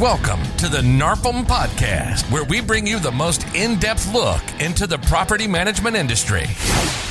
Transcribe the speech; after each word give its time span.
Welcome 0.00 0.40
to 0.58 0.68
the 0.68 0.78
NARPM 0.78 1.44
Podcast, 1.44 2.30
where 2.30 2.44
we 2.44 2.60
bring 2.60 2.86
you 2.86 3.00
the 3.00 3.10
most 3.10 3.44
in 3.52 3.80
depth 3.80 4.14
look 4.14 4.40
into 4.60 4.86
the 4.86 4.98
property 4.98 5.48
management 5.48 5.96
industry. 5.96 6.46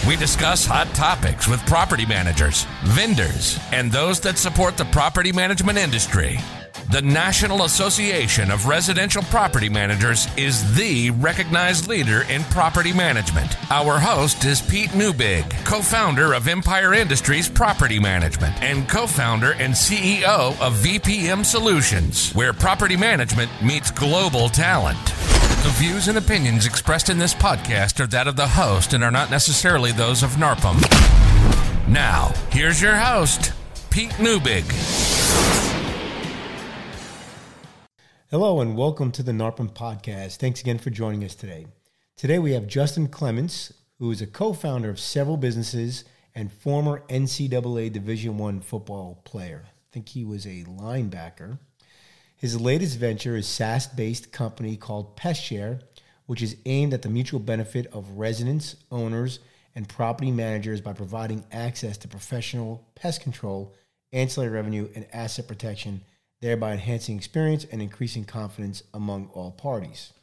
We 0.08 0.16
discuss 0.16 0.66
hot 0.66 0.88
topics 0.94 1.50
with 1.50 1.60
property 1.66 2.06
managers, 2.06 2.66
vendors, 2.86 3.60
and 3.74 3.92
those 3.92 4.22
that 4.22 4.38
support 4.38 4.78
the 4.78 4.86
property 4.86 5.34
management 5.34 5.78
industry. 5.78 6.40
The 6.90 7.02
National 7.02 7.64
Association 7.64 8.50
of 8.50 8.66
Residential 8.66 9.22
Property 9.24 9.68
Managers 9.68 10.26
is 10.38 10.74
the 10.78 11.10
recognized 11.12 11.90
leader 11.90 12.22
in 12.30 12.46
property 12.46 12.94
management. 12.94 13.58
Our 13.70 14.00
host 14.00 14.46
is 14.46 14.62
Pete 14.62 14.92
Neubig, 14.92 15.50
co 15.66 15.82
founder 15.82 16.32
of 16.32 16.48
Empire 16.48 16.94
Industries 16.94 17.50
Property 17.50 18.00
Management 18.00 18.64
and 18.64 18.88
co 18.88 19.06
founder 19.06 19.52
and 19.60 19.74
CEO 19.74 20.58
of 20.62 20.76
VPM 20.76 21.46
Solutions, 21.46 22.32
where 22.32 22.54
property 22.54 22.96
management 22.96 23.52
meets 23.62 23.92
global 23.92 24.48
talent. 24.48 25.04
The 25.64 25.74
views 25.76 26.08
and 26.08 26.18
opinions 26.18 26.66
expressed 26.66 27.10
in 27.10 27.18
this 27.18 27.34
podcast 27.34 28.00
are 28.00 28.08
that 28.08 28.30
of 28.30 28.38
the 28.38 28.48
host 28.48 28.94
and 28.94 29.04
are 29.04 29.12
not 29.12 29.30
necessarily 29.30 29.92
those 29.92 30.24
of 30.24 30.30
NARPM. 30.38 30.80
Now, 31.90 32.32
here's 32.50 32.82
your 32.82 32.96
host, 32.96 33.52
Pete 33.90 34.12
Neubig. 34.12 34.64
Hello 38.30 38.60
and 38.60 38.76
welcome 38.76 39.10
to 39.14 39.24
the 39.24 39.32
NARPM 39.32 39.72
podcast. 39.72 40.36
Thanks 40.36 40.60
again 40.60 40.80
for 40.80 40.90
joining 40.90 41.24
us 41.24 41.34
today. 41.34 41.66
Today 42.18 42.40
we 42.40 42.52
have 42.52 42.68
Justin 42.68 43.08
Clements, 43.08 43.72
who 44.00 44.12
is 44.12 44.22
a 44.22 44.28
co-founder 44.28 44.90
of 44.90 45.00
several 45.00 45.38
businesses 45.38 46.04
and 46.36 46.52
former 46.52 47.04
NCAA 47.08 47.94
Division 47.94 48.38
One 48.38 48.60
football 48.60 49.22
player. 49.24 49.64
I 49.66 49.88
think 49.94 50.10
he 50.10 50.26
was 50.26 50.46
a 50.46 50.66
linebacker. 50.66 51.58
His 52.36 52.60
latest 52.60 53.00
venture 53.00 53.38
is 53.38 53.48
SaaS-based 53.48 54.34
company 54.34 54.76
called 54.76 55.16
PestShare, 55.16 55.84
which 56.26 56.42
is 56.42 56.58
aimed 56.66 56.94
at 56.94 57.04
the 57.04 57.10
mutual 57.10 57.40
benefit 57.40 57.88
of 57.94 58.18
residents, 58.18 58.76
owners, 58.92 59.40
and 59.74 59.88
property 59.88 60.32
managers 60.32 60.82
by 60.82 60.92
providing 60.92 61.46
access 61.50 61.98
to 62.00 62.10
professional 62.10 62.90
pest 62.94 63.22
control, 63.22 63.74
ancillary 64.12 64.52
revenue, 64.52 64.90
and 64.96 65.08
asset 65.14 65.48
protection– 65.48 66.02
thereby 66.42 66.74
enhancing 66.74 67.18
experience 67.18 67.66
and 67.72 67.82
increasing 67.82 68.26
confidence 68.26 68.84
among 68.94 69.30
all 69.34 69.52
parties. 69.52 70.14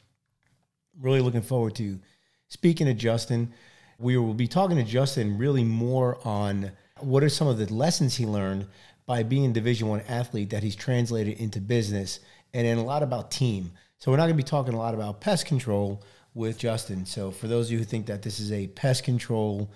Really 0.99 1.21
looking 1.21 1.41
forward 1.41 1.75
to 1.75 1.99
speaking 2.47 2.87
to 2.87 2.93
Justin. 2.93 3.51
We 3.99 4.17
will 4.17 4.33
be 4.33 4.47
talking 4.47 4.77
to 4.77 4.83
Justin 4.83 5.37
really 5.37 5.63
more 5.63 6.17
on 6.25 6.71
what 6.99 7.23
are 7.23 7.29
some 7.29 7.47
of 7.47 7.57
the 7.57 7.73
lessons 7.73 8.15
he 8.15 8.25
learned 8.25 8.67
by 9.05 9.23
being 9.23 9.51
a 9.51 9.53
Division 9.53 9.87
One 9.87 10.01
athlete 10.07 10.49
that 10.49 10.63
he's 10.63 10.75
translated 10.75 11.37
into 11.37 11.59
business, 11.61 12.19
and 12.53 12.65
then 12.65 12.77
a 12.77 12.83
lot 12.83 13.03
about 13.03 13.29
team. 13.29 13.71
So 13.99 14.11
we're 14.11 14.17
not 14.17 14.23
going 14.23 14.37
to 14.37 14.43
be 14.43 14.43
talking 14.43 14.73
a 14.73 14.79
lot 14.79 14.93
about 14.93 15.21
pest 15.21 15.45
control 15.45 16.03
with 16.33 16.57
Justin. 16.57 17.05
So 17.05 17.31
for 17.31 17.47
those 17.47 17.67
of 17.67 17.73
you 17.73 17.77
who 17.79 17.83
think 17.83 18.07
that 18.07 18.21
this 18.21 18.39
is 18.39 18.51
a 18.51 18.67
pest 18.67 19.03
control 19.03 19.71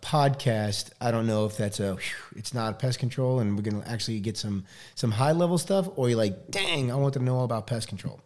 podcast 0.00 0.90
i 1.00 1.10
don't 1.10 1.26
know 1.26 1.44
if 1.44 1.56
that's 1.56 1.80
a 1.80 1.96
it's 2.36 2.54
not 2.54 2.78
pest 2.78 2.98
control 2.98 3.40
and 3.40 3.56
we're 3.56 3.62
gonna 3.62 3.84
actually 3.86 4.20
get 4.20 4.36
some 4.36 4.64
some 4.94 5.10
high 5.10 5.32
level 5.32 5.58
stuff 5.58 5.88
or 5.96 6.08
you're 6.08 6.16
like 6.16 6.50
dang 6.50 6.90
i 6.90 6.94
want 6.94 7.12
to 7.12 7.20
know 7.20 7.36
all 7.36 7.44
about 7.44 7.66
pest 7.66 7.88
control 7.88 8.20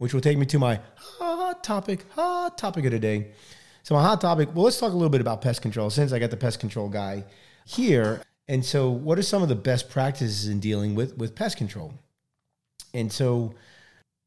which 0.00 0.14
will 0.14 0.20
take 0.22 0.38
me 0.38 0.46
to 0.46 0.58
my 0.58 0.80
hot 0.96 1.62
topic 1.62 2.06
hot 2.12 2.56
topic 2.56 2.86
of 2.86 2.90
the 2.90 2.98
day. 2.98 3.32
So 3.82 3.94
my 3.94 4.02
hot 4.02 4.20
topic 4.20 4.48
well 4.54 4.64
let's 4.64 4.80
talk 4.80 4.92
a 4.92 4.96
little 4.96 5.10
bit 5.10 5.20
about 5.20 5.42
pest 5.42 5.60
control 5.62 5.90
since 5.90 6.12
i 6.12 6.18
got 6.18 6.30
the 6.30 6.36
pest 6.36 6.58
control 6.58 6.88
guy 6.88 7.24
here. 7.66 8.22
And 8.48 8.64
so 8.64 8.90
what 8.90 9.18
are 9.18 9.22
some 9.22 9.42
of 9.42 9.48
the 9.50 9.54
best 9.54 9.90
practices 9.90 10.48
in 10.48 10.58
dealing 10.58 10.94
with 10.94 11.16
with 11.18 11.36
pest 11.36 11.58
control? 11.58 11.92
And 12.94 13.12
so 13.12 13.54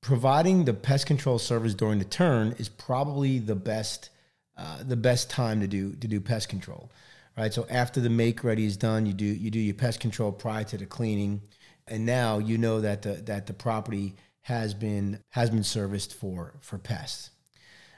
providing 0.01 0.65
the 0.65 0.75
pest 0.75 1.07
control 1.07 1.39
service 1.39 1.73
during 1.73 1.97
the 1.97 2.05
turn 2.05 2.55
is 2.59 2.69
probably 2.69 3.39
the 3.39 3.55
best 3.55 4.11
uh, 4.57 4.83
the 4.83 4.95
best 4.95 5.29
time 5.29 5.59
to 5.61 5.67
do 5.67 5.93
to 5.95 6.07
do 6.07 6.19
pest 6.19 6.49
control, 6.49 6.91
right? 7.37 7.53
So 7.53 7.65
after 7.69 7.99
the 7.99 8.09
make 8.09 8.43
ready 8.43 8.65
is 8.65 8.77
done, 8.77 9.05
you 9.05 9.13
do 9.13 9.25
you 9.25 9.49
do 9.49 9.59
your 9.59 9.75
pest 9.75 9.99
control 9.99 10.31
prior 10.31 10.63
to 10.65 10.77
the 10.77 10.85
cleaning, 10.85 11.41
and 11.87 12.05
now 12.05 12.37
you 12.37 12.57
know 12.57 12.81
that 12.81 13.01
the 13.01 13.13
that 13.25 13.47
the 13.47 13.53
property 13.53 14.15
has 14.41 14.73
been 14.73 15.19
has 15.29 15.49
been 15.49 15.63
serviced 15.63 16.13
for 16.13 16.53
for 16.61 16.77
pests. 16.77 17.31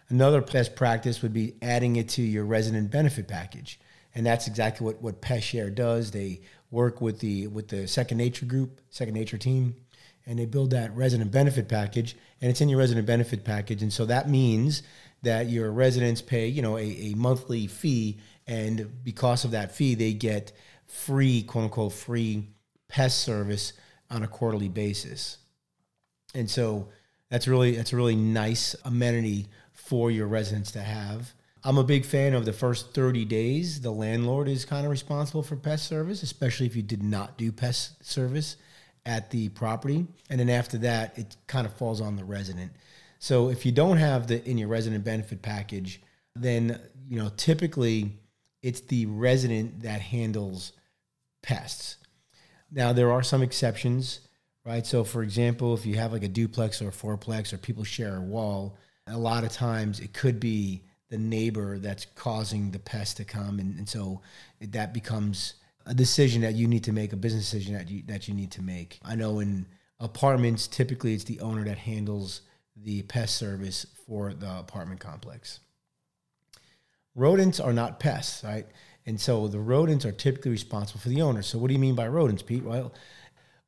Another 0.09 0.41
best 0.41 0.75
practice 0.75 1.21
would 1.21 1.33
be 1.33 1.55
adding 1.61 1.95
it 1.95 2.09
to 2.09 2.21
your 2.21 2.45
resident 2.45 2.91
benefit 2.91 3.27
package, 3.27 3.79
and 4.13 4.25
that's 4.25 4.47
exactly 4.47 4.85
what 4.85 5.01
what 5.01 5.21
PestShare 5.21 5.73
does. 5.73 6.11
They 6.11 6.41
work 6.71 7.01
with 7.01 7.19
the 7.19 7.47
with 7.47 7.67
the 7.67 7.87
Second 7.87 8.17
Nature 8.17 8.45
group, 8.45 8.79
Second 8.89 9.15
Nature 9.15 9.37
team, 9.37 9.75
and 10.25 10.37
they 10.37 10.45
build 10.45 10.69
that 10.71 10.95
resident 10.95 11.31
benefit 11.31 11.67
package, 11.67 12.15
and 12.39 12.49
it's 12.49 12.61
in 12.61 12.69
your 12.69 12.79
resident 12.79 13.07
benefit 13.07 13.43
package, 13.43 13.81
and 13.81 13.91
so 13.91 14.05
that 14.05 14.29
means 14.29 14.83
that 15.25 15.49
your 15.49 15.71
residents 15.71 16.21
pay, 16.21 16.47
you 16.47 16.61
know, 16.61 16.77
a, 16.77 16.81
a 16.83 17.13
monthly 17.15 17.67
fee, 17.67 18.17
and 18.47 19.03
because 19.03 19.45
of 19.45 19.51
that 19.51 19.75
fee, 19.75 19.95
they 19.95 20.13
get 20.13 20.51
free, 20.87 21.43
quote 21.43 21.65
unquote, 21.65 21.93
free 21.93 22.47
pest 22.87 23.21
service 23.21 23.73
on 24.09 24.23
a 24.23 24.27
quarterly 24.27 24.69
basis. 24.69 25.37
And 26.33 26.49
so 26.49 26.89
that's 27.29 27.47
really 27.47 27.75
that's 27.75 27.93
a 27.93 27.95
really 27.95 28.15
nice 28.15 28.75
amenity 28.85 29.47
for 29.73 30.11
your 30.11 30.27
residents 30.27 30.71
to 30.71 30.81
have. 30.81 31.33
I'm 31.63 31.79
a 31.79 31.83
big 31.83 32.05
fan 32.05 32.35
of 32.35 32.45
the 32.45 32.53
first 32.53 32.93
30 32.93 33.25
days. 33.25 33.81
The 33.81 33.91
landlord 33.91 34.47
is 34.47 34.65
kind 34.65 34.85
of 34.85 34.91
responsible 34.91 35.41
for 35.41 35.55
pest 35.55 35.87
service, 35.87 36.21
especially 36.21 36.67
if 36.67 36.75
you 36.75 36.83
did 36.83 37.01
not 37.01 37.37
do 37.37 37.51
pest 37.51 38.05
service 38.05 38.57
at 39.05 39.31
the 39.31 39.49
property. 39.49 40.05
And 40.29 40.39
then 40.39 40.49
after 40.49 40.77
that, 40.79 41.17
it 41.17 41.35
kind 41.47 41.65
of 41.65 41.73
falls 41.73 42.01
on 42.01 42.17
the 42.17 42.23
resident. 42.23 42.71
So 43.25 43.49
if 43.49 43.65
you 43.65 43.71
don't 43.71 43.97
have 43.97 44.27
the 44.27 44.47
in 44.47 44.59
your 44.59 44.67
resident 44.67 45.03
benefit 45.03 45.41
package, 45.41 45.99
then 46.35 46.79
you 47.09 47.17
know 47.17 47.31
typically 47.35 48.19
it's 48.61 48.81
the 48.81 49.07
resident 49.07 49.81
that 49.81 49.99
handles 49.99 50.73
pests. 51.41 51.97
Now 52.71 52.93
there 52.93 53.11
are 53.11 53.23
some 53.23 53.41
exceptions, 53.41 54.19
right? 54.63 54.85
So 54.85 55.03
for 55.03 55.23
example, 55.23 55.73
if 55.73 55.87
you 55.87 55.95
have 55.95 56.13
like 56.13 56.21
a 56.21 56.27
duplex 56.27 56.83
or 56.83 56.89
a 56.89 56.91
fourplex 56.91 57.51
or 57.51 57.57
people 57.57 57.83
share 57.83 58.17
a 58.17 58.21
wall, 58.21 58.77
a 59.07 59.17
lot 59.17 59.43
of 59.43 59.51
times 59.51 59.99
it 59.99 60.13
could 60.13 60.39
be 60.39 60.83
the 61.09 61.17
neighbor 61.17 61.79
that's 61.79 62.05
causing 62.13 62.69
the 62.69 62.77
pest 62.77 63.17
to 63.17 63.25
come, 63.25 63.57
and, 63.57 63.75
and 63.79 63.89
so 63.89 64.21
that 64.61 64.93
becomes 64.93 65.55
a 65.87 65.95
decision 65.95 66.43
that 66.43 66.53
you 66.53 66.67
need 66.67 66.83
to 66.83 66.91
make, 66.91 67.11
a 67.11 67.15
business 67.15 67.49
decision 67.49 67.73
that 67.73 67.89
you 67.89 68.03
that 68.05 68.27
you 68.27 68.35
need 68.35 68.51
to 68.51 68.61
make. 68.61 68.99
I 69.03 69.15
know 69.15 69.39
in 69.39 69.65
apartments, 69.99 70.67
typically 70.67 71.15
it's 71.15 71.23
the 71.23 71.39
owner 71.39 71.63
that 71.65 71.79
handles 71.79 72.41
the 72.75 73.01
pest 73.03 73.35
service 73.35 73.85
for 74.05 74.33
the 74.33 74.59
apartment 74.59 74.99
complex. 74.99 75.59
Rodents 77.15 77.59
are 77.59 77.73
not 77.73 77.99
pests, 77.99 78.43
right? 78.43 78.67
And 79.05 79.19
so 79.19 79.47
the 79.47 79.59
rodents 79.59 80.05
are 80.05 80.11
typically 80.11 80.51
responsible 80.51 80.99
for 80.99 81.09
the 81.09 81.21
owner. 81.21 81.41
So 81.41 81.57
what 81.57 81.67
do 81.67 81.73
you 81.73 81.79
mean 81.79 81.95
by 81.95 82.07
rodents, 82.07 82.43
Pete? 82.43 82.63
Well, 82.63 82.93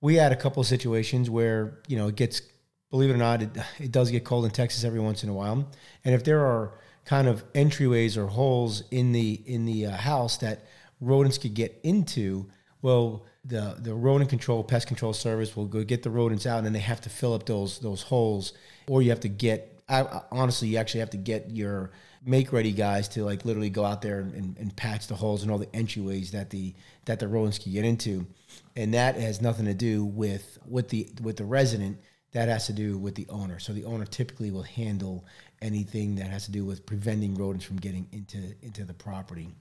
we 0.02 0.16
had 0.16 0.32
a 0.32 0.36
couple 0.36 0.62
of 0.62 0.68
situations 0.68 1.30
where, 1.30 1.80
you 1.88 1.98
know, 1.98 2.08
it 2.08 2.16
gets, 2.16 2.42
believe 2.90 3.10
it 3.10 3.14
or 3.14 3.18
not, 3.18 3.42
it, 3.42 3.50
it 3.80 3.92
does 3.92 4.12
get 4.12 4.26
cold 4.26 4.46
in 4.46 4.52
Texas 4.52 4.84
every 4.84 5.00
once 5.00 5.24
in 5.24 5.30
a 5.30 5.34
while. 5.34 5.68
And 6.04 6.14
if 6.14 6.24
there 6.24 6.46
are 6.46 6.80
kind 7.06 7.28
of 7.28 7.52
entryways 7.54 8.18
or 8.18 8.28
holes 8.28 8.84
in 8.92 9.14
the 9.14 9.42
in 9.46 9.66
the 9.66 9.86
uh, 9.86 9.92
house 9.96 10.38
that 10.38 10.66
rodents 11.00 11.38
could 11.38 11.54
get 11.54 11.80
into, 11.84 12.48
well, 12.82 13.26
the 13.44 13.76
the 13.80 13.94
rodent 13.94 14.30
control 14.30 14.64
pest 14.64 14.88
control 14.88 15.14
service 15.14 15.56
will 15.56 15.66
go 15.66 15.84
get 15.84 16.04
the 16.04 16.10
rodents 16.10 16.46
out, 16.46 16.58
and 16.58 16.66
then 16.66 16.74
they 16.74 16.80
have 16.80 17.02
to 17.02 17.10
fill 17.10 17.34
up 17.34 17.46
those 17.46 17.80
those 17.80 18.04
holes, 18.04 18.54
or 18.88 19.02
you 19.02 19.10
have 19.10 19.22
to 19.22 19.30
get. 19.30 19.74
I, 19.90 20.22
honestly, 20.32 20.68
you 20.68 20.78
actually 20.78 21.00
have 21.00 21.12
to 21.12 21.18
get 21.18 21.50
your 21.50 21.92
make 22.26 22.52
ready 22.52 22.74
guys 22.74 23.08
to 23.08 23.24
like 23.24 23.46
literally 23.46 23.70
go 23.70 23.86
out 23.86 24.02
there 24.02 24.20
and, 24.20 24.58
and, 24.58 24.76
patch 24.76 25.08
the 25.08 25.16
holes 25.16 25.44
and 25.44 25.52
all 25.52 25.58
the 25.58 25.68
entryways 25.68 26.32
that 26.32 26.50
the 26.50 26.76
that 27.06 27.20
the 27.20 27.28
rodents 27.28 27.58
can 27.58 27.72
get 27.72 27.86
into, 27.86 28.28
and 28.76 28.94
that 28.94 29.16
has 29.16 29.42
nothing 29.42 29.66
to 29.66 29.74
do 29.74 30.04
with 30.06 30.60
with 30.68 30.90
the 30.90 31.10
with 31.22 31.38
the 31.38 31.46
resident. 31.46 31.98
That 32.34 32.50
has 32.50 32.68
to 32.68 32.74
do 32.74 32.98
with 32.98 33.16
the 33.16 33.26
owner. 33.30 33.58
So 33.58 33.72
the 33.72 33.86
owner 33.86 34.06
typically 34.06 34.52
will 34.52 34.64
handle 34.64 35.26
anything 35.62 36.16
that 36.16 36.28
has 36.28 36.46
to 36.46 36.52
do 36.52 36.66
with 36.66 36.86
preventing 36.86 37.34
rodents 37.36 37.66
from 37.66 37.78
getting 37.78 38.08
into 38.12 38.54
into 38.62 38.84
the 38.84 38.94
property. 38.94 39.56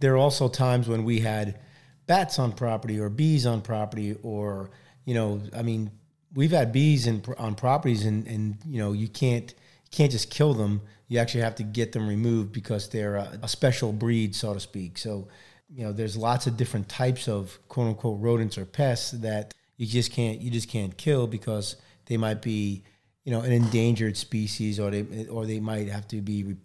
There 0.00 0.14
are 0.14 0.18
also 0.18 0.48
times 0.48 0.88
when 0.88 1.04
we 1.04 1.20
had 1.20 1.60
bats 2.10 2.38
on 2.38 2.50
property 2.52 2.98
or 2.98 3.08
bees 3.08 3.46
on 3.46 3.60
property 3.60 4.16
or 4.22 4.70
you 5.04 5.14
know 5.14 5.40
i 5.56 5.62
mean 5.62 5.90
we've 6.34 6.50
had 6.50 6.72
bees 6.72 7.06
in, 7.06 7.22
on 7.38 7.54
properties 7.54 8.04
and 8.04 8.26
and 8.26 8.56
you 8.66 8.78
know 8.78 8.92
you 8.92 9.08
can't 9.08 9.54
can't 9.90 10.12
just 10.12 10.30
kill 10.30 10.54
them. 10.54 10.82
You 11.08 11.18
actually 11.18 11.42
have 11.42 11.56
to 11.56 11.62
get 11.64 11.92
them 11.92 12.08
removed 12.08 12.52
because 12.52 12.88
they're 12.88 13.16
a, 13.16 13.38
a 13.42 13.48
special 13.48 13.92
breed 13.92 14.34
so 14.34 14.54
to 14.54 14.60
speak. 14.60 14.98
So 14.98 15.28
you 15.68 15.84
know 15.84 15.92
there's 15.92 16.16
lots 16.16 16.46
of 16.46 16.56
different 16.56 16.88
types 16.88 17.28
of 17.28 17.58
quote 17.68 17.88
unquote 17.88 18.20
rodents 18.20 18.58
or 18.58 18.64
pests 18.64 19.12
that 19.12 19.54
you 19.76 19.86
just 19.86 20.12
can't 20.12 20.40
you 20.40 20.50
just 20.50 20.68
can't 20.68 20.96
kill 20.96 21.26
because 21.26 21.76
they 22.06 22.16
might 22.16 22.42
be 22.42 22.84
you 23.24 23.32
know 23.32 23.40
an 23.40 23.52
endangered 23.52 24.16
species 24.16 24.78
or 24.78 24.90
they 24.90 25.26
or 25.26 25.46
they 25.46 25.60
might 25.60 25.88
have 25.88 26.06
to 26.08 26.20
be 26.20 26.56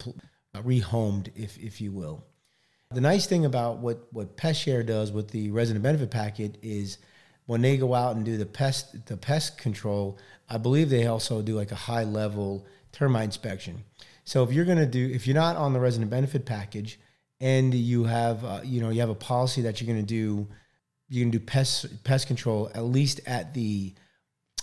rehomed 0.54 1.30
if 1.36 1.58
if 1.58 1.80
you 1.80 1.92
will 1.92 2.24
the 2.96 3.02
nice 3.02 3.26
thing 3.26 3.44
about 3.44 3.76
what 3.76 4.08
what 4.10 4.38
pest 4.38 4.62
share 4.62 4.82
does 4.82 5.12
with 5.12 5.28
the 5.28 5.50
resident 5.50 5.82
benefit 5.82 6.10
packet 6.10 6.56
is 6.62 6.96
when 7.44 7.60
they 7.60 7.76
go 7.76 7.92
out 7.92 8.16
and 8.16 8.24
do 8.24 8.38
the 8.38 8.46
pest 8.46 9.04
the 9.04 9.18
pest 9.18 9.58
control, 9.58 10.18
I 10.48 10.56
believe 10.56 10.88
they 10.88 11.06
also 11.06 11.42
do 11.42 11.54
like 11.54 11.72
a 11.72 11.82
high 11.90 12.04
level 12.04 12.64
termite 12.92 13.26
inspection. 13.26 13.84
So 14.24 14.42
if 14.44 14.50
you're 14.50 14.64
going 14.64 14.78
to 14.78 14.86
do 14.86 15.10
if 15.12 15.26
you're 15.26 15.34
not 15.34 15.56
on 15.56 15.74
the 15.74 15.78
resident 15.78 16.10
benefit 16.10 16.46
package 16.46 16.98
and 17.38 17.74
you 17.74 18.04
have 18.04 18.42
uh, 18.42 18.60
you 18.64 18.80
know 18.80 18.88
you 18.88 19.00
have 19.00 19.10
a 19.10 19.14
policy 19.14 19.60
that 19.60 19.78
you're 19.78 19.92
going 19.92 20.00
to 20.00 20.14
do 20.14 20.48
you 21.10 21.22
can 21.22 21.30
do 21.30 21.38
pest 21.38 22.02
pest 22.02 22.26
control 22.26 22.70
at 22.74 22.84
least 22.84 23.20
at 23.26 23.52
the 23.52 23.92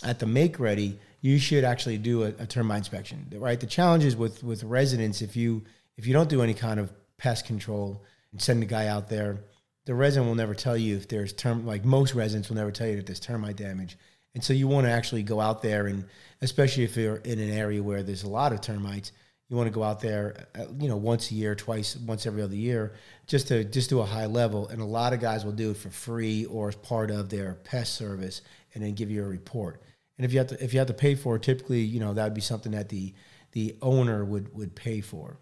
at 0.04 0.18
the 0.18 0.26
make 0.26 0.60
ready 0.60 1.00
you 1.22 1.38
should 1.38 1.64
actually 1.64 2.00
do 2.00 2.24
a, 2.24 2.30
a 2.40 2.48
termite 2.48 2.80
inspection 2.80 3.28
right 3.36 3.60
the 3.60 3.68
challenge 3.68 4.04
is 4.04 4.18
with 4.18 4.44
with 4.44 4.64
residents 4.64 5.22
if 5.22 5.36
you 5.36 5.62
if 5.98 6.08
you 6.08 6.14
don't 6.14 6.30
do 6.30 6.42
any 6.42 6.56
kind 6.56 6.80
of 6.80 6.92
pest 7.18 7.46
control 7.46 8.04
and 8.34 8.42
send 8.42 8.62
a 8.62 8.66
guy 8.66 8.88
out 8.88 9.08
there 9.10 9.40
the 9.86 9.94
resident 9.94 10.28
will 10.28 10.36
never 10.36 10.54
tell 10.54 10.76
you 10.76 10.98
if 10.98 11.08
there's 11.08 11.32
term 11.34 11.66
like 11.66 11.86
most 11.86 12.14
residents 12.14 12.50
will 12.50 12.58
never 12.58 12.72
tell 12.72 12.88
you 12.88 12.98
that 12.98 13.06
there's 13.06 13.20
termite 13.20 13.56
damage 13.56 13.98
and 14.36 14.44
so 14.44 14.52
you 14.52 14.68
want 14.68 14.86
to 14.86 14.92
actually 14.92 15.24
go 15.24 15.40
out 15.40 15.62
there 15.62 15.88
and 15.88 16.06
especially 16.42 16.84
if 16.84 16.98
you're 16.98 17.18
in 17.18 17.40
an 17.40 17.52
area 17.52 17.82
where 17.82 18.04
there's 18.04 18.24
a 18.24 18.30
lot 18.30 18.52
of 18.52 18.60
termites 18.60 19.12
you 19.54 19.58
want 19.58 19.68
to 19.68 19.74
go 19.74 19.84
out 19.84 20.00
there, 20.00 20.48
uh, 20.56 20.66
you 20.80 20.88
know, 20.88 20.96
once 20.96 21.30
a 21.30 21.36
year, 21.36 21.54
twice, 21.54 21.96
once 21.96 22.26
every 22.26 22.42
other 22.42 22.56
year, 22.56 22.94
just 23.28 23.50
to 23.50 23.64
just 23.64 23.88
do 23.88 24.00
a 24.00 24.06
high 24.06 24.26
level. 24.26 24.68
And 24.70 24.82
a 24.82 24.86
lot 24.86 25.14
of 25.14 25.20
guys 25.20 25.46
will 25.46 25.52
do 25.52 25.70
it 25.70 25.78
for 25.78 25.92
free 25.92 26.46
or 26.46 26.70
as 26.70 26.76
part 26.76 27.12
of 27.12 27.30
their 27.30 27.56
pest 27.64 27.94
service, 27.94 28.42
and 28.74 28.84
then 28.84 28.94
give 28.94 29.12
you 29.12 29.24
a 29.24 29.28
report. 29.28 29.84
And 30.18 30.26
if 30.26 30.34
you 30.34 30.40
have 30.40 30.48
to 30.48 30.64
if 30.64 30.74
you 30.74 30.80
have 30.80 30.88
to 30.88 30.94
pay 30.96 31.14
for 31.14 31.36
it, 31.36 31.44
typically, 31.44 31.82
you 31.82 32.00
know, 32.00 32.14
that 32.14 32.24
would 32.24 32.34
be 32.34 32.42
something 32.42 32.72
that 32.72 32.90
the 32.90 33.14
the 33.52 33.76
owner 33.82 34.26
would 34.26 34.52
would 34.56 34.76
pay 34.76 35.02
for. 35.02 35.38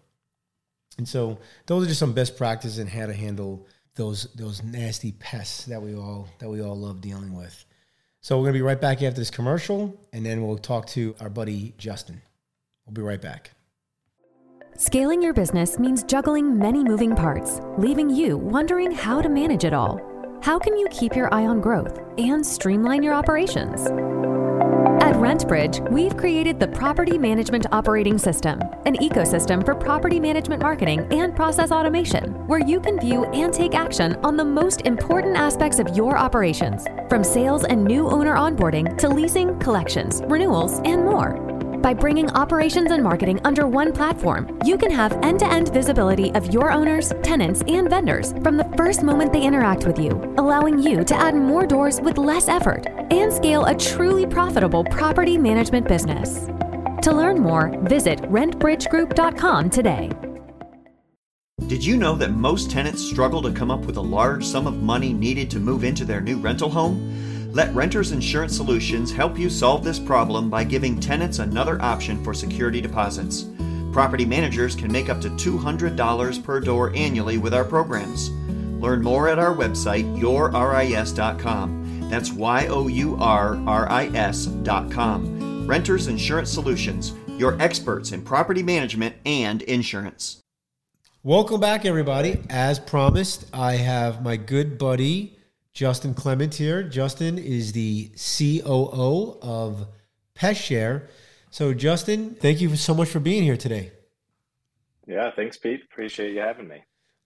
And 0.98 1.08
so 1.08 1.38
those 1.66 1.84
are 1.84 1.88
just 1.88 2.00
some 2.00 2.12
best 2.12 2.36
practices 2.36 2.78
in 2.78 2.86
how 2.86 3.06
to 3.06 3.14
handle 3.14 3.66
those 3.94 4.24
those 4.34 4.62
nasty 4.62 5.12
pests 5.12 5.66
that 5.66 5.80
we 5.80 5.94
all 5.94 6.28
that 6.38 6.48
we 6.48 6.62
all 6.62 6.76
love 6.76 7.00
dealing 7.00 7.34
with. 7.34 7.64
So 8.20 8.38
we're 8.38 8.44
gonna 8.44 8.54
be 8.54 8.62
right 8.62 8.80
back 8.80 9.02
after 9.02 9.20
this 9.20 9.30
commercial, 9.30 9.98
and 10.12 10.24
then 10.24 10.46
we'll 10.46 10.58
talk 10.58 10.86
to 10.88 11.14
our 11.20 11.28
buddy 11.28 11.74
Justin. 11.76 12.22
We'll 12.86 12.94
be 12.94 13.02
right 13.02 13.20
back. 13.20 13.50
Scaling 14.76 15.22
your 15.22 15.34
business 15.34 15.78
means 15.78 16.02
juggling 16.02 16.58
many 16.58 16.82
moving 16.82 17.14
parts, 17.14 17.60
leaving 17.76 18.08
you 18.08 18.38
wondering 18.38 18.90
how 18.90 19.20
to 19.20 19.28
manage 19.28 19.64
it 19.64 19.74
all. 19.74 20.00
How 20.42 20.58
can 20.58 20.76
you 20.76 20.88
keep 20.90 21.14
your 21.14 21.32
eye 21.32 21.46
on 21.46 21.60
growth 21.60 22.00
and 22.18 22.44
streamline 22.44 23.02
your 23.02 23.14
operations? 23.14 24.11
RentBridge, 25.22 25.88
we've 25.92 26.16
created 26.16 26.58
the 26.58 26.66
Property 26.66 27.16
Management 27.16 27.66
Operating 27.70 28.18
System, 28.18 28.60
an 28.86 28.96
ecosystem 28.96 29.64
for 29.64 29.72
property 29.72 30.18
management 30.18 30.60
marketing 30.60 31.06
and 31.12 31.36
process 31.36 31.70
automation, 31.70 32.24
where 32.48 32.58
you 32.58 32.80
can 32.80 32.98
view 32.98 33.26
and 33.26 33.54
take 33.54 33.76
action 33.76 34.16
on 34.24 34.36
the 34.36 34.44
most 34.44 34.80
important 34.80 35.36
aspects 35.36 35.78
of 35.78 35.96
your 35.96 36.18
operations, 36.18 36.88
from 37.08 37.22
sales 37.22 37.62
and 37.62 37.84
new 37.84 38.08
owner 38.08 38.34
onboarding 38.34 38.98
to 38.98 39.08
leasing, 39.08 39.56
collections, 39.60 40.22
renewals, 40.26 40.80
and 40.80 41.04
more. 41.04 41.41
By 41.82 41.94
bringing 41.94 42.30
operations 42.30 42.92
and 42.92 43.02
marketing 43.02 43.40
under 43.42 43.66
one 43.66 43.92
platform, 43.92 44.56
you 44.64 44.78
can 44.78 44.92
have 44.92 45.12
end 45.24 45.40
to 45.40 45.52
end 45.52 45.72
visibility 45.72 46.30
of 46.34 46.54
your 46.54 46.70
owners, 46.70 47.12
tenants, 47.24 47.64
and 47.66 47.90
vendors 47.90 48.30
from 48.44 48.56
the 48.56 48.72
first 48.76 49.02
moment 49.02 49.32
they 49.32 49.42
interact 49.42 49.84
with 49.84 49.98
you, 49.98 50.12
allowing 50.38 50.80
you 50.80 51.02
to 51.02 51.16
add 51.16 51.34
more 51.34 51.66
doors 51.66 52.00
with 52.00 52.18
less 52.18 52.46
effort 52.46 52.86
and 53.10 53.32
scale 53.32 53.64
a 53.64 53.74
truly 53.74 54.26
profitable 54.26 54.84
property 54.84 55.36
management 55.36 55.88
business. 55.88 56.46
To 57.02 57.12
learn 57.12 57.40
more, 57.40 57.76
visit 57.82 58.20
rentbridgegroup.com 58.30 59.70
today. 59.70 60.12
Did 61.66 61.84
you 61.84 61.96
know 61.96 62.14
that 62.14 62.30
most 62.30 62.70
tenants 62.70 63.02
struggle 63.02 63.42
to 63.42 63.50
come 63.50 63.72
up 63.72 63.86
with 63.86 63.96
a 63.96 64.00
large 64.00 64.44
sum 64.44 64.68
of 64.68 64.82
money 64.84 65.12
needed 65.12 65.50
to 65.50 65.58
move 65.58 65.82
into 65.82 66.04
their 66.04 66.20
new 66.20 66.38
rental 66.38 66.70
home? 66.70 67.31
Let 67.52 67.74
Renters 67.74 68.12
Insurance 68.12 68.56
Solutions 68.56 69.12
help 69.12 69.38
you 69.38 69.50
solve 69.50 69.84
this 69.84 69.98
problem 69.98 70.48
by 70.48 70.64
giving 70.64 70.98
tenants 70.98 71.38
another 71.38 71.80
option 71.82 72.24
for 72.24 72.32
security 72.32 72.80
deposits. 72.80 73.44
Property 73.92 74.24
managers 74.24 74.74
can 74.74 74.90
make 74.90 75.10
up 75.10 75.20
to 75.20 75.28
$200 75.28 76.42
per 76.42 76.60
door 76.60 76.92
annually 76.96 77.36
with 77.36 77.52
our 77.52 77.64
programs. 77.64 78.30
Learn 78.80 79.02
more 79.02 79.28
at 79.28 79.38
our 79.38 79.54
website, 79.54 80.18
yourris.com. 80.18 82.08
That's 82.08 82.32
Y 82.32 82.68
O 82.68 82.88
U 82.88 83.16
R 83.20 83.62
R 83.66 83.90
I 83.90 84.06
S.com. 84.06 85.66
Renters 85.66 86.06
Insurance 86.06 86.50
Solutions, 86.50 87.12
your 87.28 87.60
experts 87.60 88.12
in 88.12 88.22
property 88.22 88.62
management 88.62 89.14
and 89.26 89.60
insurance. 89.60 90.38
Welcome 91.22 91.60
back, 91.60 91.84
everybody. 91.84 92.40
As 92.48 92.78
promised, 92.78 93.44
I 93.52 93.74
have 93.74 94.22
my 94.22 94.36
good 94.36 94.78
buddy, 94.78 95.36
Justin 95.72 96.14
Clement 96.14 96.54
here. 96.54 96.82
Justin 96.82 97.38
is 97.38 97.72
the 97.72 98.10
COO 98.16 99.38
of 99.40 99.86
PestShare. 100.34 101.08
So, 101.50 101.74
Justin, 101.74 102.34
thank 102.34 102.60
you 102.60 102.76
so 102.76 102.94
much 102.94 103.08
for 103.08 103.20
being 103.20 103.42
here 103.42 103.56
today. 103.56 103.92
Yeah, 105.06 105.30
thanks, 105.34 105.56
Pete. 105.56 105.82
Appreciate 105.90 106.32
you 106.32 106.40
having 106.40 106.68
me. 106.68 106.82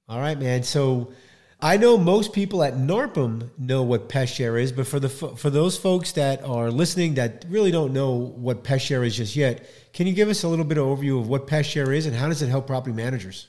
All 0.09 0.21
right, 0.21 0.39
man. 0.39 0.63
So, 0.63 1.13
I 1.61 1.79
know 1.79 1.97
most 1.97 2.33
people 2.35 2.63
at 2.63 2.75
NARPM 2.75 3.59
know 3.59 3.83
what 3.83 4.11
PestShare 4.11 4.61
is, 4.61 4.73
but 4.73 4.87
for 4.87 5.01
the 5.01 5.09
for 5.09 5.49
those 5.49 5.79
folks 5.79 6.13
that 6.13 6.45
are 6.45 6.71
listening 6.71 7.15
that 7.15 7.47
really 7.49 7.71
don't 7.71 7.95
know 7.95 8.13
what 8.15 8.63
PestShare 8.63 9.07
is 9.07 9.17
just 9.17 9.35
yet, 9.37 9.67
can 9.95 10.07
you 10.07 10.13
give 10.13 10.29
us 10.29 10.43
a 10.43 10.49
little 10.49 10.67
bit 10.67 10.77
of 10.77 10.85
overview 10.85 11.19
of 11.19 11.29
what 11.29 11.47
PestShare 11.47 11.97
is 11.97 12.05
and 12.05 12.15
how 12.15 12.29
does 12.29 12.43
it 12.43 12.49
help 12.49 12.67
property 12.67 12.95
managers? 12.95 13.49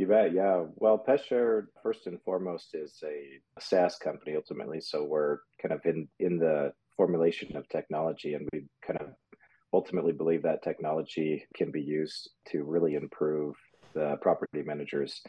You 0.00 0.06
bet. 0.06 0.32
Yeah. 0.32 0.64
Well, 0.76 1.04
PestShare 1.06 1.66
first 1.82 2.06
and 2.06 2.18
foremost 2.22 2.74
is 2.74 3.04
a, 3.04 3.38
SaaS 3.60 3.96
company 3.96 4.34
ultimately. 4.34 4.80
So 4.80 5.04
we're 5.04 5.40
kind 5.60 5.74
of 5.74 5.84
in 5.84 6.08
in 6.20 6.38
the 6.38 6.72
formulation 6.96 7.54
of 7.54 7.68
technology, 7.68 8.32
and 8.32 8.48
we 8.50 8.64
kind 8.80 8.98
of 8.98 9.08
ultimately 9.74 10.12
believe 10.12 10.42
that 10.44 10.62
technology 10.62 11.44
can 11.54 11.70
be 11.70 11.82
used 11.82 12.30
to 12.48 12.62
really 12.62 12.94
improve 12.94 13.54
the 13.92 14.16
property 14.22 14.62
managers 14.62 15.20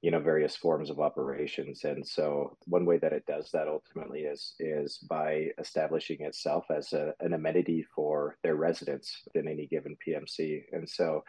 you 0.00 0.10
know 0.10 0.20
various 0.20 0.56
forms 0.56 0.90
of 0.90 1.00
operations 1.00 1.84
and 1.84 2.06
so 2.06 2.56
one 2.66 2.84
way 2.84 2.98
that 2.98 3.12
it 3.12 3.24
does 3.26 3.50
that 3.52 3.68
ultimately 3.68 4.20
is 4.20 4.54
is 4.60 4.98
by 5.08 5.48
establishing 5.58 6.18
itself 6.20 6.64
as 6.70 6.92
a, 6.92 7.12
an 7.20 7.32
amenity 7.32 7.84
for 7.94 8.36
their 8.42 8.56
residents 8.56 9.22
within 9.24 9.48
any 9.48 9.66
given 9.66 9.96
pmc 10.06 10.62
and 10.72 10.88
so 10.88 11.22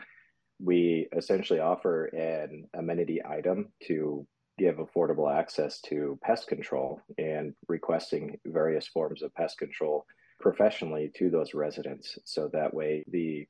we 0.59 1.07
essentially 1.15 1.59
offer 1.59 2.05
an 2.05 2.65
amenity 2.73 3.21
item 3.25 3.69
to 3.87 4.25
give 4.57 4.77
affordable 4.77 5.33
access 5.33 5.81
to 5.81 6.17
pest 6.23 6.47
control 6.47 7.01
and 7.17 7.53
requesting 7.67 8.39
various 8.45 8.87
forms 8.87 9.21
of 9.21 9.33
pest 9.35 9.57
control 9.57 10.05
professionally 10.39 11.11
to 11.15 11.29
those 11.29 11.53
residents. 11.53 12.17
So 12.23 12.49
that 12.53 12.73
way, 12.73 13.03
the 13.07 13.45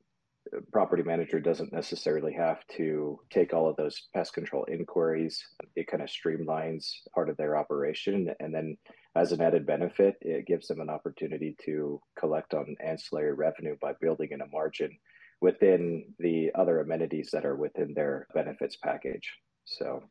property 0.72 1.02
manager 1.02 1.40
doesn't 1.40 1.72
necessarily 1.72 2.32
have 2.32 2.64
to 2.76 3.18
take 3.30 3.52
all 3.52 3.68
of 3.68 3.76
those 3.76 4.08
pest 4.14 4.32
control 4.32 4.64
inquiries. 4.64 5.42
It 5.74 5.88
kind 5.88 6.02
of 6.02 6.08
streamlines 6.08 6.86
part 7.14 7.28
of 7.28 7.36
their 7.36 7.56
operation. 7.56 8.32
And 8.40 8.54
then, 8.54 8.76
as 9.16 9.32
an 9.32 9.40
added 9.40 9.66
benefit, 9.66 10.16
it 10.20 10.46
gives 10.46 10.68
them 10.68 10.80
an 10.80 10.90
opportunity 10.90 11.56
to 11.64 12.00
collect 12.18 12.54
on 12.54 12.76
ancillary 12.84 13.34
revenue 13.34 13.76
by 13.80 13.92
building 14.00 14.28
in 14.32 14.40
a 14.40 14.46
margin 14.48 14.96
within 15.40 16.14
the 16.18 16.50
other 16.54 16.80
amenities 16.80 17.30
that 17.32 17.44
are 17.44 17.56
within 17.56 17.94
their 17.94 18.26
benefits 18.34 18.76
package. 18.76 19.32
So 19.64 20.02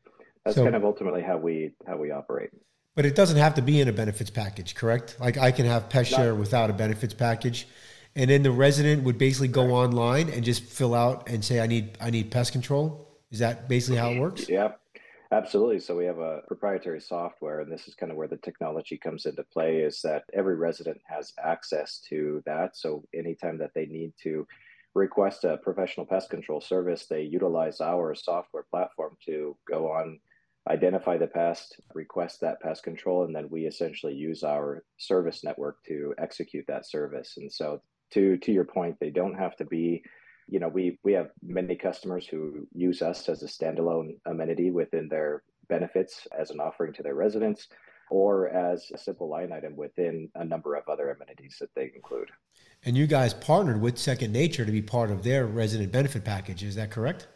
that's 0.43 0.55
so, 0.55 0.63
kind 0.63 0.75
of 0.75 0.83
ultimately 0.83 1.21
how 1.21 1.37
we 1.37 1.71
how 1.87 1.97
we 1.97 2.11
operate. 2.11 2.49
But 2.95 3.05
it 3.05 3.15
doesn't 3.15 3.37
have 3.37 3.55
to 3.55 3.61
be 3.61 3.81
in 3.81 3.87
a 3.87 3.93
benefits 3.93 4.29
package, 4.29 4.75
correct? 4.75 5.17
Like 5.19 5.37
I 5.37 5.51
can 5.51 5.65
have 5.65 5.89
pest 5.89 6.11
share 6.11 6.33
without 6.35 6.69
a 6.69 6.73
benefits 6.73 7.13
package. 7.13 7.67
And 8.15 8.29
then 8.29 8.43
the 8.43 8.51
resident 8.51 9.03
would 9.03 9.17
basically 9.17 9.49
go 9.49 9.71
online 9.71 10.29
and 10.29 10.43
just 10.43 10.63
fill 10.63 10.95
out 10.95 11.27
and 11.29 11.43
say 11.43 11.59
I 11.59 11.67
need 11.67 11.97
I 11.99 12.09
need 12.09 12.31
pest 12.31 12.53
control. 12.53 13.09
Is 13.31 13.39
that 13.39 13.67
basically 13.67 13.97
how 13.97 14.11
it 14.11 14.19
works? 14.19 14.47
Yeah. 14.47 14.73
Absolutely. 15.31 15.79
So 15.79 15.97
we 15.97 16.05
have 16.05 16.19
a 16.19 16.41
proprietary 16.47 17.01
software, 17.01 17.59
and 17.59 17.69
this 17.69 17.87
is 17.87 17.95
kind 17.95 18.11
of 18.11 18.17
where 18.17 18.27
the 18.27 18.37
technology 18.37 18.95
comes 18.95 19.25
into 19.25 19.43
play. 19.43 19.77
Is 19.77 20.01
that 20.03 20.23
every 20.33 20.55
resident 20.55 21.01
has 21.05 21.33
access 21.43 21.99
to 22.09 22.41
that. 22.45 22.77
So 22.77 23.03
anytime 23.13 23.57
that 23.57 23.71
they 23.73 23.87
need 23.87 24.13
to 24.23 24.47
request 24.95 25.43
a 25.43 25.57
professional 25.57 26.05
pest 26.05 26.29
control 26.29 26.61
service, 26.61 27.05
they 27.05 27.21
utilize 27.21 27.81
our 27.81 28.15
software 28.15 28.63
platform 28.63 29.17
to 29.25 29.55
go 29.69 29.91
on, 29.91 30.19
identify 30.69 31.17
the 31.17 31.27
pest, 31.27 31.79
request 31.93 32.41
that 32.41 32.61
pest 32.61 32.83
control, 32.83 33.25
and 33.25 33.35
then 33.35 33.49
we 33.49 33.65
essentially 33.65 34.13
use 34.13 34.43
our 34.43 34.83
service 34.97 35.43
network 35.43 35.83
to 35.85 36.15
execute 36.17 36.65
that 36.67 36.87
service. 36.87 37.33
And 37.37 37.51
so, 37.51 37.81
to 38.11 38.37
to 38.37 38.51
your 38.51 38.65
point, 38.65 38.95
they 38.99 39.11
don't 39.11 39.37
have 39.37 39.55
to 39.57 39.65
be. 39.65 40.01
You 40.47 40.59
know, 40.59 40.69
we 40.69 40.99
we 41.03 41.13
have 41.13 41.31
many 41.43 41.75
customers 41.75 42.27
who 42.27 42.67
use 42.71 43.01
us 43.01 43.27
as 43.29 43.43
a 43.43 43.47
standalone 43.47 44.17
amenity 44.25 44.71
within 44.71 45.09
their 45.09 45.43
benefits 45.67 46.27
as 46.37 46.51
an 46.51 46.59
offering 46.59 46.93
to 46.93 47.03
their 47.03 47.15
residents 47.15 47.67
or 48.09 48.49
as 48.49 48.91
a 48.93 48.97
simple 48.97 49.29
line 49.29 49.51
item 49.51 49.75
within 49.75 50.29
a 50.35 50.45
number 50.45 50.75
of 50.75 50.87
other 50.87 51.09
amenities 51.09 51.57
that 51.59 51.69
they 51.75 51.91
include. 51.95 52.29
And 52.83 52.95
you 52.95 53.07
guys 53.07 53.33
partnered 53.33 53.81
with 53.81 53.97
Second 53.97 54.31
Nature 54.31 54.65
to 54.65 54.71
be 54.71 54.81
part 54.81 55.11
of 55.11 55.23
their 55.23 55.45
resident 55.45 55.91
benefit 55.91 56.23
package. 56.23 56.63
Is 56.63 56.75
that 56.75 56.91
correct? 56.91 57.27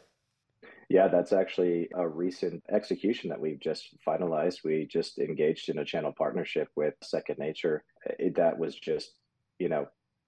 Yeah, 0.89 1.07
that's 1.07 1.33
actually 1.33 1.87
a 1.95 2.07
recent 2.07 2.63
execution 2.71 3.29
that 3.29 3.39
we've 3.39 3.59
just 3.59 3.95
finalized. 4.05 4.63
We 4.63 4.87
just 4.87 5.19
engaged 5.19 5.69
in 5.69 5.77
a 5.77 5.85
channel 5.85 6.13
partnership 6.17 6.67
with 6.75 6.95
Second 7.03 7.37
Nature. 7.37 7.83
It, 8.17 8.35
that 8.35 8.57
was 8.57 8.75
just, 8.75 9.11
you 9.59 9.69
know, 9.69 9.87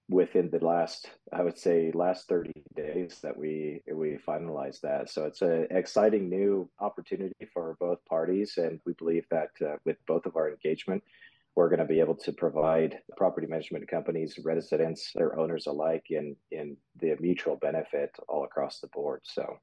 within 0.09 0.49
the 0.49 0.63
last 0.63 1.09
i 1.31 1.41
would 1.41 1.57
say 1.57 1.91
last 1.93 2.27
30 2.27 2.51
days 2.75 3.19
that 3.21 3.37
we 3.37 3.81
we 3.93 4.17
finalized 4.27 4.81
that. 4.81 5.09
So 5.09 5.25
it's 5.25 5.41
an 5.41 5.67
exciting 5.71 6.29
new 6.29 6.69
opportunity 6.79 7.45
for 7.53 7.77
both 7.79 8.03
parties 8.05 8.57
and 8.57 8.79
we 8.85 8.93
believe 8.93 9.25
that 9.31 9.51
uh, 9.65 9.75
with 9.85 9.97
both 10.07 10.25
of 10.25 10.35
our 10.35 10.49
engagement 10.49 11.03
we're 11.55 11.69
going 11.69 11.79
to 11.79 11.85
be 11.85 11.99
able 11.99 12.15
to 12.15 12.31
provide 12.31 12.99
property 13.17 13.47
management 13.47 13.87
companies 13.87 14.39
residents 14.43 15.11
their 15.15 15.37
owners 15.37 15.67
alike 15.67 16.05
in 16.09 16.35
in 16.51 16.77
the 16.99 17.15
mutual 17.19 17.57
benefit 17.57 18.11
all 18.27 18.43
across 18.45 18.79
the 18.79 18.87
board. 18.87 19.21
So 19.23 19.57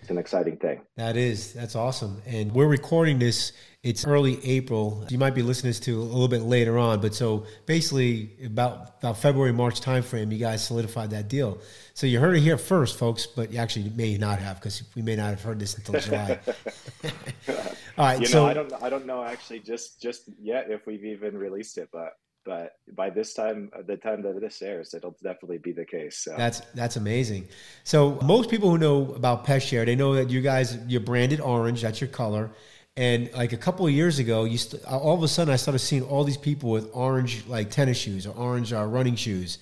it's 0.00 0.10
an 0.10 0.18
exciting 0.18 0.58
thing. 0.58 0.82
That 0.96 1.16
is, 1.16 1.54
that's 1.54 1.74
awesome. 1.74 2.20
And 2.26 2.52
we're 2.52 2.66
recording 2.66 3.18
this. 3.18 3.52
It's 3.82 4.06
early 4.06 4.38
April. 4.44 5.02
You 5.08 5.16
might 5.16 5.34
be 5.34 5.42
listening 5.42 5.72
to 5.72 5.98
a 5.98 6.04
little 6.04 6.28
bit 6.28 6.42
later 6.42 6.78
on, 6.78 7.00
but 7.00 7.14
so 7.14 7.46
basically 7.66 8.36
about 8.44 8.96
about 8.98 9.18
February 9.18 9.52
March 9.52 9.80
timeframe, 9.80 10.30
you 10.32 10.38
guys 10.38 10.66
solidified 10.66 11.10
that 11.10 11.28
deal. 11.28 11.58
So 11.94 12.06
you 12.06 12.18
heard 12.18 12.36
it 12.36 12.40
here 12.40 12.58
first, 12.58 12.98
folks, 12.98 13.26
but 13.26 13.52
you 13.52 13.58
actually 13.58 13.90
may 13.94 14.18
not 14.18 14.38
have 14.40 14.56
because 14.56 14.82
we 14.94 15.02
may 15.02 15.16
not 15.16 15.30
have 15.30 15.42
heard 15.42 15.58
this 15.58 15.76
until 15.76 16.00
July. 16.00 16.38
All 17.96 18.06
right, 18.06 18.20
you 18.20 18.26
so 18.26 18.42
know, 18.42 18.50
I 18.50 18.54
don't 18.54 18.72
I 18.82 18.90
don't 18.90 19.06
know 19.06 19.22
actually 19.22 19.60
just 19.60 20.00
just 20.02 20.28
yet 20.38 20.70
if 20.70 20.86
we've 20.86 21.04
even 21.04 21.36
released 21.36 21.78
it, 21.78 21.88
but 21.92 22.14
but 22.44 22.76
by 22.94 23.10
this 23.10 23.34
time 23.34 23.70
the 23.86 23.96
time 23.96 24.22
that 24.22 24.40
this 24.40 24.60
airs 24.62 24.94
it'll 24.94 25.16
definitely 25.22 25.58
be 25.58 25.72
the 25.72 25.84
case 25.84 26.18
so. 26.18 26.34
that's 26.36 26.60
that's 26.74 26.96
amazing. 26.96 27.48
So 27.84 28.18
most 28.22 28.50
people 28.50 28.70
who 28.70 28.78
know 28.78 29.14
about 29.14 29.46
PestShare 29.46 29.84
they 29.86 29.96
know 29.96 30.14
that 30.14 30.30
you 30.30 30.40
guys 30.40 30.78
you're 30.86 31.00
branded 31.00 31.40
orange 31.40 31.82
that's 31.82 32.00
your 32.00 32.08
color 32.08 32.50
and 32.96 33.32
like 33.32 33.52
a 33.52 33.56
couple 33.56 33.86
of 33.86 33.92
years 33.92 34.18
ago 34.18 34.44
you 34.44 34.58
st- 34.58 34.84
all 34.84 35.14
of 35.14 35.22
a 35.22 35.28
sudden 35.28 35.52
i 35.52 35.56
started 35.56 35.80
seeing 35.80 36.02
all 36.02 36.22
these 36.22 36.36
people 36.36 36.70
with 36.70 36.88
orange 36.92 37.44
like 37.46 37.70
tennis 37.70 37.98
shoes 37.98 38.26
or 38.26 38.34
orange 38.36 38.72
uh, 38.72 38.84
running 38.84 39.16
shoes. 39.16 39.58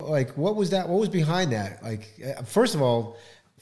Like 0.00 0.30
what 0.36 0.56
was 0.56 0.70
that 0.70 0.88
what 0.88 1.00
was 1.00 1.08
behind 1.08 1.52
that? 1.52 1.82
Like 1.82 2.08
uh, 2.24 2.42
first 2.42 2.74
of 2.74 2.82
all 2.82 3.16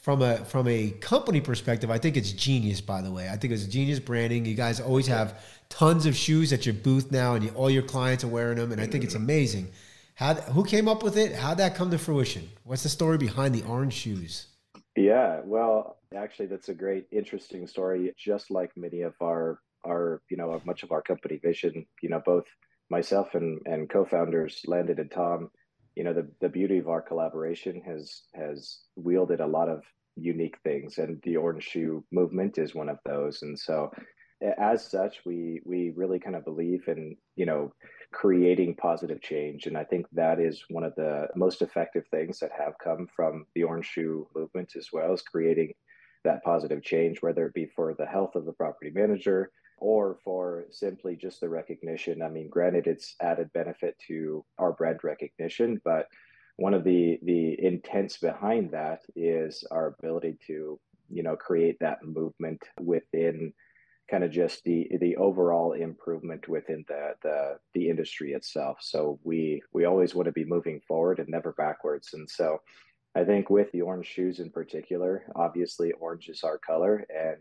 from 0.04 0.20
a 0.20 0.36
from 0.44 0.68
a 0.68 0.90
company 1.00 1.40
perspective, 1.40 1.90
I 1.90 1.96
think 1.96 2.18
it's 2.18 2.30
genius. 2.32 2.82
By 2.82 3.00
the 3.00 3.10
way, 3.10 3.30
I 3.30 3.38
think 3.38 3.54
it's 3.54 3.64
genius 3.64 3.98
branding. 3.98 4.44
You 4.44 4.54
guys 4.54 4.78
always 4.78 5.06
have 5.06 5.42
tons 5.70 6.04
of 6.04 6.14
shoes 6.14 6.52
at 6.52 6.66
your 6.66 6.74
booth 6.74 7.10
now, 7.10 7.36
and 7.36 7.44
you, 7.44 7.50
all 7.52 7.70
your 7.70 7.84
clients 7.84 8.22
are 8.22 8.28
wearing 8.28 8.58
them, 8.58 8.70
and 8.70 8.82
I 8.82 8.86
think 8.86 9.02
it's 9.02 9.14
amazing. 9.14 9.70
How 10.14 10.34
who 10.34 10.62
came 10.62 10.88
up 10.88 11.02
with 11.02 11.16
it? 11.16 11.34
How'd 11.34 11.56
that 11.56 11.74
come 11.74 11.90
to 11.90 11.96
fruition? 11.96 12.50
What's 12.64 12.82
the 12.82 12.90
story 12.90 13.16
behind 13.16 13.54
the 13.54 13.62
orange 13.62 13.94
shoes? 13.94 14.48
Yeah, 14.94 15.40
well, 15.42 15.96
actually, 16.14 16.46
that's 16.46 16.68
a 16.68 16.74
great, 16.74 17.06
interesting 17.10 17.66
story. 17.66 18.12
Just 18.18 18.50
like 18.50 18.72
many 18.76 19.00
of 19.00 19.14
our 19.22 19.58
our 19.86 20.20
you 20.28 20.36
know 20.36 20.60
much 20.66 20.82
of 20.82 20.92
our 20.92 21.00
company 21.00 21.38
vision, 21.38 21.86
you 22.02 22.10
know, 22.10 22.20
both 22.26 22.44
myself 22.90 23.34
and 23.34 23.58
and 23.64 23.88
co-founders 23.88 24.60
Landon 24.66 25.00
and 25.00 25.10
Tom 25.10 25.50
you 25.96 26.04
know 26.04 26.12
the 26.12 26.28
the 26.40 26.48
beauty 26.48 26.78
of 26.78 26.88
our 26.88 27.02
collaboration 27.02 27.80
has 27.86 28.22
has 28.34 28.80
wielded 28.96 29.40
a 29.40 29.46
lot 29.46 29.68
of 29.68 29.82
unique 30.16 30.56
things 30.62 30.98
and 30.98 31.20
the 31.22 31.36
orange 31.36 31.64
shoe 31.64 32.04
movement 32.12 32.58
is 32.58 32.74
one 32.74 32.88
of 32.88 32.98
those. 33.04 33.42
And 33.42 33.58
so 33.58 33.90
as 34.58 34.84
such 34.84 35.20
we 35.24 35.60
we 35.64 35.92
really 35.96 36.18
kind 36.18 36.36
of 36.36 36.44
believe 36.44 36.86
in 36.88 37.16
you 37.36 37.46
know 37.46 37.72
creating 38.12 38.76
positive 38.76 39.20
change. 39.22 39.66
And 39.66 39.76
i 39.76 39.84
think 39.84 40.06
that 40.12 40.38
is 40.40 40.64
one 40.68 40.84
of 40.84 40.94
the 40.96 41.28
most 41.34 41.62
effective 41.62 42.04
things 42.10 42.38
that 42.40 42.50
have 42.56 42.74
come 42.82 43.08
from 43.14 43.46
the 43.54 43.62
orange 43.62 43.86
shoe 43.86 44.28
movement 44.34 44.72
as 44.76 44.88
well 44.92 45.12
as 45.12 45.22
creating 45.22 45.72
that 46.24 46.42
positive 46.44 46.82
change 46.82 47.18
whether 47.20 47.46
it 47.46 47.54
be 47.54 47.66
for 47.74 47.94
the 47.98 48.06
health 48.06 48.34
of 48.34 48.44
the 48.44 48.52
property 48.52 48.90
manager 48.94 49.50
or 49.78 50.18
for 50.24 50.64
simply 50.70 51.16
just 51.16 51.40
the 51.40 51.48
recognition. 51.48 52.22
I 52.22 52.28
mean, 52.28 52.48
granted, 52.48 52.86
it's 52.86 53.16
added 53.20 53.52
benefit 53.52 53.96
to 54.08 54.44
our 54.58 54.72
brand 54.72 55.00
recognition, 55.02 55.80
but 55.84 56.08
one 56.56 56.74
of 56.74 56.84
the 56.84 57.18
the 57.22 57.56
intents 57.64 58.18
behind 58.18 58.70
that 58.70 59.00
is 59.16 59.64
our 59.70 59.88
ability 59.98 60.38
to 60.46 60.78
you 61.10 61.22
know 61.22 61.36
create 61.36 61.76
that 61.80 62.04
movement 62.04 62.62
within 62.80 63.52
kind 64.10 64.22
of 64.22 64.30
just 64.30 64.62
the 64.64 64.88
the 65.00 65.16
overall 65.16 65.72
improvement 65.72 66.48
within 66.48 66.84
the 66.88 67.14
the 67.22 67.58
the 67.74 67.88
industry 67.88 68.32
itself 68.32 68.78
so 68.80 69.18
we 69.24 69.62
we 69.72 69.84
always 69.84 70.14
want 70.14 70.26
to 70.26 70.32
be 70.32 70.44
moving 70.44 70.80
forward 70.86 71.18
and 71.18 71.28
never 71.28 71.52
backwards 71.52 72.10
and 72.12 72.28
so 72.28 72.60
i 73.14 73.24
think 73.24 73.50
with 73.50 73.70
the 73.72 73.80
orange 73.80 74.06
shoes 74.06 74.40
in 74.40 74.50
particular 74.50 75.24
obviously 75.34 75.92
orange 75.92 76.28
is 76.28 76.44
our 76.44 76.58
color 76.58 77.04
and 77.14 77.40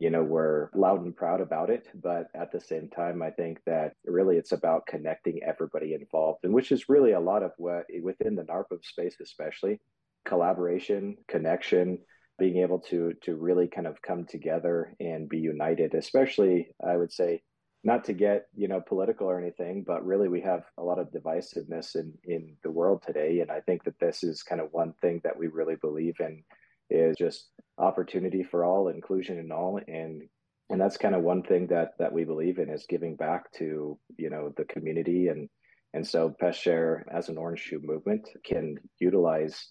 you 0.00 0.08
know 0.10 0.22
we're 0.22 0.70
loud 0.74 1.04
and 1.04 1.14
proud 1.14 1.40
about 1.40 1.70
it 1.70 1.86
but 2.02 2.26
at 2.34 2.50
the 2.50 2.60
same 2.60 2.88
time 2.88 3.22
i 3.22 3.30
think 3.30 3.60
that 3.66 3.92
really 4.06 4.36
it's 4.36 4.52
about 4.52 4.86
connecting 4.86 5.40
everybody 5.46 5.94
involved 5.94 6.40
and 6.42 6.52
which 6.52 6.72
is 6.72 6.88
really 6.88 7.12
a 7.12 7.20
lot 7.20 7.42
of 7.42 7.52
what 7.58 7.84
within 8.02 8.34
the 8.34 8.42
narpm 8.42 8.82
space 8.82 9.16
especially 9.22 9.78
collaboration 10.24 11.16
connection 11.28 11.98
being 12.38 12.56
able 12.56 12.78
to 12.78 13.12
to 13.22 13.36
really 13.36 13.68
kind 13.68 13.86
of 13.86 14.00
come 14.02 14.24
together 14.24 14.94
and 14.98 15.28
be 15.28 15.38
united 15.38 15.94
especially 15.94 16.68
i 16.84 16.96
would 16.96 17.12
say 17.12 17.40
not 17.84 18.04
to 18.04 18.12
get 18.12 18.46
you 18.54 18.68
know 18.68 18.80
political 18.80 19.26
or 19.26 19.38
anything 19.38 19.84
but 19.86 20.04
really 20.04 20.28
we 20.28 20.40
have 20.40 20.64
a 20.78 20.82
lot 20.82 20.98
of 20.98 21.12
divisiveness 21.12 21.94
in 21.94 22.12
in 22.24 22.56
the 22.62 22.70
world 22.70 23.02
today 23.06 23.40
and 23.40 23.50
i 23.50 23.60
think 23.60 23.84
that 23.84 23.98
this 24.00 24.22
is 24.22 24.42
kind 24.42 24.60
of 24.60 24.72
one 24.72 24.94
thing 25.02 25.20
that 25.24 25.38
we 25.38 25.46
really 25.46 25.76
believe 25.76 26.16
in 26.20 26.42
is 26.90 27.16
just 27.16 27.48
opportunity 27.78 28.42
for 28.42 28.64
all, 28.64 28.88
inclusion 28.88 29.38
in 29.38 29.50
all, 29.52 29.80
and 29.86 30.22
and 30.70 30.80
that's 30.80 30.96
kind 30.96 31.14
of 31.14 31.22
one 31.22 31.42
thing 31.42 31.66
that 31.68 31.90
that 31.98 32.12
we 32.12 32.24
believe 32.24 32.58
in 32.58 32.70
is 32.70 32.86
giving 32.88 33.16
back 33.16 33.50
to 33.52 33.98
you 34.16 34.30
know 34.30 34.52
the 34.56 34.64
community 34.64 35.28
and 35.28 35.48
and 35.92 36.06
so 36.06 36.34
PestShare 36.40 37.02
as 37.12 37.28
an 37.28 37.36
orange 37.36 37.60
shoe 37.60 37.80
movement 37.82 38.28
can 38.44 38.76
utilize 39.00 39.68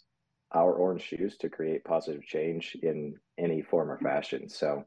our 0.54 0.74
orange 0.74 1.04
shoes 1.04 1.38
to 1.38 1.50
create 1.50 1.84
positive 1.86 2.24
change 2.24 2.76
in 2.82 3.16
any 3.38 3.62
form 3.62 3.90
or 3.90 4.00
fashion. 4.00 4.50
So 4.50 4.86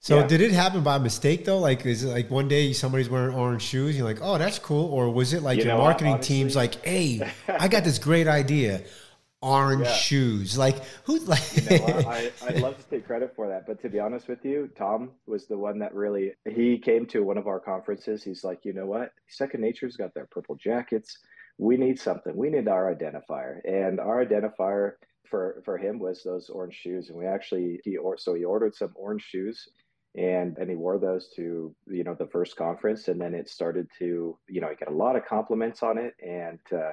so 0.00 0.20
yeah. 0.20 0.26
did 0.26 0.40
it 0.40 0.52
happen 0.52 0.82
by 0.82 0.98
mistake 0.98 1.44
though? 1.44 1.58
Like 1.58 1.84
is 1.86 2.04
it 2.04 2.08
like 2.08 2.30
one 2.30 2.48
day 2.48 2.72
somebody's 2.72 3.08
wearing 3.08 3.34
orange 3.34 3.62
shoes, 3.62 3.96
you're 3.96 4.06
like, 4.06 4.20
oh 4.22 4.38
that's 4.38 4.58
cool, 4.58 4.86
or 4.92 5.10
was 5.10 5.32
it 5.32 5.42
like 5.42 5.58
you 5.58 5.64
your 5.64 5.76
marketing 5.76 6.14
honestly, 6.14 6.36
team's 6.36 6.56
like, 6.56 6.84
hey, 6.84 7.32
I 7.48 7.68
got 7.68 7.84
this 7.84 7.98
great 7.98 8.26
idea 8.26 8.82
orange 9.42 9.84
yeah. 9.84 9.94
shoes. 9.94 10.58
Like 10.58 10.82
who? 11.04 11.18
Like 11.28 11.56
you 11.56 11.78
know, 11.78 11.86
I, 12.08 12.32
I'd 12.46 12.60
love 12.60 12.78
to 12.78 12.84
take 12.84 13.06
credit 13.06 13.34
for 13.36 13.48
that, 13.48 13.66
but 13.66 13.82
to 13.82 13.90
be 13.90 14.00
honest 14.00 14.28
with 14.28 14.44
you, 14.44 14.70
Tom 14.78 15.10
was 15.26 15.46
the 15.46 15.58
one 15.58 15.78
that 15.80 15.94
really 15.94 16.32
he 16.48 16.78
came 16.78 17.04
to 17.06 17.20
one 17.20 17.36
of 17.36 17.46
our 17.46 17.60
conferences. 17.60 18.22
He's 18.22 18.44
like, 18.44 18.64
you 18.64 18.72
know 18.72 18.86
what? 18.86 19.12
Second 19.28 19.60
Nature's 19.60 19.96
got 19.96 20.14
their 20.14 20.26
purple 20.26 20.54
jackets. 20.54 21.18
We 21.58 21.76
need 21.76 22.00
something. 22.00 22.34
We 22.34 22.48
need 22.48 22.66
our 22.68 22.94
identifier, 22.94 23.58
and 23.64 24.00
our 24.00 24.24
identifier 24.24 24.92
for 25.28 25.60
for 25.64 25.76
him 25.76 25.98
was 25.98 26.22
those 26.22 26.48
orange 26.48 26.74
shoes. 26.74 27.10
And 27.10 27.18
we 27.18 27.26
actually 27.26 27.80
he 27.84 27.98
or 27.98 28.16
so 28.16 28.34
he 28.34 28.44
ordered 28.44 28.74
some 28.74 28.92
orange 28.94 29.22
shoes 29.22 29.68
and 30.16 30.56
and 30.56 30.70
he 30.70 30.76
wore 30.76 30.98
those 30.98 31.28
to 31.36 31.74
you 31.86 32.04
know 32.04 32.14
the 32.14 32.26
first 32.26 32.56
conference 32.56 33.08
and 33.08 33.20
then 33.20 33.34
it 33.34 33.48
started 33.48 33.86
to 33.98 34.38
you 34.48 34.60
know 34.60 34.68
he 34.68 34.74
got 34.74 34.92
a 34.92 34.96
lot 34.96 35.16
of 35.16 35.26
compliments 35.26 35.82
on 35.82 35.98
it 35.98 36.14
and 36.26 36.58
uh, 36.72 36.92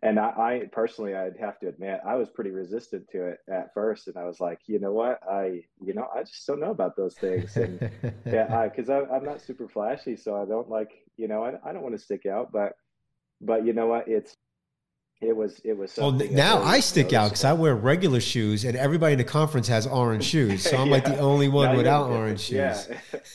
and 0.00 0.18
I, 0.18 0.28
I, 0.28 0.68
personally 0.72 1.14
i'd 1.14 1.36
have 1.38 1.58
to 1.60 1.68
admit 1.68 2.00
i 2.06 2.14
was 2.14 2.30
pretty 2.30 2.50
resistant 2.50 3.08
to 3.12 3.26
it 3.26 3.38
at 3.50 3.74
first. 3.74 4.08
And 4.08 4.16
i 4.16 4.24
was 4.24 4.40
like 4.40 4.60
you 4.66 4.78
know 4.78 4.92
what? 4.92 5.20
I 5.28 5.62
you 5.84 5.94
know 5.94 6.08
i 6.14 6.22
just 6.22 6.46
don't 6.46 6.60
know 6.60 6.70
about 6.70 6.96
those 6.96 7.14
things. 7.14 7.56
And 7.56 7.90
yeah 8.26 8.68
because 8.68 8.88
i'm 8.88 9.24
not 9.24 9.40
super 9.40 9.68
flashy 9.68 10.16
so 10.16 10.40
i 10.40 10.44
don't 10.44 10.70
like 10.70 10.92
you 11.16 11.28
know 11.28 11.44
i, 11.44 11.52
I 11.68 11.72
don't 11.72 11.82
want 11.82 11.94
to 11.94 12.02
stick 12.02 12.26
out 12.26 12.52
but 12.52 12.72
but 13.42 13.66
you 13.66 13.72
know 13.72 13.86
what? 13.86 14.08
It's 14.08 14.36
it 15.20 15.36
was 15.36 15.60
it 15.64 15.76
was 15.76 15.96
well 15.96 16.10
now 16.10 16.60
i 16.62 16.80
stick 16.80 17.12
out 17.12 17.28
because 17.28 17.44
i 17.44 17.52
wear 17.52 17.76
regular 17.76 18.20
shoes 18.20 18.64
and 18.64 18.76
everybody 18.76 19.12
in 19.12 19.18
the 19.18 19.24
conference 19.24 19.68
has 19.68 19.86
orange 19.86 20.24
shoes 20.32 20.64
so 20.64 20.76
i'm 20.76 20.88
yeah. 20.88 20.92
like 20.92 21.04
the 21.04 21.16
only 21.18 21.46
one 21.46 21.70
now 21.70 21.76
without 21.76 22.10
orange 22.10 22.40
shoes. 22.40 22.88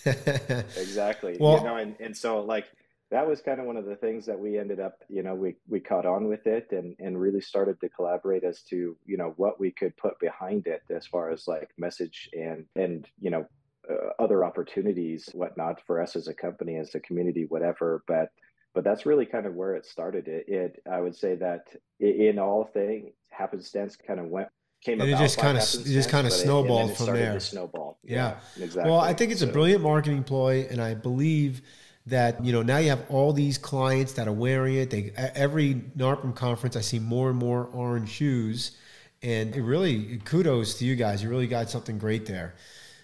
Yeah 0.05 0.11
exactly 0.75 1.37
well 1.39 1.59
you 1.59 1.63
know 1.63 1.77
and, 1.77 1.95
and 2.01 2.15
so 2.15 2.41
like 2.41 2.65
that 3.09 3.27
was 3.27 3.41
kind 3.41 3.59
of 3.59 3.65
one 3.65 3.77
of 3.77 3.85
the 3.85 3.95
things 3.95 4.25
that 4.25 4.37
we 4.37 4.59
ended 4.59 4.79
up, 4.79 4.99
you 5.07 5.23
know, 5.23 5.33
we 5.33 5.55
we 5.67 5.79
caught 5.79 6.05
on 6.05 6.27
with 6.27 6.45
it 6.45 6.67
and 6.71 6.95
and 6.99 7.19
really 7.19 7.41
started 7.41 7.79
to 7.81 7.89
collaborate 7.89 8.43
as 8.43 8.61
to 8.63 8.97
you 9.05 9.17
know 9.17 9.33
what 9.37 9.59
we 9.59 9.71
could 9.71 9.95
put 9.97 10.19
behind 10.19 10.67
it 10.67 10.81
as 10.89 11.07
far 11.07 11.31
as 11.31 11.47
like 11.47 11.69
message 11.77 12.29
and 12.33 12.65
and 12.75 13.07
you 13.19 13.29
know 13.29 13.45
uh, 13.89 14.11
other 14.19 14.43
opportunities, 14.43 15.29
whatnot 15.33 15.81
for 15.87 16.01
us 16.01 16.15
as 16.15 16.27
a 16.27 16.33
company, 16.33 16.75
as 16.75 16.93
a 16.95 16.99
community, 16.99 17.45
whatever. 17.47 18.03
But 18.07 18.29
but 18.73 18.83
that's 18.83 19.05
really 19.05 19.25
kind 19.25 19.45
of 19.45 19.55
where 19.55 19.75
it 19.75 19.85
started. 19.85 20.27
It, 20.27 20.45
it 20.47 20.83
I 20.91 20.99
would 20.99 21.15
say 21.15 21.35
that 21.35 21.61
in 21.99 22.37
all 22.39 22.65
things, 22.65 23.13
happenstance 23.29 23.95
kind 23.95 24.19
of 24.19 24.27
went 24.27 24.49
came 24.83 25.01
and 25.01 25.09
it 25.09 25.17
just 25.17 25.37
kind 25.37 25.57
of 25.57 25.63
it 25.63 25.85
just 25.85 26.09
kind 26.09 26.27
of 26.27 26.33
snowballed 26.33 26.91
it, 26.91 26.97
from 26.97 27.13
there. 27.13 27.39
snowball. 27.39 27.99
Yeah. 28.03 28.37
yeah, 28.57 28.65
exactly. 28.65 28.91
Well, 28.91 28.99
I 28.99 29.13
think 29.13 29.31
it's 29.31 29.41
so. 29.41 29.49
a 29.49 29.51
brilliant 29.51 29.81
marketing 29.81 30.23
ploy, 30.23 30.67
and 30.69 30.81
I 30.81 30.93
believe 30.93 31.61
that 32.07 32.43
you 32.43 32.53
know 32.53 32.63
now 32.63 32.77
you 32.77 32.89
have 32.89 33.05
all 33.09 33.33
these 33.33 33.57
clients 33.57 34.13
that 34.13 34.27
are 34.27 34.33
wearing 34.33 34.75
it. 34.75 34.89
They 34.89 35.11
every 35.15 35.75
NARPM 35.97 36.35
conference, 36.35 36.75
I 36.75 36.81
see 36.81 36.99
more 36.99 37.29
and 37.29 37.37
more 37.37 37.65
orange 37.73 38.09
shoes, 38.09 38.77
And 39.21 39.55
it 39.55 39.61
really, 39.61 40.17
kudos 40.25 40.75
to 40.79 40.85
you 40.85 40.95
guys. 40.95 41.21
You 41.21 41.29
really 41.29 41.47
got 41.47 41.69
something 41.69 41.97
great 41.97 42.25
there. 42.25 42.55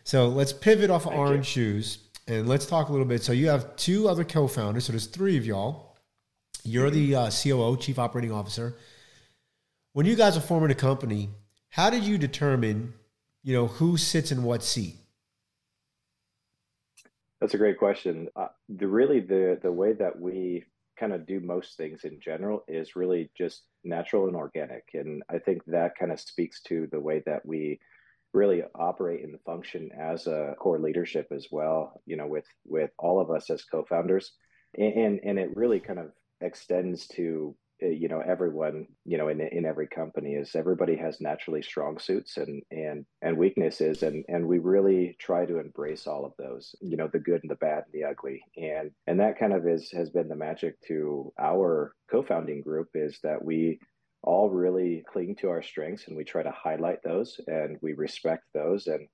So 0.03 0.27
let's 0.27 0.53
pivot 0.53 0.89
off 0.89 1.05
of 1.05 1.13
Orange 1.13 1.55
you. 1.55 1.63
Shoes 1.63 1.97
and 2.27 2.47
let's 2.47 2.65
talk 2.65 2.89
a 2.89 2.91
little 2.91 3.07
bit. 3.07 3.23
So 3.23 3.33
you 3.33 3.47
have 3.49 3.75
two 3.75 4.07
other 4.07 4.23
co-founders. 4.23 4.85
So 4.85 4.93
there's 4.93 5.07
three 5.07 5.37
of 5.37 5.45
y'all. 5.45 5.97
You're 6.63 6.89
the 6.89 7.15
uh, 7.15 7.31
COO, 7.31 7.77
Chief 7.77 7.99
Operating 7.99 8.31
Officer. 8.31 8.75
When 9.93 10.05
you 10.05 10.15
guys 10.15 10.37
are 10.37 10.41
forming 10.41 10.71
a 10.71 10.75
company, 10.75 11.29
how 11.69 11.89
did 11.89 12.03
you 12.03 12.17
determine, 12.17 12.93
you 13.43 13.53
know, 13.53 13.67
who 13.67 13.97
sits 13.97 14.31
in 14.31 14.43
what 14.43 14.63
seat? 14.63 14.95
That's 17.43 17.55
a 17.55 17.57
great 17.57 17.77
question. 17.77 18.29
Uh, 18.37 18.47
the 18.69 18.87
really 18.87 19.19
the 19.19 19.59
the 19.61 19.69
way 19.69 19.91
that 19.91 20.17
we 20.17 20.63
kind 20.97 21.11
of 21.11 21.27
do 21.27 21.41
most 21.41 21.75
things 21.75 22.05
in 22.05 22.21
general 22.21 22.63
is 22.69 22.95
really 22.95 23.31
just 23.37 23.63
natural 23.83 24.27
and 24.27 24.35
organic, 24.37 24.85
and 24.93 25.21
I 25.29 25.39
think 25.39 25.61
that 25.65 25.97
kind 25.97 26.13
of 26.13 26.21
speaks 26.21 26.61
to 26.67 26.87
the 26.89 27.01
way 27.01 27.21
that 27.25 27.45
we 27.45 27.81
really 28.33 28.63
operate 28.75 29.25
and 29.25 29.37
function 29.41 29.89
as 29.91 30.25
a 30.25 30.55
core 30.57 30.79
leadership 30.79 31.27
as 31.35 31.47
well. 31.51 32.01
You 32.05 32.15
know, 32.15 32.27
with 32.27 32.47
with 32.65 32.91
all 32.97 33.19
of 33.19 33.29
us 33.29 33.49
as 33.49 33.65
co-founders, 33.65 34.31
and 34.77 34.93
and, 34.93 35.19
and 35.25 35.37
it 35.37 35.53
really 35.53 35.81
kind 35.81 35.99
of 35.99 36.13
extends 36.39 37.07
to 37.09 37.57
Uh, 37.83 37.87
you 37.87 38.07
know 38.07 38.21
everyone 38.25 38.87
you 39.05 39.17
know 39.17 39.27
in 39.27 39.41
in 39.41 39.65
every 39.65 39.87
company 39.87 40.33
is 40.33 40.55
everybody 40.55 40.95
has 40.95 41.19
naturally 41.19 41.61
strong 41.61 41.97
suits 41.99 42.37
and 42.37 42.61
and 42.71 43.05
and 43.21 43.37
weaknesses 43.37 44.03
and 44.03 44.23
and 44.27 44.47
we 44.47 44.59
really 44.59 45.15
try 45.19 45.45
to 45.45 45.59
embrace 45.59 46.07
all 46.07 46.25
of 46.25 46.33
those 46.37 46.75
you 46.81 46.95
know 46.97 47.09
the 47.11 47.19
good 47.19 47.41
and 47.41 47.51
the 47.51 47.55
bad 47.55 47.83
and 47.85 47.93
the 47.93 48.03
ugly. 48.07 48.41
And 48.57 48.91
and 49.07 49.19
that 49.19 49.39
kind 49.39 49.53
of 49.53 49.67
is 49.67 49.91
has 49.91 50.09
been 50.09 50.29
the 50.29 50.35
magic 50.35 50.79
to 50.87 51.33
our 51.39 51.95
co-founding 52.09 52.61
group 52.61 52.89
is 52.93 53.19
that 53.23 53.43
we 53.43 53.79
all 54.23 54.49
really 54.49 55.03
cling 55.11 55.35
to 55.35 55.49
our 55.49 55.61
strengths 55.61 56.07
and 56.07 56.15
we 56.15 56.23
try 56.23 56.43
to 56.43 56.51
highlight 56.51 57.03
those 57.03 57.39
and 57.47 57.77
we 57.81 57.93
respect 57.93 58.43
those. 58.53 58.87
And 58.87 59.07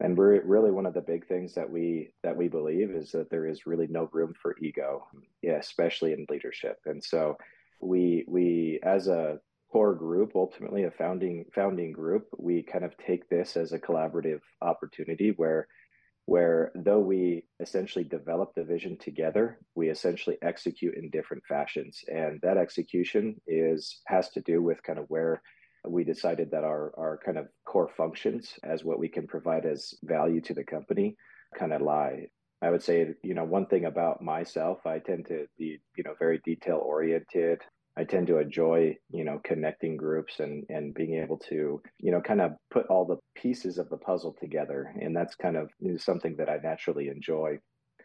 and 0.00 0.16
we're 0.16 0.42
really 0.44 0.70
one 0.70 0.86
of 0.86 0.94
the 0.94 1.00
big 1.00 1.26
things 1.26 1.54
that 1.54 1.70
we 1.70 2.10
that 2.22 2.36
we 2.36 2.48
believe 2.48 2.90
is 2.90 3.12
that 3.12 3.30
there 3.30 3.46
is 3.46 3.66
really 3.66 3.86
no 3.88 4.08
room 4.12 4.34
for 4.40 4.56
ego 4.62 5.06
yeah, 5.42 5.56
especially 5.58 6.12
in 6.12 6.26
leadership. 6.30 6.78
And 6.86 7.02
so 7.04 7.36
we 7.80 8.24
we 8.28 8.80
as 8.82 9.08
a 9.08 9.38
core 9.72 9.94
group 9.94 10.32
ultimately 10.34 10.84
a 10.84 10.90
founding 10.90 11.44
founding 11.54 11.92
group 11.92 12.28
we 12.38 12.62
kind 12.62 12.84
of 12.84 12.96
take 12.96 13.28
this 13.28 13.56
as 13.56 13.72
a 13.72 13.78
collaborative 13.78 14.40
opportunity 14.62 15.32
where 15.36 15.66
where 16.26 16.72
though 16.74 17.00
we 17.00 17.44
essentially 17.60 18.04
develop 18.04 18.54
the 18.54 18.64
vision 18.64 18.96
together 18.96 19.58
we 19.74 19.90
essentially 19.90 20.38
execute 20.42 20.94
in 20.94 21.10
different 21.10 21.42
fashions. 21.46 22.00
And 22.08 22.40
that 22.42 22.56
execution 22.56 23.40
is 23.46 24.00
has 24.06 24.30
to 24.30 24.40
do 24.40 24.62
with 24.62 24.82
kind 24.82 24.98
of 24.98 25.06
where 25.08 25.42
we 25.86 26.02
decided 26.04 26.50
that 26.50 26.64
our 26.64 26.92
our 26.96 27.20
kind 27.24 27.36
of 27.36 27.48
core 27.66 27.90
functions 27.96 28.54
as 28.62 28.84
what 28.84 28.98
we 28.98 29.08
can 29.08 29.26
provide 29.26 29.66
as 29.66 29.94
value 30.02 30.40
to 30.42 30.54
the 30.54 30.64
company 30.64 31.16
kind 31.58 31.72
of 31.72 31.82
lie 31.82 32.26
I 32.64 32.70
would 32.70 32.82
say, 32.82 33.14
you 33.22 33.34
know, 33.34 33.44
one 33.44 33.66
thing 33.66 33.84
about 33.84 34.22
myself, 34.22 34.86
I 34.86 34.98
tend 34.98 35.26
to 35.26 35.46
be, 35.58 35.80
you 35.96 36.04
know, 36.04 36.14
very 36.18 36.40
detail 36.46 36.80
oriented. 36.82 37.60
I 37.96 38.04
tend 38.04 38.26
to 38.28 38.38
enjoy, 38.38 38.96
you 39.10 39.22
know, 39.22 39.38
connecting 39.44 39.98
groups 39.98 40.40
and 40.40 40.64
and 40.70 40.94
being 40.94 41.14
able 41.22 41.36
to, 41.50 41.82
you 41.98 42.10
know, 42.10 42.22
kind 42.22 42.40
of 42.40 42.52
put 42.70 42.86
all 42.86 43.04
the 43.04 43.18
pieces 43.36 43.76
of 43.76 43.90
the 43.90 43.98
puzzle 43.98 44.34
together, 44.40 44.94
and 45.00 45.14
that's 45.14 45.34
kind 45.34 45.56
of 45.56 45.70
something 45.98 46.36
that 46.36 46.48
I 46.48 46.56
naturally 46.56 47.08
enjoy. 47.08 47.58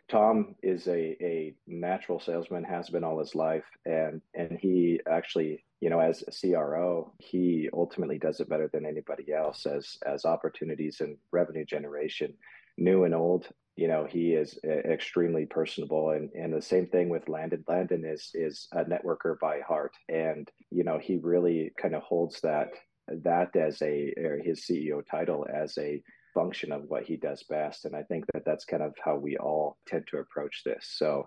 Tom 0.10 0.56
is 0.62 0.88
a 0.88 1.16
a 1.22 1.56
natural 1.66 2.20
salesman, 2.20 2.66
has 2.66 2.90
been 2.90 3.06
all 3.06 3.20
his 3.20 3.36
life, 3.36 3.66
and 3.86 4.22
and 4.36 4.60
he 4.60 5.00
actually, 5.10 5.64
you 5.80 5.90
know, 5.90 6.02
as 6.02 6.22
a 6.28 6.32
CRO, 6.32 7.14
he 7.20 7.70
ultimately 7.72 8.20
does 8.20 8.42
it 8.42 8.50
better 8.50 8.70
than 8.74 8.86
anybody 8.86 9.32
else 9.32 9.66
as 9.66 9.98
as 10.06 10.26
opportunities 10.26 11.00
and 11.00 11.16
revenue 11.32 11.66
generation 11.66 12.34
new 12.80 13.04
and 13.04 13.14
old 13.14 13.48
you 13.80 13.88
know 13.88 14.06
he 14.06 14.34
is 14.34 14.60
extremely 14.66 15.46
personable 15.46 16.12
and 16.12 16.30
and 16.34 16.54
the 16.54 16.62
same 16.62 16.88
thing 16.88 17.08
with 17.10 17.30
landon. 17.30 17.64
Landon 17.68 18.04
is 18.06 18.32
is 18.34 18.68
a 18.74 18.84
networker 18.84 19.40
by 19.40 19.62
heart 19.62 19.94
and 20.10 20.50
you 20.70 20.84
know 20.84 20.98
he 20.98 21.16
really 21.18 21.72
kind 21.82 21.96
of 21.96 22.04
holds 22.04 22.42
that 22.42 22.70
that 23.08 23.56
as 23.56 23.82
a 23.82 24.14
his 24.44 24.66
ceo 24.66 25.02
title 25.10 25.48
as 25.64 25.78
a 25.78 26.02
function 26.34 26.72
of 26.72 26.84
what 26.90 27.04
he 27.04 27.16
does 27.16 27.42
best 27.44 27.86
and 27.86 27.96
i 27.96 28.04
think 28.04 28.24
that 28.34 28.44
that's 28.46 28.66
kind 28.66 28.84
of 28.84 28.94
how 29.04 29.16
we 29.16 29.36
all 29.38 29.78
tend 29.88 30.06
to 30.08 30.18
approach 30.18 30.62
this. 30.64 30.94
So 30.98 31.26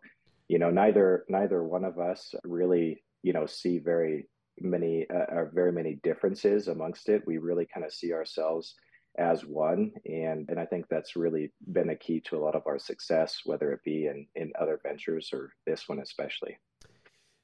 you 0.49 0.59
know 0.59 0.71
neither 0.71 1.25
neither 1.29 1.63
one 1.63 1.85
of 1.85 1.99
us 1.99 2.35
really 2.45 3.03
you 3.23 3.33
know 3.33 3.47
see 3.47 3.79
very 3.79 4.29
many 4.61 5.07
uh, 5.09 5.47
very 5.53 5.73
many 5.73 5.99
differences 6.03 6.69
amongst 6.69 7.09
it. 7.09 7.23
We 7.27 7.39
really 7.39 7.67
kind 7.73 7.87
of 7.87 7.93
see 7.93 8.13
ourselves 8.13 8.75
as 9.19 9.45
one. 9.45 9.93
And, 10.07 10.49
and 10.49 10.59
I 10.59 10.67
think 10.67 10.87
that's 10.89 11.17
really 11.17 11.53
been 11.73 11.91
a 11.91 11.97
key 11.97 12.21
to 12.27 12.37
a 12.37 12.41
lot 12.41 12.55
of 12.55 12.63
our 12.67 12.79
success, 12.79 13.41
whether 13.45 13.73
it 13.73 13.81
be 13.85 14.07
in, 14.07 14.27
in 14.35 14.53
other 14.61 14.81
ventures 14.83 15.31
or 15.33 15.53
this 15.67 15.89
one 15.89 16.01
especially. 16.01 16.59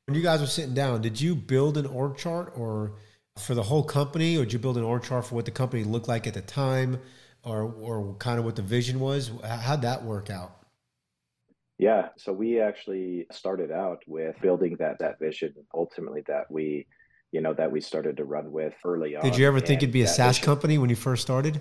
When 0.07 0.15
you 0.17 0.23
guys 0.23 0.41
were 0.41 0.47
sitting 0.47 0.75
down, 0.75 1.03
did 1.03 1.21
you 1.21 1.35
build 1.35 1.77
an 1.77 1.87
org 1.87 2.17
chart 2.17 2.55
or 2.57 2.95
for 3.39 3.55
the 3.55 3.63
whole 3.63 3.85
company, 3.85 4.37
or 4.37 4.45
did 4.45 4.53
you 4.53 4.59
build 4.59 4.77
an 4.77 4.83
org 4.83 5.03
chart 5.03 5.27
for 5.27 5.35
what 5.35 5.45
the 5.45 5.51
company 5.51 5.85
looked 5.85 6.09
like 6.09 6.27
at 6.27 6.35
the 6.35 6.43
time, 6.43 7.01
or 7.45 7.63
or 7.63 8.15
kind 8.17 8.39
of 8.39 8.45
what 8.45 8.57
the 8.57 8.63
vision 8.63 9.01
was? 9.01 9.31
How'd 9.45 9.83
that 9.83 10.05
work 10.05 10.31
out? 10.31 10.57
Yeah, 11.79 12.09
so 12.17 12.33
we 12.33 12.61
actually 12.61 13.27
started 13.31 13.71
out 13.71 14.03
with 14.07 14.35
building 14.43 14.77
that 14.81 14.99
that 14.99 15.19
vision. 15.19 15.55
Ultimately, 15.73 16.23
that 16.27 16.51
we 16.51 16.87
you 17.33 17.41
know, 17.41 17.53
that 17.55 17.71
we 17.71 17.81
started 17.81 18.17
to 18.17 18.25
run 18.25 18.51
with 18.51 18.75
early 18.85 19.17
on. 19.17 19.23
Did 19.23 19.37
you 19.37 19.47
ever 19.47 19.61
think 19.61 19.83
it'd 19.83 19.93
be 19.93 20.03
a 20.03 20.07
SaaS 20.07 20.37
vision, 20.39 20.45
company 20.47 20.79
when 20.79 20.91
you 20.91 20.97
first 20.97 21.23
started? 21.23 21.61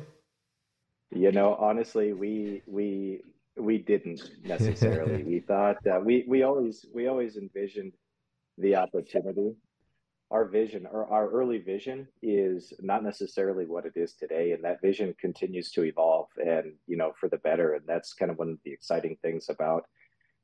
You 1.12 1.32
know, 1.32 1.56
honestly, 1.56 2.14
we 2.14 2.62
we 2.66 3.22
we 3.58 3.78
didn't 3.78 4.22
necessarily. 4.44 5.24
we 5.28 5.40
thought 5.40 5.78
that 5.84 6.04
we 6.04 6.26
we 6.28 6.44
always 6.44 6.86
we 6.94 7.08
always 7.08 7.38
envisioned 7.38 7.94
the 8.58 8.76
opportunity. 8.76 9.56
Our 10.30 10.44
vision 10.46 10.86
or 10.92 11.08
our 11.08 11.30
early 11.30 11.60
vision 11.60 12.06
is 12.22 12.74
not 12.82 13.02
necessarily 13.02 13.66
what 13.66 13.86
it 13.86 13.94
is 13.96 14.14
today, 14.14 14.52
and 14.52 14.64
that 14.64 14.82
vision 14.82 15.16
continues 15.20 15.72
to 15.72 15.84
evolve 15.84 16.28
and 16.38 16.74
you 16.86 16.98
know 16.98 17.14
for 17.20 17.30
the 17.30 17.38
better. 17.38 17.74
And 17.74 17.86
that's 17.88 18.14
kind 18.14 18.32
of 18.32 18.38
one 18.38 18.50
of 18.50 18.58
the 18.64 18.72
exciting 18.72 19.18
things 19.22 19.50
about 19.50 19.86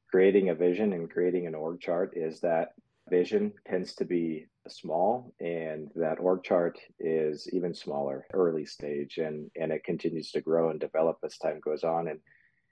creating 0.09 0.49
a 0.49 0.55
vision 0.55 0.93
and 0.93 1.09
creating 1.09 1.47
an 1.47 1.55
org 1.55 1.81
chart 1.81 2.13
is 2.15 2.39
that 2.39 2.73
vision 3.09 3.51
tends 3.67 3.93
to 3.95 4.05
be 4.05 4.45
small 4.67 5.33
and 5.41 5.89
that 5.95 6.19
org 6.19 6.41
chart 6.43 6.79
is 6.99 7.49
even 7.51 7.73
smaller 7.73 8.25
early 8.33 8.65
stage 8.65 9.17
and 9.17 9.51
and 9.59 9.73
it 9.73 9.83
continues 9.83 10.31
to 10.31 10.39
grow 10.39 10.69
and 10.69 10.79
develop 10.79 11.17
as 11.23 11.37
time 11.37 11.59
goes 11.59 11.83
on 11.83 12.07
and 12.07 12.19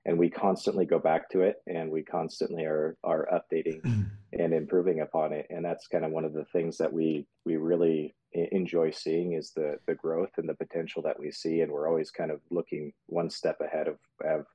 and 0.06 0.18
we 0.18 0.30
constantly 0.30 0.86
go 0.86 0.98
back 0.98 1.30
to 1.30 1.42
it 1.42 1.58
and 1.68 1.92
we 1.92 2.02
constantly 2.02 2.64
are 2.64 2.96
are 3.04 3.28
updating 3.34 3.82
and 4.40 4.54
improving 4.54 5.02
upon 5.02 5.34
it 5.34 5.46
and 5.50 5.66
that's 5.66 5.88
kind 5.88 6.06
of 6.06 6.12
one 6.12 6.24
of 6.24 6.34
the 6.34 6.46
things 6.46 6.78
that 6.78 6.92
we 6.92 7.26
we 7.46 7.58
really 7.58 8.16
enjoy 8.54 8.90
seeing 8.90 9.34
is 9.34 9.52
the 9.52 9.78
the 9.86 9.96
growth 9.96 10.32
and 10.38 10.48
the 10.48 10.54
potential 10.54 11.02
that 11.02 11.20
we 11.20 11.30
see 11.30 11.60
and 11.60 11.70
we're 11.70 11.90
always 11.90 12.10
kind 12.10 12.32
of 12.32 12.40
looking 12.50 12.94
one 13.08 13.30
step 13.30 13.60
ahead 13.60 13.90
of 13.90 13.98
of 14.24 14.46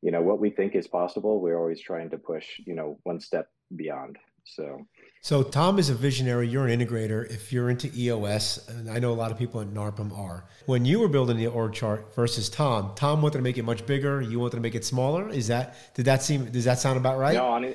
you 0.00 0.10
know 0.10 0.22
what 0.22 0.40
we 0.40 0.48
think 0.48 0.74
is 0.74 0.88
possible. 0.88 1.42
We're 1.42 1.58
always 1.58 1.82
trying 1.82 2.08
to 2.08 2.16
push 2.16 2.58
you 2.64 2.74
know 2.74 2.98
one 3.02 3.20
step 3.20 3.48
beyond 3.76 4.16
so, 4.44 4.86
so 5.20 5.42
Tom 5.42 5.78
is 5.78 5.90
a 5.90 5.94
visionary. 5.94 6.48
You're 6.48 6.66
an 6.66 6.80
integrator. 6.80 7.30
If 7.30 7.52
you're 7.52 7.70
into 7.70 7.90
EOS, 7.94 8.68
and 8.68 8.90
I 8.90 8.98
know 8.98 9.12
a 9.12 9.14
lot 9.14 9.30
of 9.30 9.38
people 9.38 9.60
at 9.60 9.68
NARPM 9.68 10.16
are. 10.16 10.46
When 10.66 10.84
you 10.84 11.00
were 11.00 11.08
building 11.08 11.36
the 11.36 11.48
org 11.48 11.74
chart 11.74 12.14
versus 12.14 12.48
Tom, 12.48 12.92
Tom 12.94 13.20
wanted 13.20 13.38
to 13.38 13.42
make 13.42 13.58
it 13.58 13.64
much 13.64 13.84
bigger. 13.86 14.22
You 14.22 14.40
wanted 14.40 14.56
to 14.56 14.62
make 14.62 14.74
it 14.74 14.84
smaller. 14.84 15.28
Is 15.28 15.48
that 15.48 15.76
did 15.94 16.06
that 16.06 16.22
seem? 16.22 16.46
Does 16.50 16.64
that 16.64 16.78
sound 16.78 16.96
about 16.96 17.18
right? 17.18 17.34
No, 17.34 17.46
on 17.46 17.74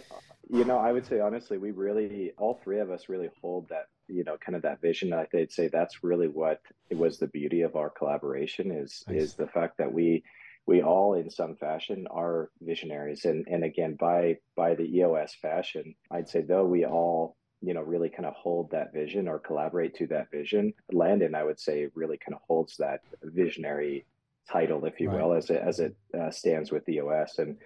you 0.49 0.63
know, 0.63 0.77
I 0.77 0.91
would 0.91 1.05
say 1.05 1.19
honestly, 1.19 1.58
we 1.58 1.71
really, 1.71 2.31
all 2.38 2.60
three 2.63 2.79
of 2.79 2.91
us, 2.91 3.10
really 3.10 3.29
hold 3.41 3.69
that 3.69 3.88
you 4.08 4.23
know 4.23 4.38
kind 4.38 4.55
of 4.55 4.62
that 4.62 4.79
vision 4.81 5.12
i'd 5.13 5.51
say 5.51 5.67
that's 5.67 6.03
really 6.03 6.27
what 6.27 6.62
it 6.89 6.97
was 6.97 7.17
the 7.17 7.27
beauty 7.27 7.62
of 7.62 7.75
our 7.75 7.89
collaboration 7.89 8.71
is 8.71 9.03
nice. 9.08 9.21
is 9.21 9.34
the 9.34 9.47
fact 9.47 9.77
that 9.77 9.91
we 9.91 10.23
we 10.67 10.82
all 10.82 11.13
in 11.13 11.30
some 11.30 11.56
fashion 11.56 12.08
are 12.10 12.49
visionaries. 12.62 13.25
And 13.25 13.47
and 13.47 13.63
again 13.63 13.95
by 13.99 14.38
by 14.56 14.75
the 14.75 14.84
eos 14.84 15.36
fashion 15.41 15.95
i'd 16.12 16.30
say 16.30 16.41
though 16.41 16.65
we 16.65 16.86
all 16.86 17.38
you 17.62 17.73
know 17.73 17.82
really 17.82 18.10
kind 18.10 18.25
of 18.25 18.34
hold 18.34 18.71
that 18.71 18.93
vision 18.93 19.28
or 19.28 19.39
collaborate 19.39 19.95
to 19.95 20.08
that 20.08 20.30
vision 20.30 20.73
landon 20.91 21.34
i 21.34 21.43
would 21.43 21.60
say 21.60 21.88
really 21.95 22.17
kind 22.17 22.36
of 22.36 22.41
holds 22.47 22.75
that 22.78 22.99
visionary 23.23 24.06
title 24.51 24.86
if 24.86 24.99
you 24.99 25.10
right. 25.10 25.21
will 25.21 25.34
as 25.34 25.49
it 25.49 25.62
as 25.65 25.80
it 25.80 25.95
uh, 26.19 26.30
stands 26.30 26.71
with 26.71 26.88
eos 26.89 27.39
and 27.39 27.58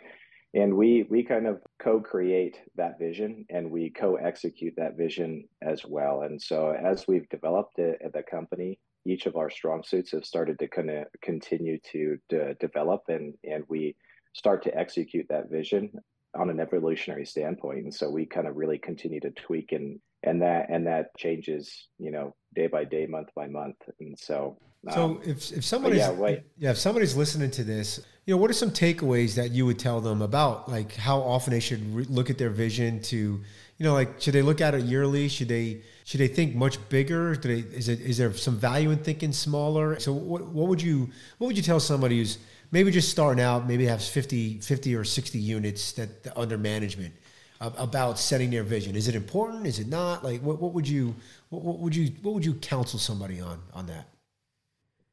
and 0.53 0.75
we 0.75 1.05
we 1.09 1.23
kind 1.23 1.45
of 1.45 1.62
co-create 1.79 2.57
that 2.75 2.97
vision 2.97 3.45
and 3.49 3.69
we 3.69 3.89
co-execute 3.91 4.73
that 4.77 4.97
vision 4.97 5.47
as 5.62 5.85
well. 5.85 6.23
And 6.23 6.41
so 6.41 6.71
as 6.71 7.07
we've 7.07 7.29
developed 7.29 7.77
it 7.77 8.01
at 8.03 8.13
the 8.13 8.23
company 8.23 8.79
each 9.05 9.25
of 9.25 9.35
our 9.35 9.49
strong 9.49 9.83
suits 9.83 10.12
have 10.12 10.25
started 10.25 10.59
to 10.59 10.67
kind 10.67 10.89
of 10.89 11.05
continue 11.21 11.79
to, 11.91 12.17
develop 12.59 13.03
and 13.07 13.33
and 13.43 13.63
we 13.67 13.95
start 14.33 14.63
to 14.63 14.77
execute 14.77 15.25
that 15.29 15.49
vision 15.49 15.91
on 16.38 16.49
an 16.49 16.59
evolutionary 16.59 17.25
standpoint. 17.25 17.79
And 17.79 17.93
so 17.93 18.09
we 18.09 18.25
kind 18.25 18.47
of 18.47 18.55
really 18.55 18.77
continue 18.77 19.19
to 19.21 19.31
tweak 19.31 19.71
and 19.71 19.99
and 20.23 20.41
that 20.41 20.69
and 20.69 20.85
that 20.85 21.17
changes, 21.17 21.88
you 21.97 22.12
know, 22.12 22.35
day 22.53 22.67
by 22.67 22.83
day, 22.83 23.05
month 23.05 23.29
by 23.35 23.47
month. 23.47 23.77
And 23.99 24.17
so 24.17 24.57
so 24.91 25.03
um, 25.03 25.21
if 25.23 25.51
if 25.51 25.65
somebody's 25.65 25.99
yeah, 25.99 26.12
wait. 26.12 26.43
yeah, 26.57 26.71
if 26.71 26.77
somebody's 26.77 27.15
listening 27.15 27.51
to 27.51 27.63
this, 27.63 28.05
you 28.25 28.33
know, 28.33 28.38
what 28.38 28.49
are 28.49 28.53
some 28.53 28.71
takeaways 28.71 29.35
that 29.35 29.51
you 29.51 29.65
would 29.65 29.79
tell 29.79 29.99
them 29.99 30.21
about 30.21 30.69
like 30.69 30.95
how 30.95 31.19
often 31.19 31.51
they 31.51 31.59
should 31.59 31.93
re- 31.93 32.05
look 32.07 32.29
at 32.29 32.38
their 32.38 32.49
vision 32.49 33.01
to, 33.03 33.41
you 33.79 33.85
know, 33.85 33.93
like 33.93 34.21
should 34.21 34.35
they 34.35 34.43
look 34.43 34.61
at 34.61 34.75
it 34.75 34.83
yearly? 34.83 35.27
Should 35.29 35.47
they 35.47 35.81
should 36.03 36.19
they 36.19 36.27
think 36.27 36.53
much 36.53 36.77
bigger? 36.89 37.33
Do 37.35 37.47
they 37.47 37.75
is 37.75 37.89
it 37.89 38.01
is 38.01 38.17
there 38.17 38.31
some 38.33 38.57
value 38.57 38.91
in 38.91 38.99
thinking 38.99 39.31
smaller? 39.31 39.99
So 39.99 40.13
what 40.13 40.45
what 40.49 40.67
would 40.67 40.81
you 40.81 41.09
what 41.39 41.47
would 41.47 41.57
you 41.57 41.63
tell 41.63 41.79
somebody 41.79 42.19
who's 42.19 42.37
maybe 42.71 42.91
just 42.91 43.09
starting 43.09 43.43
out, 43.43 43.67
maybe 43.67 43.85
has 43.85 44.07
50, 44.07 44.59
50 44.59 44.95
or 44.95 45.03
60 45.03 45.39
units 45.39 45.93
that 45.93 46.09
under 46.35 46.57
management 46.57 47.13
about 47.61 48.17
setting 48.17 48.51
their 48.51 48.63
vision. 48.63 48.95
Is 48.95 49.07
it 49.07 49.15
important? 49.15 49.67
Is 49.67 49.79
it 49.79 49.87
not? 49.87 50.23
Like, 50.23 50.41
what, 50.41 50.61
what 50.61 50.73
would 50.73 50.87
you, 50.87 51.13
what, 51.49 51.61
what, 51.61 51.79
would 51.79 51.95
you, 51.95 52.11
what 52.21 52.33
would 52.33 52.45
you 52.45 52.53
counsel 52.53 52.99
somebody 52.99 53.41
on, 53.41 53.59
on 53.73 53.85
that? 53.87 54.07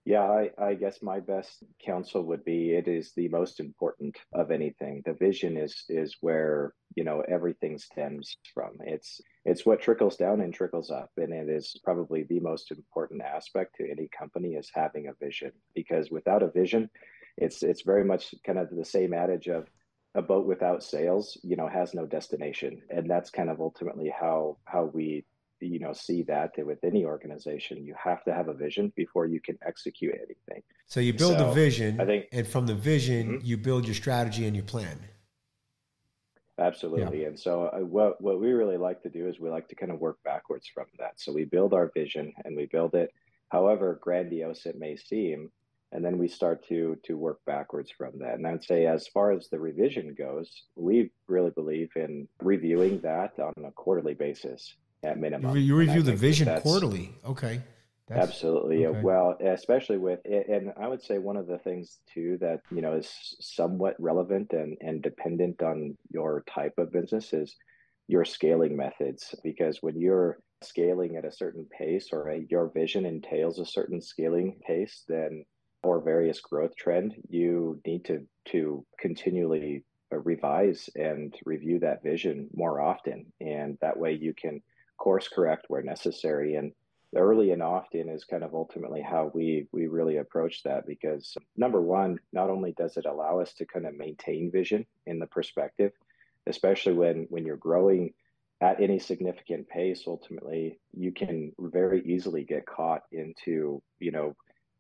Yeah, 0.07 0.23
I, 0.23 0.51
I 0.57 0.75
guess 0.75 1.03
my 1.03 1.19
best 1.19 1.65
counsel 1.85 2.23
would 2.27 2.45
be 2.45 2.71
it 2.71 2.87
is 2.87 3.13
the 3.17 3.27
most 3.29 3.59
important 3.59 4.17
of 4.33 4.53
anything. 4.53 5.03
The 5.05 5.15
vision 5.15 5.57
is 5.57 5.85
is 5.89 6.17
where 6.21 6.75
you 6.95 7.03
know 7.03 7.25
everything 7.29 7.77
stems 7.77 8.37
from. 8.55 8.77
It's 8.85 9.21
it's 9.45 9.67
what 9.67 9.81
trickles 9.81 10.17
down 10.17 10.43
and 10.43 10.55
trickles 10.55 10.93
up, 10.93 11.11
and 11.17 11.33
it 11.33 11.49
is 11.49 11.77
probably 11.83 12.23
the 12.23 12.39
most 12.39 12.71
important 12.71 13.21
aspect 13.21 13.75
to 13.77 13.91
any 13.91 14.09
company 14.17 14.51
is 14.55 14.71
having 14.73 15.09
a 15.09 15.25
vision. 15.25 15.51
Because 15.75 16.09
without 16.09 16.45
a 16.45 16.53
vision, 16.53 16.89
it's 17.37 17.65
it's 17.65 17.83
very 17.83 18.05
much 18.05 18.33
kind 18.47 18.61
of 18.61 18.71
the 18.71 18.85
same 18.85 19.13
adage 19.13 19.49
of 19.49 19.67
a 20.15 20.23
boat 20.23 20.47
without 20.47 20.85
sails, 20.85 21.37
you 21.43 21.57
know, 21.57 21.67
has 21.67 21.95
no 21.95 22.07
destination, 22.07 22.81
and 22.91 23.11
that's 23.11 23.31
kind 23.31 23.51
of 23.51 23.61
ultimately 23.61 24.15
how 24.17 24.57
how 24.67 24.85
we 24.85 25.25
you 25.61 25.79
know 25.79 25.93
see 25.93 26.23
that 26.23 26.53
with 26.59 26.79
any 26.85 27.05
organization 27.05 27.85
you 27.85 27.95
have 28.03 28.23
to 28.25 28.33
have 28.33 28.49
a 28.49 28.55
vision 28.55 28.93
before 28.97 29.27
you 29.27 29.41
can 29.41 29.59
execute 29.67 30.15
anything. 30.15 30.63
So 30.87 31.01
you 31.01 31.13
build 31.13 31.39
so, 31.39 31.51
a 31.51 31.55
vision 31.55 32.01
i 32.01 32.05
think 32.05 32.27
and 32.33 32.47
from 32.47 32.67
the 32.67 32.75
vision 32.75 33.39
mm-hmm. 33.39 33.47
you 33.47 33.57
build 33.57 33.87
your 33.87 33.95
strategy 33.95 34.47
and 34.47 34.55
your 34.55 34.65
plan. 34.65 34.99
Absolutely. 36.59 37.23
Yeah. 37.23 37.29
and 37.29 37.39
so 37.39 37.67
uh, 37.67 37.79
what 37.81 38.21
what 38.21 38.41
we 38.41 38.53
really 38.53 38.79
like 38.79 39.03
to 39.03 39.11
do 39.11 39.29
is 39.29 39.39
we 39.39 39.51
like 39.51 39.69
to 39.69 39.75
kind 39.75 39.93
of 39.93 40.01
work 40.01 40.19
backwards 40.25 40.67
from 40.73 40.87
that. 40.99 41.13
So 41.17 41.33
we 41.33 41.45
build 41.45 41.75
our 41.75 41.91
vision 41.95 42.33
and 42.45 42.57
we 42.57 42.67
build 42.67 42.95
it 42.95 43.13
however 43.49 43.99
grandiose 44.03 44.67
it 44.67 44.79
may 44.79 44.97
seem 44.97 45.51
and 45.93 46.05
then 46.05 46.19
we 46.19 46.29
start 46.29 46.67
to 46.69 46.97
to 47.05 47.17
work 47.17 47.41
backwards 47.47 47.91
from 47.91 48.19
that. 48.19 48.35
And 48.35 48.47
i'd 48.47 48.65
say 48.65 48.87
as 48.87 49.07
far 49.09 49.33
as 49.33 49.49
the 49.49 49.59
revision 49.59 50.15
goes 50.15 50.65
we 50.75 51.11
really 51.29 51.51
believe 51.51 51.91
in 51.97 52.27
reviewing 52.43 53.01
that 53.01 53.39
on 53.39 53.65
a 53.65 53.71
quarterly 53.71 54.15
basis 54.15 54.75
at 55.03 55.19
minimum. 55.19 55.57
You 55.57 55.77
review 55.77 56.03
the 56.03 56.15
vision 56.15 56.61
quarterly. 56.61 57.15
Okay. 57.25 57.61
That's, 58.09 58.29
absolutely. 58.29 58.87
okay. 58.87 59.01
well 59.01 59.37
especially 59.45 59.99
with 59.99 60.21
and 60.25 60.73
i 60.81 60.87
would 60.87 61.03
say 61.03 61.19
one 61.19 61.37
of 61.37 61.49
the 61.49 61.59
things 61.59 61.99
too 62.15 62.39
that 62.41 62.61
you 62.71 62.81
know 62.81 62.93
is 62.93 63.11
somewhat 63.41 63.97
relevant 63.99 64.53
and 64.53 64.79
and 64.81 65.03
dependent 65.03 65.61
on 65.61 65.97
your 66.13 66.45
type 66.49 66.75
of 66.79 66.93
business 66.93 67.33
is 67.33 67.57
your 68.09 68.25
scaling 68.25 68.77
methods. 68.77 69.35
Because 69.43 69.79
when 69.81 69.99
you're 69.99 70.39
scaling 70.63 71.17
at 71.17 71.25
a 71.25 71.33
certain 71.33 71.67
pace 71.77 72.09
or 72.13 72.29
a, 72.29 72.47
your 72.49 72.71
vision 72.71 73.05
entails 73.05 73.59
a 73.59 73.67
certain 73.67 74.01
scaling 74.01 74.59
pace 74.67 75.05
then 75.09 75.45
or 75.83 76.01
various 76.01 76.41
growth 76.41 76.75
trend, 76.77 77.15
you 77.29 77.81
need 77.87 78.05
to 78.07 78.27
to 78.47 78.85
continually 78.99 79.85
uh, 80.13 80.19
revise 80.19 80.89
and 80.97 81.35
review 81.45 81.79
that 81.81 82.03
vision 82.03 82.49
more 82.55 82.81
often, 82.81 83.27
and 83.41 83.77
that 83.81 83.97
way 83.97 84.13
you 84.13 84.33
can 84.35 84.61
course 84.97 85.29
correct 85.29 85.67
where 85.69 85.83
necessary. 85.83 86.55
And 86.55 86.73
early 87.15 87.53
and 87.53 87.63
often 87.63 88.09
is 88.09 88.25
kind 88.25 88.43
of 88.43 88.55
ultimately 88.55 89.01
how 89.01 89.31
we 89.35 89.67
we 89.73 89.87
really 89.87 90.19
approach 90.19 90.63
that 90.65 90.87
because 90.87 91.37
number 91.57 91.81
one, 91.81 92.19
not 92.33 92.51
only 92.51 92.73
does 92.73 92.97
it 92.97 93.07
allow 93.07 93.41
us 93.41 93.53
to 93.55 93.67
kind 93.67 93.87
of 93.87 93.97
maintain 93.97 94.51
vision 94.51 94.85
in 95.07 95.19
the 95.19 95.27
perspective, 95.27 95.93
especially 96.47 96.93
when 96.93 97.27
when 97.31 97.45
you're 97.45 97.57
growing 97.57 98.13
at 98.61 98.81
any 98.81 98.99
significant 98.99 99.69
pace 99.69 100.05
ultimately 100.07 100.79
you 100.97 101.13
can 101.13 101.53
very 101.59 102.03
easily 102.07 102.43
get 102.43 102.65
caught 102.67 103.03
into 103.13 103.83
you 103.99 104.11
know 104.11 104.35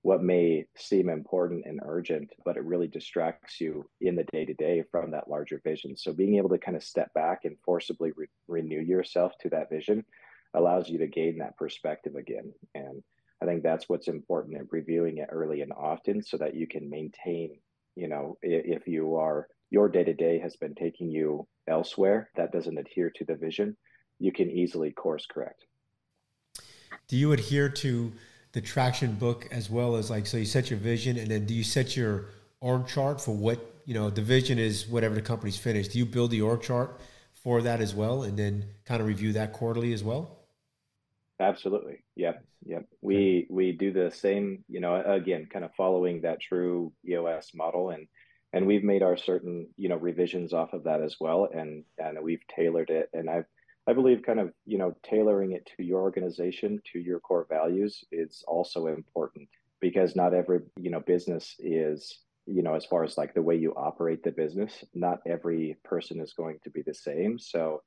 what 0.06 0.22
may 0.22 0.64
seem 0.76 1.08
important 1.08 1.66
and 1.66 1.80
urgent, 1.84 2.30
but 2.44 2.56
it 2.56 2.62
really 2.62 2.86
distracts 2.86 3.60
you 3.60 3.84
in 4.00 4.14
the 4.14 4.22
day 4.30 4.44
to 4.44 4.54
day 4.54 4.84
from 4.88 5.10
that 5.10 5.28
larger 5.28 5.60
vision. 5.64 5.96
So 5.96 6.12
being 6.12 6.36
able 6.36 6.48
to 6.50 6.58
kind 6.58 6.76
of 6.76 6.84
step 6.84 7.12
back 7.12 7.40
and 7.42 7.56
forcibly 7.64 8.12
re- 8.14 8.28
renew 8.46 8.78
yourself 8.78 9.32
to 9.40 9.48
that 9.50 9.68
vision 9.68 10.04
allows 10.54 10.88
you 10.88 10.96
to 10.98 11.08
gain 11.08 11.38
that 11.38 11.56
perspective 11.56 12.14
again. 12.14 12.52
And 12.76 13.02
I 13.42 13.46
think 13.46 13.64
that's 13.64 13.88
what's 13.88 14.06
important 14.06 14.56
in 14.56 14.68
reviewing 14.70 15.18
it 15.18 15.28
early 15.32 15.62
and 15.62 15.72
often 15.72 16.22
so 16.22 16.36
that 16.36 16.54
you 16.54 16.68
can 16.68 16.88
maintain, 16.88 17.58
you 17.96 18.06
know, 18.06 18.38
if 18.42 18.86
you 18.86 19.16
are 19.16 19.48
your 19.70 19.88
day 19.88 20.04
to 20.04 20.14
day 20.14 20.38
has 20.38 20.54
been 20.54 20.76
taking 20.76 21.10
you 21.10 21.48
elsewhere 21.66 22.30
that 22.36 22.52
doesn't 22.52 22.78
adhere 22.78 23.10
to 23.16 23.24
the 23.24 23.34
vision, 23.34 23.76
you 24.20 24.30
can 24.30 24.52
easily 24.52 24.92
course 24.92 25.26
correct. 25.28 25.64
Do 27.08 27.16
you 27.16 27.32
adhere 27.32 27.68
to 27.68 28.12
the 28.56 28.62
traction 28.62 29.12
book 29.16 29.46
as 29.50 29.68
well 29.68 29.96
as 29.96 30.08
like 30.08 30.26
so 30.26 30.38
you 30.38 30.46
set 30.46 30.70
your 30.70 30.78
vision 30.78 31.18
and 31.18 31.30
then 31.30 31.44
do 31.44 31.52
you 31.52 31.62
set 31.62 31.94
your 31.94 32.30
org 32.62 32.86
chart 32.86 33.20
for 33.20 33.36
what 33.36 33.58
you 33.84 33.92
know 33.92 34.08
the 34.08 34.22
vision 34.22 34.58
is 34.58 34.88
whatever 34.88 35.14
the 35.14 35.20
company's 35.20 35.58
finished. 35.58 35.92
Do 35.92 35.98
you 35.98 36.06
build 36.06 36.30
the 36.30 36.40
org 36.40 36.62
chart 36.62 36.98
for 37.34 37.60
that 37.60 37.82
as 37.82 37.94
well 37.94 38.22
and 38.22 38.34
then 38.38 38.64
kind 38.86 39.02
of 39.02 39.06
review 39.06 39.34
that 39.34 39.52
quarterly 39.52 39.92
as 39.92 40.02
well? 40.02 40.38
Absolutely. 41.38 41.98
Yep. 42.16 42.42
Yep. 42.64 42.86
We 43.02 43.46
we 43.50 43.72
do 43.72 43.92
the 43.92 44.10
same 44.10 44.64
you 44.68 44.80
know 44.80 45.02
again 45.04 45.48
kind 45.52 45.64
of 45.64 45.70
following 45.76 46.22
that 46.22 46.40
true 46.40 46.92
eos 47.06 47.52
model 47.54 47.90
and 47.90 48.08
and 48.54 48.66
we've 48.66 48.84
made 48.84 49.02
our 49.02 49.18
certain 49.18 49.68
you 49.76 49.90
know 49.90 49.96
revisions 49.96 50.54
off 50.54 50.72
of 50.72 50.84
that 50.84 51.02
as 51.02 51.16
well 51.20 51.48
and 51.54 51.84
and 51.98 52.20
we've 52.22 52.46
tailored 52.56 52.88
it 52.88 53.10
and 53.12 53.28
i've 53.28 53.44
I 53.88 53.92
believe 53.92 54.22
kind 54.22 54.40
of, 54.40 54.52
you 54.66 54.78
know, 54.78 54.94
tailoring 55.04 55.52
it 55.52 55.68
to 55.76 55.84
your 55.84 56.00
organization, 56.00 56.80
to 56.92 56.98
your 56.98 57.20
core 57.20 57.46
values 57.48 58.04
is 58.10 58.42
also 58.48 58.86
important 58.86 59.48
because 59.80 60.16
not 60.16 60.34
every, 60.34 60.60
you 60.80 60.90
know, 60.90 61.00
business 61.00 61.54
is, 61.60 62.20
you 62.46 62.62
know, 62.62 62.74
as 62.74 62.84
far 62.84 63.04
as 63.04 63.16
like 63.16 63.34
the 63.34 63.42
way 63.42 63.54
you 63.54 63.72
operate 63.76 64.24
the 64.24 64.32
business, 64.32 64.84
not 64.94 65.20
every 65.26 65.76
person 65.84 66.20
is 66.20 66.32
going 66.32 66.58
to 66.64 66.70
be 66.70 66.82
the 66.82 66.94
same. 66.94 67.38
So, 67.38 67.82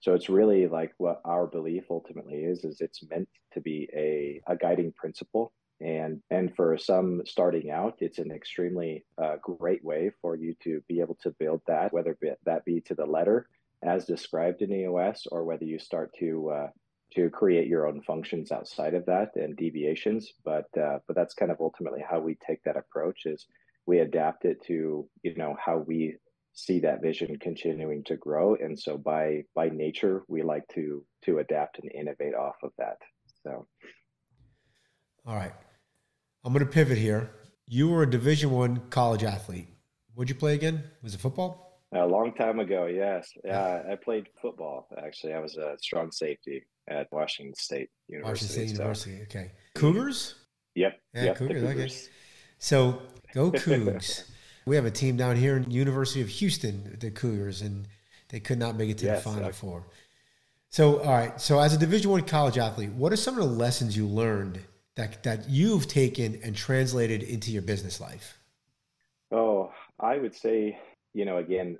so 0.00 0.14
it's 0.14 0.28
really 0.28 0.66
like 0.66 0.92
what 0.98 1.20
our 1.24 1.46
belief 1.46 1.84
ultimately 1.88 2.44
is, 2.44 2.64
is 2.64 2.80
it's 2.80 3.08
meant 3.08 3.28
to 3.52 3.60
be 3.60 3.88
a, 3.94 4.40
a 4.48 4.56
guiding 4.56 4.92
principle. 4.92 5.52
And, 5.80 6.20
and 6.30 6.54
for 6.56 6.76
some 6.78 7.22
starting 7.26 7.70
out, 7.70 7.96
it's 8.00 8.18
an 8.18 8.32
extremely 8.32 9.04
uh, 9.22 9.36
great 9.40 9.84
way 9.84 10.10
for 10.20 10.34
you 10.34 10.54
to 10.64 10.82
be 10.88 11.00
able 11.00 11.16
to 11.22 11.30
build 11.38 11.60
that, 11.68 11.92
whether 11.92 12.16
that 12.44 12.64
be 12.64 12.80
to 12.82 12.94
the 12.94 13.06
letter 13.06 13.46
as 13.84 14.04
described 14.06 14.62
in 14.62 14.72
EOS, 14.72 15.26
or 15.30 15.44
whether 15.44 15.64
you 15.64 15.78
start 15.78 16.10
to 16.18 16.50
uh, 16.50 16.68
to 17.14 17.30
create 17.30 17.68
your 17.68 17.86
own 17.86 18.02
functions 18.02 18.50
outside 18.50 18.94
of 18.94 19.06
that 19.06 19.30
and 19.36 19.56
deviations. 19.56 20.32
But 20.44 20.66
uh, 20.76 20.98
but 21.06 21.16
that's 21.16 21.34
kind 21.34 21.50
of 21.50 21.58
ultimately 21.60 22.02
how 22.08 22.20
we 22.20 22.36
take 22.46 22.62
that 22.64 22.76
approach. 22.76 23.22
Is 23.26 23.46
we 23.86 24.00
adapt 24.00 24.44
it 24.44 24.58
to 24.66 25.08
you 25.22 25.34
know 25.36 25.56
how 25.64 25.78
we 25.78 26.16
see 26.54 26.78
that 26.80 27.02
vision 27.02 27.36
continuing 27.38 28.04
to 28.04 28.16
grow, 28.16 28.54
and 28.56 28.78
so 28.78 28.96
by 28.96 29.42
by 29.54 29.68
nature 29.68 30.24
we 30.28 30.42
like 30.42 30.66
to 30.74 31.04
to 31.24 31.38
adapt 31.38 31.78
and 31.80 31.90
innovate 31.92 32.34
off 32.34 32.56
of 32.62 32.70
that. 32.78 32.98
So, 33.42 33.66
all 35.26 35.36
right, 35.36 35.52
I'm 36.44 36.52
going 36.52 36.64
to 36.64 36.70
pivot 36.70 36.98
here. 36.98 37.30
You 37.66 37.88
were 37.88 38.02
a 38.02 38.10
Division 38.10 38.50
One 38.50 38.82
college 38.90 39.24
athlete. 39.24 39.68
What'd 40.14 40.28
you 40.28 40.38
play 40.38 40.54
again? 40.54 40.84
Was 41.02 41.14
it 41.14 41.20
football? 41.20 41.63
A 41.94 42.04
long 42.04 42.34
time 42.34 42.58
ago, 42.58 42.86
yes. 42.86 43.30
Yeah, 43.44 43.82
I 43.90 43.94
played 43.94 44.26
football. 44.42 44.88
Actually, 44.98 45.34
I 45.34 45.38
was 45.38 45.56
a 45.56 45.76
strong 45.80 46.10
safety 46.10 46.64
at 46.88 47.06
Washington 47.12 47.54
State 47.54 47.88
University. 48.08 48.46
Washington 48.46 48.68
State 48.68 48.76
so. 48.76 48.82
University. 48.82 49.22
Okay. 49.22 49.52
Cougars. 49.74 50.34
Yep. 50.74 51.00
Yeah, 51.14 51.24
yep, 51.24 51.36
Cougars. 51.36 51.62
Cougars. 51.62 51.92
Okay. 51.92 52.12
So 52.58 53.02
go 53.32 53.50
Cougs. 53.52 54.28
we 54.66 54.74
have 54.74 54.86
a 54.86 54.90
team 54.90 55.16
down 55.16 55.36
here 55.36 55.56
in 55.56 55.70
University 55.70 56.20
of 56.20 56.28
Houston, 56.28 56.96
the 56.98 57.12
Cougars, 57.12 57.62
and 57.62 57.86
they 58.28 58.40
could 58.40 58.58
not 58.58 58.76
make 58.76 58.90
it 58.90 58.98
to 58.98 59.06
yes, 59.06 59.22
the 59.22 59.30
Final 59.30 59.44
okay. 59.44 59.52
Four. 59.52 59.84
So, 60.70 60.98
all 60.98 61.12
right. 61.12 61.40
So, 61.40 61.60
as 61.60 61.72
a 61.72 61.78
Division 61.78 62.10
One 62.10 62.22
college 62.22 62.58
athlete, 62.58 62.90
what 62.90 63.12
are 63.12 63.16
some 63.16 63.38
of 63.38 63.44
the 63.48 63.54
lessons 63.54 63.96
you 63.96 64.08
learned 64.08 64.58
that 64.96 65.22
that 65.22 65.48
you've 65.48 65.86
taken 65.86 66.40
and 66.42 66.56
translated 66.56 67.22
into 67.22 67.52
your 67.52 67.62
business 67.62 68.00
life? 68.00 68.40
Oh, 69.30 69.70
I 70.00 70.18
would 70.18 70.34
say 70.34 70.76
you 71.14 71.24
know, 71.24 71.38
again, 71.38 71.78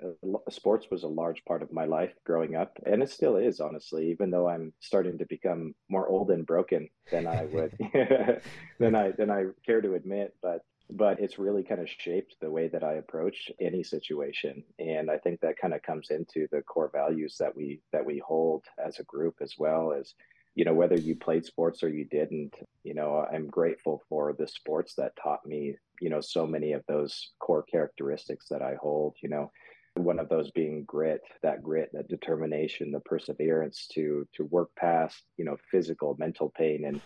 sports 0.49 0.87
was 0.91 1.03
a 1.03 1.09
large 1.09 1.45
part 1.45 1.63
of 1.63 1.73
my 1.73 1.85
life 1.85 2.13
growing 2.25 2.55
up, 2.55 2.79
and 2.87 3.03
it 3.03 3.11
still 3.11 3.37
is, 3.37 3.61
honestly. 3.61 4.11
Even 4.11 4.31
though 4.31 4.49
I'm 4.49 4.73
starting 4.81 5.19
to 5.19 5.27
become 5.27 5.75
more 5.89 6.09
old 6.09 6.31
and 6.31 6.47
broken 6.47 6.89
than 7.11 7.27
I 7.27 7.45
would 7.47 7.73
than 8.79 8.95
I 8.95 9.11
than 9.11 9.31
I 9.31 9.47
care 9.67 9.81
to 9.81 9.95
admit, 9.95 10.35
but 10.41 10.61
but 10.89 11.19
it's 11.19 11.39
really 11.39 11.65
kind 11.65 11.81
of 11.81 11.89
shaped 11.89 12.37
the 12.41 12.51
way 12.51 12.69
that 12.69 12.85
I 12.85 12.95
approach 12.95 13.51
any 13.61 13.83
situation. 13.83 14.63
And 14.79 15.11
I 15.11 15.19
think 15.19 15.41
that 15.41 15.59
kind 15.59 15.75
of 15.75 15.83
comes 15.83 16.11
into 16.11 16.47
the 16.53 16.63
core 16.63 16.91
values 16.93 17.37
that 17.41 17.57
we 17.57 17.81
that 17.93 18.07
we 18.07 18.23
hold 18.25 18.65
as 18.85 19.01
a 19.01 19.05
group 19.05 19.37
as 19.41 19.55
well 19.59 19.93
as 19.93 20.15
you 20.55 20.65
know 20.65 20.75
whether 20.75 20.97
you 20.97 21.17
played 21.17 21.45
sports 21.45 21.83
or 21.83 21.89
you 21.89 22.05
didn't 22.05 22.55
you 22.85 22.95
know 22.95 23.27
i'm 23.33 23.47
grateful 23.49 24.03
for 24.09 24.35
the 24.39 24.47
sports 24.47 24.95
that 24.95 25.13
taught 25.23 25.45
me 25.47 25.75
you 26.01 26.09
know 26.09 26.21
so 26.21 26.47
many 26.47 26.73
of 26.73 26.83
those 26.87 27.33
core 27.41 27.63
characteristics 27.65 28.47
that 28.51 28.63
i 28.63 28.75
hold 28.81 29.17
you 29.23 29.29
know. 29.29 29.51
One 29.97 30.19
of 30.19 30.29
those 30.29 30.51
being 30.51 30.83
grit 30.85 31.23
that 31.45 31.63
grit 31.63 31.91
that 31.93 32.09
determination 32.09 32.91
the 32.91 32.99
perseverance 32.99 33.87
to 33.95 34.27
to 34.35 34.45
work 34.47 34.71
past 34.77 35.23
you 35.37 35.45
know 35.45 35.57
physical 35.71 36.17
mental 36.19 36.53
pain. 36.57 36.85
And 36.85 37.01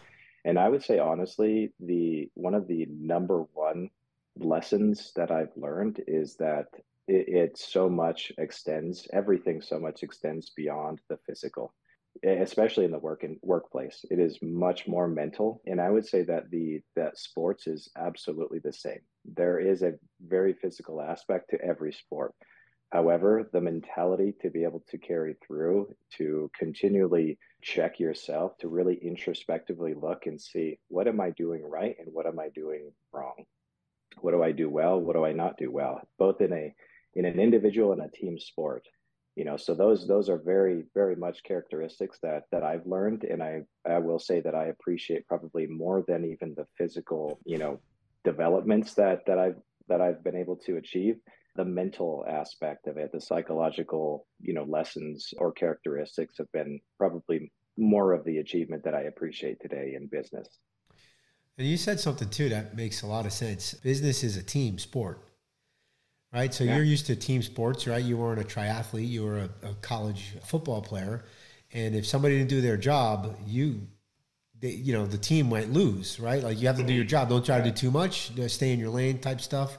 and 0.46 0.58
I 0.58 0.70
would 0.70 0.82
say 0.82 0.98
honestly, 0.98 1.70
the 1.80 2.30
one 2.34 2.54
of 2.54 2.66
the 2.66 2.87
number 2.90 3.42
one 3.52 3.90
lessons 4.38 5.12
that 5.16 5.30
I've 5.30 5.54
learned 5.56 6.00
is 6.06 6.37
that 6.37 6.68
it, 7.06 7.28
it 7.28 7.58
so 7.58 7.90
much 7.90 8.32
extends 8.38 9.06
everything 9.12 9.61
so 9.61 9.78
much 9.78 10.02
extends 10.02 10.50
beyond 10.56 11.00
the 11.11 11.18
physical 11.26 11.74
especially 12.24 12.85
in 12.85 12.90
the 12.90 12.98
work 12.98 13.22
and 13.22 13.37
workplace 13.42 14.04
it 14.11 14.18
is 14.18 14.38
much 14.42 14.87
more 14.87 15.09
mental 15.09 15.61
and 15.66 15.81
i 15.81 15.90
would 15.90 16.07
say 16.07 16.22
that 16.22 16.50
the 16.50 16.81
that 16.96 17.18
sports 17.18 17.66
is 17.66 17.90
absolutely 17.96 18.59
the 18.59 18.72
same 18.72 19.00
there 19.24 19.59
is 19.59 19.83
a 19.83 19.94
very 20.26 20.52
physical 20.52 21.00
aspect 21.00 21.50
to 21.50 21.61
every 21.62 21.92
sport 21.92 22.35
However, 22.90 23.50
the 23.52 23.61
mentality 23.61 24.35
to 24.40 24.48
be 24.48 24.64
able 24.64 24.83
to 24.88 24.96
carry 24.96 25.37
through, 25.46 25.94
to 26.16 26.50
continually 26.59 27.38
check 27.61 28.00
yourself, 28.00 28.57
to 28.59 28.68
really 28.68 28.96
introspectively 28.96 29.92
look 29.92 30.24
and 30.24 30.40
see 30.40 30.78
what 30.88 31.07
am 31.07 31.20
I 31.20 31.31
doing 31.31 31.62
right 31.62 31.96
and 31.98 32.09
what 32.12 32.26
am 32.26 32.38
I 32.38 32.48
doing 32.48 32.90
wrong? 33.12 33.44
What 34.20 34.31
do 34.31 34.42
I 34.42 34.52
do 34.52 34.70
well? 34.70 34.98
What 34.98 35.16
do 35.16 35.24
I 35.24 35.33
not 35.33 35.59
do 35.59 35.70
well? 35.70 36.00
Both 36.18 36.40
in 36.40 36.52
a 36.52 36.74
in 37.14 37.24
an 37.26 37.38
individual 37.38 37.92
and 37.92 38.00
a 38.00 38.09
team 38.09 38.38
sport. 38.38 38.87
You 39.38 39.44
know, 39.44 39.57
so 39.57 39.72
those 39.72 40.05
those 40.09 40.29
are 40.29 40.37
very, 40.37 40.83
very 40.94 41.14
much 41.14 41.44
characteristics 41.44 42.18
that 42.24 42.42
that 42.51 42.64
I've 42.64 42.85
learned 42.87 43.22
and 43.22 43.40
I, 43.40 43.62
I 43.88 43.98
will 43.98 44.18
say 44.18 44.40
that 44.40 44.57
I 44.57 44.64
appreciate 44.64 45.29
probably 45.29 45.64
more 45.68 46.03
than 46.09 46.24
even 46.24 46.55
the 46.57 46.66
physical, 46.77 47.38
you 47.44 47.57
know, 47.57 47.79
developments 48.24 48.94
that 48.94 49.24
that 49.29 49.38
I've 49.38 49.61
that 49.87 50.01
I've 50.01 50.24
been 50.24 50.35
able 50.35 50.57
to 50.66 50.79
achieve 50.79 51.20
the 51.55 51.64
mental 51.64 52.24
aspect 52.29 52.88
of 52.88 52.96
it, 52.96 53.12
the 53.12 53.20
psychological, 53.20 54.27
you 54.40 54.55
know, 54.55 54.64
lessons 54.64 55.33
or 55.38 55.53
characteristics 55.53 56.35
have 56.38 56.51
been 56.51 56.81
probably 56.98 57.53
more 57.77 58.14
of 58.14 58.24
the 58.24 58.38
achievement 58.38 58.83
that 58.83 58.94
I 58.96 59.03
appreciate 59.03 59.61
today 59.61 59.94
in 59.94 60.09
business. 60.09 60.48
And 61.57 61.68
you 61.68 61.77
said 61.77 62.01
something 62.01 62.29
too 62.29 62.48
that 62.48 62.74
makes 62.74 63.03
a 63.03 63.07
lot 63.07 63.24
of 63.24 63.33
sense. 63.33 63.74
Business 63.74 64.24
is 64.24 64.37
a 64.37 64.42
team 64.42 64.81
sport, 64.81 65.28
right? 66.38 66.55
So 66.55 66.62
yeah. 66.62 66.77
you're 66.77 66.85
used 66.85 67.07
to 67.07 67.16
team 67.16 67.42
sports, 67.42 67.87
right? 67.88 68.03
You 68.03 68.16
weren't 68.16 68.40
a 68.40 68.44
triathlete, 68.44 69.09
you 69.09 69.24
were 69.24 69.38
a, 69.38 69.51
a, 69.70 69.74
college 69.83 70.37
football 70.44 70.81
player. 70.81 71.24
And 71.72 71.96
if 71.96 72.07
somebody 72.07 72.38
didn't 72.38 72.51
do 72.51 72.61
their 72.61 72.77
job, 72.77 73.37
you, 73.44 73.88
they, 74.61 74.70
you 74.70 74.92
know, 74.92 75.05
the 75.05 75.18
team 75.18 75.48
might 75.48 75.68
lose, 75.70 76.20
right? 76.20 76.42
Like 76.42 76.61
you 76.61 76.68
have 76.68 76.77
to 76.77 76.85
do 76.85 76.92
your 76.92 77.05
job. 77.05 77.29
Don't 77.29 77.44
try 77.44 77.59
to 77.59 77.64
do 77.64 77.72
too 77.72 77.90
much, 77.90 78.33
stay 78.46 78.72
in 78.72 78.79
your 78.79 78.90
lane 78.90 79.18
type 79.18 79.40
stuff. 79.40 79.79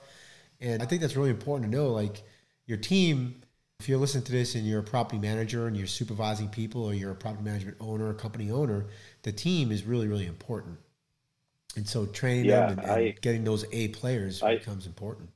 And 0.59 0.83
I 0.83 0.85
think 0.85 1.01
that's 1.01 1.15
really 1.15 1.29
important 1.29 1.71
to 1.71 1.77
know. 1.77 1.87
Like 1.91 2.23
your 2.65 2.77
team, 2.77 3.41
if 3.79 3.87
you're 3.87 3.97
listening 3.97 4.25
to 4.25 4.31
this 4.33 4.55
and 4.55 4.67
you're 4.67 4.81
a 4.81 4.83
property 4.83 5.17
manager 5.17 5.67
and 5.67 5.77
you're 5.77 5.87
supervising 5.87 6.49
people 6.49 6.83
or 6.83 6.93
you're 6.93 7.11
a 7.11 7.15
property 7.15 7.43
management 7.43 7.77
owner, 7.79 8.09
a 8.09 8.13
company 8.13 8.51
owner, 8.51 8.87
the 9.23 9.31
team 9.31 9.71
is 9.71 9.85
really, 9.85 10.09
really 10.09 10.27
important. 10.27 10.77
And 11.77 11.87
so 11.87 12.05
training 12.05 12.45
yeah, 12.45 12.67
them 12.67 12.79
and, 12.79 12.79
and 12.79 12.91
I, 12.91 13.15
getting 13.21 13.45
those 13.45 13.63
A 13.71 13.87
players 13.89 14.43
I, 14.43 14.57
becomes 14.57 14.85
important. 14.85 15.29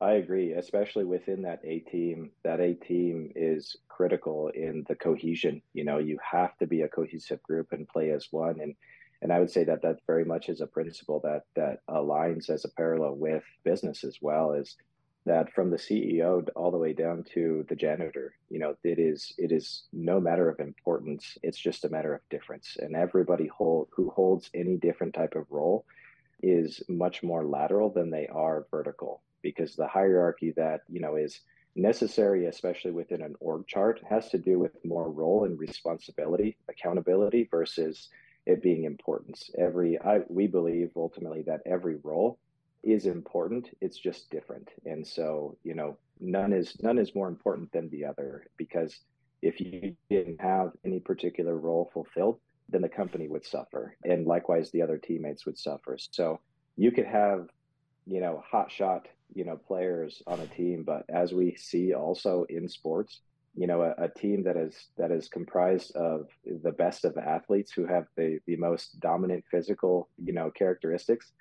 I 0.00 0.12
agree, 0.14 0.52
especially 0.52 1.04
within 1.04 1.42
that 1.42 1.60
A 1.64 1.78
team. 1.80 2.30
That 2.44 2.60
A 2.60 2.74
team 2.74 3.32
is 3.34 3.76
critical 3.88 4.48
in 4.48 4.84
the 4.88 4.94
cohesion. 4.94 5.62
You 5.72 5.84
know, 5.84 5.98
you 5.98 6.18
have 6.22 6.56
to 6.58 6.66
be 6.66 6.82
a 6.82 6.88
cohesive 6.88 7.42
group 7.42 7.72
and 7.72 7.88
play 7.88 8.10
as 8.10 8.28
one. 8.30 8.60
And 8.60 8.74
and 9.22 9.32
I 9.32 9.40
would 9.40 9.50
say 9.50 9.64
that 9.64 9.80
that 9.82 10.00
very 10.06 10.26
much 10.26 10.50
is 10.50 10.60
a 10.60 10.66
principle 10.66 11.20
that 11.20 11.44
that 11.54 11.80
aligns 11.88 12.50
as 12.50 12.66
a 12.66 12.70
parallel 12.70 13.14
with 13.16 13.42
business 13.64 14.04
as 14.04 14.18
well. 14.20 14.52
Is 14.52 14.76
that 15.24 15.52
from 15.54 15.70
the 15.70 15.78
CEO 15.78 16.46
all 16.54 16.70
the 16.70 16.76
way 16.76 16.92
down 16.92 17.24
to 17.32 17.64
the 17.70 17.74
janitor? 17.74 18.34
You 18.50 18.58
know, 18.58 18.76
it 18.84 18.98
is 18.98 19.32
it 19.38 19.50
is 19.50 19.84
no 19.94 20.20
matter 20.20 20.50
of 20.50 20.60
importance. 20.60 21.38
It's 21.42 21.58
just 21.58 21.86
a 21.86 21.88
matter 21.88 22.14
of 22.14 22.28
difference. 22.28 22.76
And 22.78 22.94
everybody 22.94 23.46
hold, 23.46 23.88
who 23.92 24.10
holds 24.10 24.50
any 24.52 24.76
different 24.76 25.14
type 25.14 25.36
of 25.36 25.50
role 25.50 25.86
is 26.42 26.82
much 26.86 27.22
more 27.22 27.46
lateral 27.46 27.88
than 27.88 28.10
they 28.10 28.26
are 28.26 28.66
vertical 28.70 29.22
because 29.42 29.76
the 29.76 29.86
hierarchy 29.86 30.52
that 30.56 30.82
you 30.88 31.00
know 31.00 31.16
is 31.16 31.40
necessary, 31.74 32.46
especially 32.46 32.90
within 32.90 33.22
an 33.22 33.34
org 33.40 33.66
chart, 33.66 34.00
has 34.08 34.28
to 34.30 34.38
do 34.38 34.58
with 34.58 34.72
more 34.84 35.10
role 35.10 35.44
and 35.44 35.58
responsibility, 35.58 36.56
accountability 36.68 37.48
versus 37.50 38.08
it 38.46 38.62
being 38.62 38.84
importance. 38.84 39.50
Every 39.58 39.98
I 40.00 40.20
we 40.28 40.46
believe 40.46 40.90
ultimately 40.96 41.42
that 41.42 41.62
every 41.66 41.96
role 42.02 42.38
is 42.82 43.06
important. 43.06 43.68
It's 43.80 43.98
just 43.98 44.30
different. 44.30 44.68
And 44.84 45.06
so, 45.06 45.56
you 45.64 45.74
know, 45.74 45.98
none 46.20 46.52
is 46.52 46.76
none 46.82 46.98
is 46.98 47.14
more 47.14 47.28
important 47.28 47.72
than 47.72 47.90
the 47.90 48.04
other 48.04 48.46
because 48.56 49.00
if 49.42 49.60
you 49.60 49.94
didn't 50.08 50.40
have 50.40 50.72
any 50.84 51.00
particular 51.00 51.56
role 51.56 51.90
fulfilled, 51.92 52.38
then 52.68 52.82
the 52.82 52.88
company 52.88 53.28
would 53.28 53.44
suffer. 53.44 53.96
And 54.04 54.26
likewise 54.26 54.70
the 54.70 54.82
other 54.82 54.98
teammates 54.98 55.44
would 55.46 55.58
suffer. 55.58 55.98
So 55.98 56.40
you 56.76 56.90
could 56.90 57.06
have, 57.06 57.48
you 58.06 58.20
know, 58.20 58.42
hot 58.48 58.70
shot, 58.70 59.08
you 59.34 59.44
know, 59.44 59.56
players 59.56 60.22
on 60.26 60.40
a 60.40 60.46
team, 60.46 60.82
but 60.84 61.04
as 61.08 61.32
we 61.32 61.54
see 61.56 61.94
also 61.94 62.44
in 62.48 62.68
sports, 62.68 63.20
you 63.58 63.66
know 63.66 63.80
a, 63.82 64.04
a, 64.04 64.08
team 64.08 64.42
that 64.42 64.56
is 64.56 64.88
that 64.98 65.10
is 65.10 65.28
comprised 65.28 65.96
of 65.96 66.28
the 66.62 66.72
best 66.72 67.06
of 67.06 67.16
athletes 67.16 67.72
who 67.72 67.86
have 67.86 68.06
the 68.14 68.38
the 68.46 68.56
most 68.56 69.00
dominant 69.00 69.42
physical 69.50 70.10
you 70.22 70.34
know 70.34 70.50
characteristics 70.50 71.32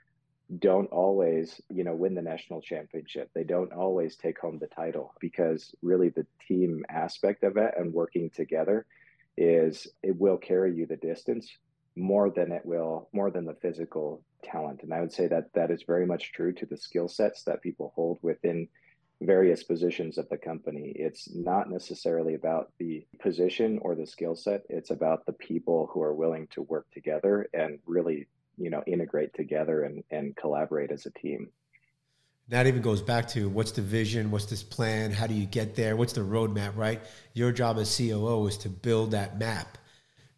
don't 0.60 0.88
always 0.88 1.60
you 1.70 1.84
know 1.84 1.96
win 1.96 2.16
the 2.16 2.22
national 2.22 2.62
championship. 2.62 3.30
They 3.34 3.44
don't 3.44 3.74
always 3.74 4.16
take 4.16 4.40
home 4.40 4.60
the 4.60 4.68
title 4.68 5.14
because 5.20 5.74
really 5.82 6.10
the 6.10 6.26
team 6.48 6.86
aspect 6.90 7.44
of 7.44 7.58
it 7.58 7.74
and 7.78 7.94
working 7.94 8.30
together 8.30 8.86
is 9.38 9.88
it 10.04 10.18
will 10.18 10.38
carry 10.38 10.74
you 10.74 10.86
the 10.86 10.98
distance 10.98 11.50
more 11.96 12.30
than 12.30 12.52
it 12.52 12.66
will 12.66 13.10
more 13.12 13.32
than 13.32 13.46
the 13.46 13.56
physical 13.56 14.22
talent 14.46 14.82
and 14.84 14.94
i 14.94 15.02
would 15.02 15.12
say 15.12 15.28
that 15.28 15.52
that 15.54 15.72
is 15.72 15.84
very 15.84 16.06
much 16.06 16.32
true 16.32 16.54
to 16.54 16.66
the 16.66 16.78
skill 16.78 17.08
sets 17.08 17.44
that 17.44 17.62
people 17.62 17.92
hold 17.96 18.20
within 18.22 18.68
various 19.22 19.64
positions 19.64 20.18
of 20.18 20.28
the 20.30 20.38
company. 20.38 20.94
It's 20.96 21.34
not 21.34 21.70
necessarily 21.70 22.36
about 22.36 22.72
the 22.80 23.06
position 23.20 23.80
or 23.82 23.96
the 23.96 24.06
skill 24.06 24.36
set. 24.36 24.64
It's 24.70 24.92
about 24.92 25.26
the 25.26 25.34
people 25.34 25.90
who 25.94 26.02
are 26.02 26.14
willing 26.14 26.48
to 26.52 26.62
work 26.64 26.88
together 26.94 27.48
and 27.54 27.80
really, 27.86 28.28
you 28.58 28.70
know, 28.70 28.84
integrate 28.86 29.34
together 29.34 29.84
and, 29.84 30.04
and 30.12 30.36
collaborate 30.36 30.92
as 30.92 31.06
a 31.06 31.12
team. 31.12 31.50
That 32.50 32.68
even 32.68 32.82
goes 32.82 33.02
back 33.02 33.28
to 33.30 33.50
what's 33.50 33.72
the 33.72 33.82
vision, 33.82 34.30
what's 34.30 34.46
this 34.46 34.62
plan, 34.62 35.12
how 35.12 35.26
do 35.26 35.34
you 35.34 35.48
get 35.48 35.76
there, 35.76 35.96
what's 35.96 36.14
the 36.14 36.22
roadmap, 36.22 36.76
right? 36.76 37.02
Your 37.34 37.52
job 37.52 37.80
as 37.80 37.96
COO 37.98 38.48
is 38.48 38.58
to 38.60 38.70
build 38.70 39.12
that 39.12 39.40
map. 39.40 39.80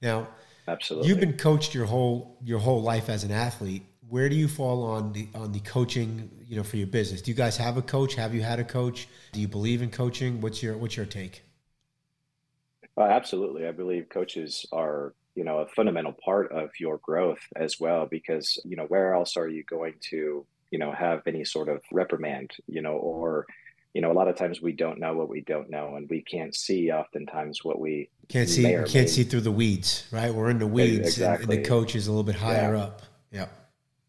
Now, 0.02 0.30
absolutely, 0.68 1.10
you've 1.10 1.20
been 1.20 1.36
coached 1.36 1.74
your 1.74 1.86
whole 1.86 2.38
your 2.44 2.60
whole 2.60 2.82
life 2.82 3.10
as 3.10 3.26
an 3.26 3.32
athlete 3.32 3.84
where 4.10 4.30
do 4.30 4.36
you 4.36 4.48
fall 4.48 4.84
on 4.84 5.14
the 5.14 5.28
on 5.36 5.52
the 5.52 5.60
coaching 5.60 6.30
you 6.48 6.56
know 6.56 6.64
for 6.64 6.78
your 6.78 6.88
business? 6.88 7.22
Do 7.22 7.32
you 7.32 7.38
guys 7.38 7.58
have 7.58 7.78
a 7.78 7.82
coach? 7.82 8.16
Have 8.16 8.34
you 8.34 8.42
had 8.42 8.60
a 8.60 8.64
coach? 8.64 9.08
Do 9.32 9.42
you 9.42 9.48
believe 9.48 9.82
in 9.82 9.90
coaching? 9.90 10.42
What's 10.42 10.64
your 10.64 10.78
what's 10.78 10.96
your 10.96 11.06
take? 11.06 11.44
Uh, 12.98 13.04
absolutely. 13.04 13.68
I 13.68 13.72
believe 13.72 14.10
coaches 14.10 14.66
are 14.72 15.14
you 15.36 15.44
know 15.44 15.60
a 15.60 15.68
fundamental 15.68 16.14
part 16.14 16.52
of 16.52 16.72
your 16.80 16.98
growth 16.98 17.42
as 17.56 17.80
well 17.80 18.08
because 18.10 18.60
you 18.66 18.76
know 18.76 18.86
where 18.86 19.14
else 19.14 19.38
are 19.38 19.48
you 19.48 19.64
going 19.64 19.94
to 20.10 20.46
you 20.72 20.80
know 20.80 20.92
have 20.92 21.22
any 21.28 21.46
sort 21.46 21.70
of 21.70 21.82
reprimand 21.92 22.52
you 22.68 22.82
know 22.82 22.94
or 22.94 23.46
you 23.94 24.02
know 24.02 24.12
a 24.12 24.14
lot 24.14 24.28
of 24.28 24.36
times 24.36 24.62
we 24.62 24.72
don't 24.72 25.00
know 25.00 25.14
what 25.14 25.30
we 25.30 25.42
don't 25.42 25.70
know 25.70 25.96
and 25.96 26.10
we 26.10 26.24
can't 26.24 26.56
see 26.56 26.92
oftentimes 26.92 27.64
what 27.64 27.80
we 27.80 28.10
can't 28.30 28.50
see 28.50 28.64
can't 28.64 28.94
may. 28.94 29.08
see 29.08 29.24
through 29.24 29.42
the 29.42 29.52
weeds 29.52 30.08
right? 30.12 30.34
We're 30.34 30.50
in 30.50 30.58
the 30.58 30.68
weeds 30.68 31.08
exactly. 31.08 31.44
and, 31.44 31.54
and 31.54 31.64
the 31.64 31.70
coach 31.70 31.96
is 31.96 32.08
a 32.08 32.12
little 32.12 32.24
bit 32.24 32.36
higher 32.36 32.76
yeah. 32.76 32.82
up. 32.82 33.02
Yeah 33.32 33.48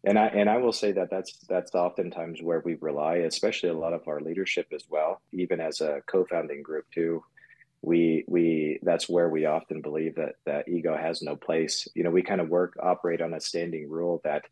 and 0.03 0.17
I 0.17 0.27
and 0.27 0.49
I 0.49 0.57
will 0.57 0.71
say 0.71 0.93
that 0.93 1.09
that's 1.09 1.37
that's 1.49 1.75
oftentimes 1.75 2.41
where 2.41 2.61
we 2.61 2.75
rely, 2.75 3.15
especially 3.17 3.69
a 3.69 3.73
lot 3.73 3.93
of 3.93 4.07
our 4.07 4.21
leadership 4.21 4.67
as 4.73 4.83
well, 4.89 5.21
even 5.33 5.59
as 5.59 5.81
a 5.81 6.01
co-founding 6.07 6.63
group 6.63 6.85
too. 6.93 7.23
We 7.81 8.23
we 8.27 8.79
that's 8.81 9.09
where 9.09 9.29
we 9.29 9.45
often 9.45 9.81
believe 9.81 10.15
that 10.15 10.35
that 10.45 10.69
ego 10.69 10.95
has 10.95 11.21
no 11.21 11.35
place. 11.35 11.87
You 11.95 12.03
know, 12.03 12.11
we 12.11 12.23
kind 12.23 12.41
of 12.41 12.49
work 12.49 12.77
operate 12.81 13.21
on 13.21 13.33
a 13.33 13.41
standing 13.41 13.89
rule 13.89 14.21
that 14.23 14.45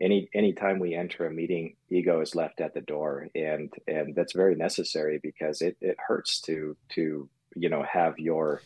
any 0.00 0.28
anytime 0.34 0.78
we 0.78 0.94
enter 0.94 1.26
a 1.26 1.32
meeting, 1.32 1.76
ego 1.88 2.20
is 2.20 2.34
left 2.34 2.60
at 2.60 2.74
the 2.74 2.80
door, 2.82 3.28
and 3.34 3.72
and 3.88 4.14
that's 4.14 4.34
very 4.34 4.54
necessary 4.54 5.18
because 5.22 5.62
it 5.62 5.76
it 5.80 5.96
hurts 5.98 6.40
to 6.42 6.76
to 6.90 7.28
you 7.54 7.68
know 7.70 7.82
have 7.82 8.18
your 8.18 8.62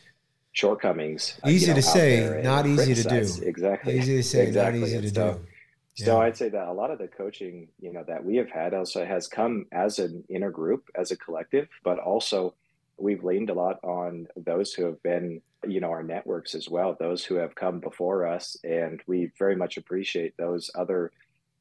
shortcomings 0.51 1.37
easy 1.45 1.65
you 1.65 1.71
know, 1.71 1.75
to 1.75 1.81
say, 1.81 2.41
not 2.43 2.65
easy 2.65 2.95
to 2.95 3.03
do. 3.03 3.43
Exactly. 3.43 3.99
Easy 3.99 4.17
to 4.17 4.23
say, 4.23 4.47
exactly. 4.47 4.79
not 4.79 4.87
easy 4.87 5.01
to 5.01 5.11
do 5.11 5.39
So 5.95 6.21
I'd 6.21 6.35
say 6.35 6.49
that 6.49 6.67
a 6.67 6.73
lot 6.73 6.91
of 6.91 6.99
the 6.99 7.07
coaching, 7.07 7.69
you 7.79 7.93
know, 7.93 8.03
that 8.07 8.25
we 8.25 8.35
have 8.35 8.49
had 8.49 8.73
also 8.73 9.05
has 9.05 9.27
come 9.27 9.65
as 9.71 9.97
an 9.97 10.25
inner 10.27 10.51
group, 10.51 10.89
as 10.93 11.11
a 11.11 11.17
collective, 11.17 11.69
but 11.83 11.99
also 11.99 12.53
we've 12.97 13.23
leaned 13.23 13.49
a 13.49 13.53
lot 13.53 13.79
on 13.83 14.27
those 14.35 14.73
who 14.73 14.85
have 14.85 15.01
been, 15.03 15.41
you 15.65 15.79
know, 15.79 15.91
our 15.91 16.03
networks 16.03 16.53
as 16.53 16.69
well, 16.69 16.95
those 16.99 17.23
who 17.23 17.35
have 17.35 17.55
come 17.55 17.79
before 17.79 18.27
us, 18.27 18.57
and 18.63 19.01
we 19.07 19.31
very 19.39 19.55
much 19.55 19.77
appreciate 19.77 20.35
those 20.37 20.69
other 20.75 21.11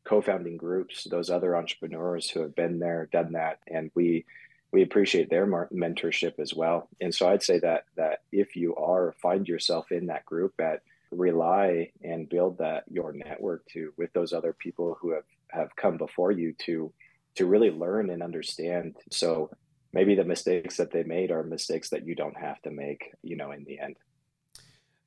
co-founding 0.04 0.56
groups, 0.56 1.04
those 1.04 1.30
other 1.30 1.56
entrepreneurs 1.56 2.28
who 2.28 2.40
have 2.40 2.54
been 2.54 2.78
there, 2.78 3.08
done 3.12 3.32
that, 3.32 3.60
and 3.68 3.90
we 3.94 4.24
we 4.72 4.82
appreciate 4.82 5.30
their 5.30 5.46
mentorship 5.46 6.40
as 6.40 6.52
well. 6.52 6.88
And 7.00 7.14
so 7.14 7.28
I'd 7.28 7.44
say 7.44 7.60
that 7.60 7.84
that 7.96 8.22
if 8.32 8.56
you 8.56 8.74
are 8.74 9.14
find 9.22 9.46
yourself 9.46 9.92
in 9.92 10.06
that 10.06 10.26
group 10.26 10.54
at 10.60 10.82
rely 11.16 11.90
and 12.02 12.28
build 12.28 12.58
that 12.58 12.84
your 12.90 13.12
network 13.12 13.66
to 13.72 13.92
with 13.96 14.12
those 14.12 14.32
other 14.32 14.52
people 14.52 14.96
who 15.00 15.12
have 15.12 15.24
have 15.50 15.74
come 15.76 15.96
before 15.96 16.32
you 16.32 16.54
to 16.58 16.92
to 17.36 17.46
really 17.46 17.70
learn 17.70 18.10
and 18.10 18.22
understand. 18.22 18.96
So 19.10 19.50
maybe 19.92 20.14
the 20.14 20.24
mistakes 20.24 20.76
that 20.76 20.90
they 20.92 21.04
made 21.04 21.30
are 21.30 21.42
mistakes 21.42 21.90
that 21.90 22.06
you 22.06 22.14
don't 22.14 22.36
have 22.36 22.60
to 22.62 22.70
make 22.70 23.12
you 23.22 23.36
know 23.36 23.52
in 23.52 23.64
the 23.64 23.78
end. 23.78 23.96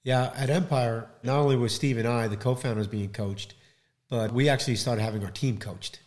Yeah 0.03 0.31
at 0.35 0.49
empire 0.49 1.09
not 1.23 1.39
only 1.39 1.57
was 1.57 1.75
steve 1.75 1.97
and 1.97 2.07
i 2.07 2.27
the 2.27 2.37
co-founders 2.37 2.87
being 2.87 3.11
coached 3.11 3.55
but 4.09 4.31
we 4.31 4.47
actually 4.47 4.77
started 4.77 5.01
having 5.01 5.23
our 5.25 5.31
team 5.31 5.57
coached. 5.57 5.99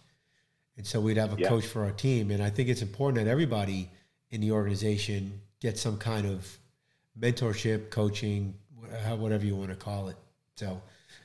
And 0.79 0.87
so 0.87 1.01
we'd 1.01 1.19
have 1.19 1.37
a 1.37 1.39
yeah. 1.39 1.49
coach 1.49 1.67
for 1.67 1.85
our 1.85 1.93
team. 1.93 2.31
And 2.31 2.43
i 2.43 2.49
think 2.49 2.69
it's 2.69 2.83
important 2.83 3.23
that 3.23 3.31
everybody 3.31 3.91
in 4.31 4.41
the 4.41 4.53
organization 4.53 5.43
gets 5.61 5.81
some 5.81 5.99
kind 5.99 6.27
of 6.27 6.59
mentorship 7.19 7.91
coaching 7.91 8.55
Uh, 8.91 9.17
whatever 9.17 9.45
you 9.45 9.57
want 9.57 9.71
to 9.71 9.77
call 9.77 10.09
it. 10.09 10.17
So, 10.57 10.81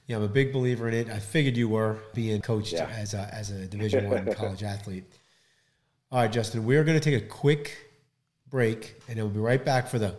yeah, 0.07 0.17
I'm 0.17 0.23
a 0.23 0.27
big 0.27 0.53
believer 0.53 0.87
in 0.87 0.93
it. 0.93 1.09
I 1.09 1.19
figured 1.19 1.57
you 1.57 1.67
were 1.67 1.97
being 2.13 2.41
coached 2.41 2.73
yeah. 2.73 2.89
as 2.95 3.13
a 3.13 3.29
as 3.33 3.51
a 3.51 3.65
Division 3.75 4.09
One 4.09 4.33
college 4.33 4.63
athlete. 4.63 5.05
All 6.11 6.21
right, 6.21 6.31
Justin, 6.31 6.65
we're 6.65 6.83
going 6.83 6.99
to 6.99 7.03
take 7.03 7.21
a 7.21 7.25
quick 7.25 7.77
break, 8.49 9.01
and 9.07 9.17
then 9.17 9.25
we'll 9.25 9.33
be 9.33 9.39
right 9.39 9.63
back 9.63 9.87
for 9.87 9.99
the 9.99 10.15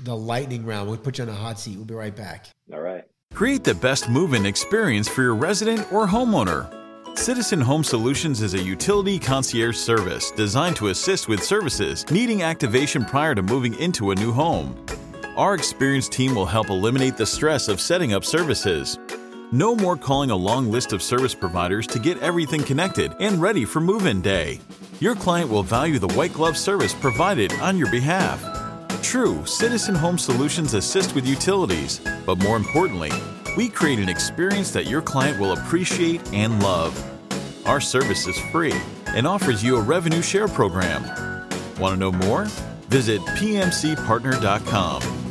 the 0.00 0.16
lightning 0.16 0.64
round. 0.64 0.88
We'll 0.88 0.98
put 0.98 1.18
you 1.18 1.24
on 1.24 1.30
a 1.30 1.34
hot 1.34 1.58
seat. 1.58 1.76
We'll 1.76 1.86
be 1.86 1.94
right 1.94 2.14
back. 2.14 2.46
All 2.72 2.80
right. 2.80 3.04
Create 3.32 3.64
the 3.64 3.74
best 3.74 4.08
move-in 4.08 4.46
experience 4.46 5.08
for 5.08 5.22
your 5.22 5.34
resident 5.34 5.92
or 5.92 6.06
homeowner. 6.06 6.72
Citizen 7.18 7.60
Home 7.60 7.82
Solutions 7.82 8.42
is 8.42 8.54
a 8.54 8.62
utility 8.62 9.18
concierge 9.18 9.76
service 9.76 10.30
designed 10.32 10.76
to 10.76 10.88
assist 10.88 11.28
with 11.28 11.42
services 11.42 12.08
needing 12.10 12.42
activation 12.42 13.04
prior 13.04 13.34
to 13.34 13.42
moving 13.42 13.74
into 13.78 14.10
a 14.10 14.14
new 14.14 14.32
home. 14.32 14.76
Our 15.36 15.56
experienced 15.56 16.12
team 16.12 16.36
will 16.36 16.46
help 16.46 16.70
eliminate 16.70 17.16
the 17.16 17.26
stress 17.26 17.66
of 17.66 17.80
setting 17.80 18.12
up 18.12 18.24
services. 18.24 19.00
No 19.50 19.74
more 19.74 19.96
calling 19.96 20.30
a 20.30 20.36
long 20.36 20.70
list 20.70 20.92
of 20.92 21.02
service 21.02 21.34
providers 21.34 21.88
to 21.88 21.98
get 21.98 22.22
everything 22.22 22.62
connected 22.62 23.12
and 23.18 23.42
ready 23.42 23.64
for 23.64 23.80
move 23.80 24.06
in 24.06 24.20
day. 24.20 24.60
Your 25.00 25.16
client 25.16 25.50
will 25.50 25.64
value 25.64 25.98
the 25.98 26.12
white 26.14 26.32
glove 26.32 26.56
service 26.56 26.94
provided 26.94 27.52
on 27.54 27.76
your 27.76 27.90
behalf. 27.90 28.40
True, 29.02 29.44
Citizen 29.44 29.96
Home 29.96 30.18
Solutions 30.18 30.72
assist 30.72 31.16
with 31.16 31.26
utilities, 31.26 32.00
but 32.24 32.38
more 32.38 32.56
importantly, 32.56 33.10
we 33.56 33.68
create 33.68 33.98
an 33.98 34.08
experience 34.08 34.70
that 34.70 34.86
your 34.86 35.02
client 35.02 35.40
will 35.40 35.52
appreciate 35.52 36.32
and 36.32 36.62
love. 36.62 36.96
Our 37.66 37.80
service 37.80 38.28
is 38.28 38.38
free 38.52 38.80
and 39.08 39.26
offers 39.26 39.64
you 39.64 39.78
a 39.78 39.82
revenue 39.82 40.22
share 40.22 40.46
program. 40.46 41.02
Want 41.80 41.94
to 41.94 41.96
know 41.96 42.12
more? 42.12 42.44
Visit 42.88 43.20
pmcpartner.com. 43.20 45.23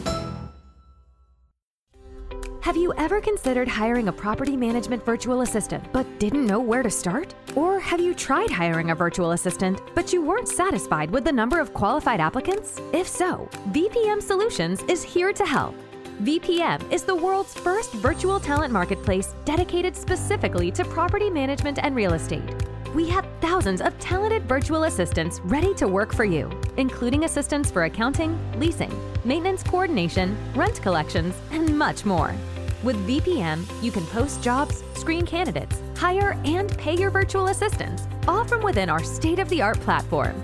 Have 2.63 2.77
you 2.77 2.93
ever 2.95 3.19
considered 3.19 3.67
hiring 3.67 4.07
a 4.07 4.13
property 4.13 4.55
management 4.55 5.03
virtual 5.03 5.41
assistant 5.41 5.83
but 5.91 6.07
didn't 6.17 6.45
know 6.45 6.61
where 6.61 6.81
to 6.81 6.89
start? 6.89 7.35
Or 7.57 7.77
have 7.77 7.99
you 7.99 8.13
tried 8.13 8.49
hiring 8.49 8.91
a 8.91 8.95
virtual 8.95 9.31
assistant 9.31 9.81
but 9.93 10.13
you 10.13 10.21
weren't 10.21 10.47
satisfied 10.47 11.11
with 11.11 11.25
the 11.25 11.31
number 11.33 11.59
of 11.59 11.73
qualified 11.73 12.21
applicants? 12.21 12.79
If 12.93 13.05
so, 13.05 13.49
VPM 13.71 14.21
Solutions 14.21 14.81
is 14.83 15.03
here 15.03 15.33
to 15.33 15.45
help. 15.45 15.75
VPM 16.21 16.89
is 16.89 17.03
the 17.03 17.13
world's 17.13 17.53
first 17.53 17.91
virtual 17.95 18.39
talent 18.39 18.71
marketplace 18.71 19.35
dedicated 19.43 19.93
specifically 19.93 20.71
to 20.71 20.85
property 20.85 21.29
management 21.29 21.79
and 21.83 21.93
real 21.93 22.13
estate. 22.13 22.49
We 22.95 23.09
have 23.09 23.27
thousands 23.41 23.81
of 23.81 23.99
talented 23.99 24.43
virtual 24.43 24.85
assistants 24.85 25.41
ready 25.43 25.73
to 25.73 25.87
work 25.89 26.13
for 26.13 26.23
you, 26.23 26.49
including 26.77 27.25
assistants 27.25 27.69
for 27.69 27.83
accounting, 27.83 28.39
leasing, 28.57 28.93
maintenance 29.25 29.63
coordination, 29.63 30.37
rent 30.55 30.81
collections, 30.81 31.35
and 31.51 31.77
much 31.77 32.05
more. 32.05 32.35
With 32.83 32.97
VPM, 33.07 33.63
you 33.81 33.91
can 33.91 34.05
post 34.07 34.43
jobs, 34.43 34.83
screen 34.95 35.25
candidates, 35.25 35.81
hire, 35.95 36.37
and 36.43 36.77
pay 36.77 36.97
your 36.97 37.09
virtual 37.09 37.47
assistants, 37.47 38.03
all 38.27 38.43
from 38.43 38.61
within 38.61 38.89
our 38.89 39.03
state 39.03 39.39
of 39.39 39.47
the 39.49 39.61
art 39.61 39.79
platform. 39.79 40.35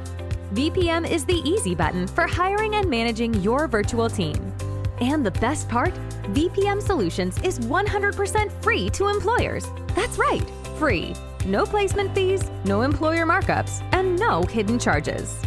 VPM 0.53 1.09
is 1.09 1.25
the 1.25 1.41
easy 1.47 1.75
button 1.75 2.07
for 2.07 2.25
hiring 2.25 2.75
and 2.75 2.89
managing 2.89 3.33
your 3.35 3.67
virtual 3.67 4.09
team. 4.09 4.53
And 5.01 5.25
the 5.25 5.31
best 5.31 5.69
part? 5.69 5.93
VPM 6.33 6.81
Solutions 6.81 7.41
is 7.43 7.59
100% 7.59 8.51
free 8.63 8.89
to 8.91 9.07
employers. 9.07 9.67
That's 9.95 10.17
right, 10.17 10.43
free. 10.77 11.13
No 11.45 11.65
placement 11.65 12.13
fees, 12.15 12.49
no 12.65 12.81
employer 12.81 13.25
markups, 13.25 13.83
and 13.93 14.17
no 14.19 14.43
hidden 14.43 14.79
charges. 14.79 15.39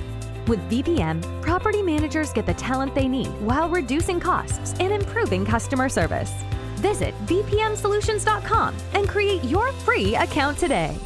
With 0.47 0.61
VPM, 0.71 1.42
property 1.53 1.83
managers 1.83 2.33
get 2.33 2.47
the 2.47 2.55
talent 2.55 2.95
they 2.95 3.07
need 3.07 3.29
while 3.43 3.69
reducing 3.69 4.19
costs 4.19 4.75
and 4.81 4.91
improving 4.91 5.45
customer 5.45 5.87
service. 5.87 6.33
Visit 6.77 7.15
VPMSolutions.com 7.27 8.75
and 8.95 9.07
create 9.07 9.45
your 9.45 9.71
free 9.85 10.15
account 10.15 10.57
today. 10.57 10.97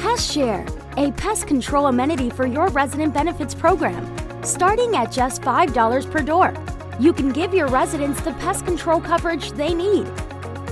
Pest 0.00 0.32
Share, 0.32 0.66
a 0.96 1.12
pest 1.12 1.46
control 1.46 1.86
amenity 1.86 2.28
for 2.28 2.44
your 2.44 2.70
resident 2.70 3.14
benefits 3.14 3.54
program, 3.54 4.04
starting 4.42 4.96
at 4.96 5.12
just 5.12 5.42
$5 5.42 6.10
per 6.10 6.22
door. 6.22 6.52
You 6.98 7.12
can 7.12 7.30
give 7.30 7.54
your 7.54 7.68
residents 7.68 8.20
the 8.22 8.32
pest 8.32 8.66
control 8.66 9.00
coverage 9.00 9.52
they 9.52 9.74
need. 9.74 10.08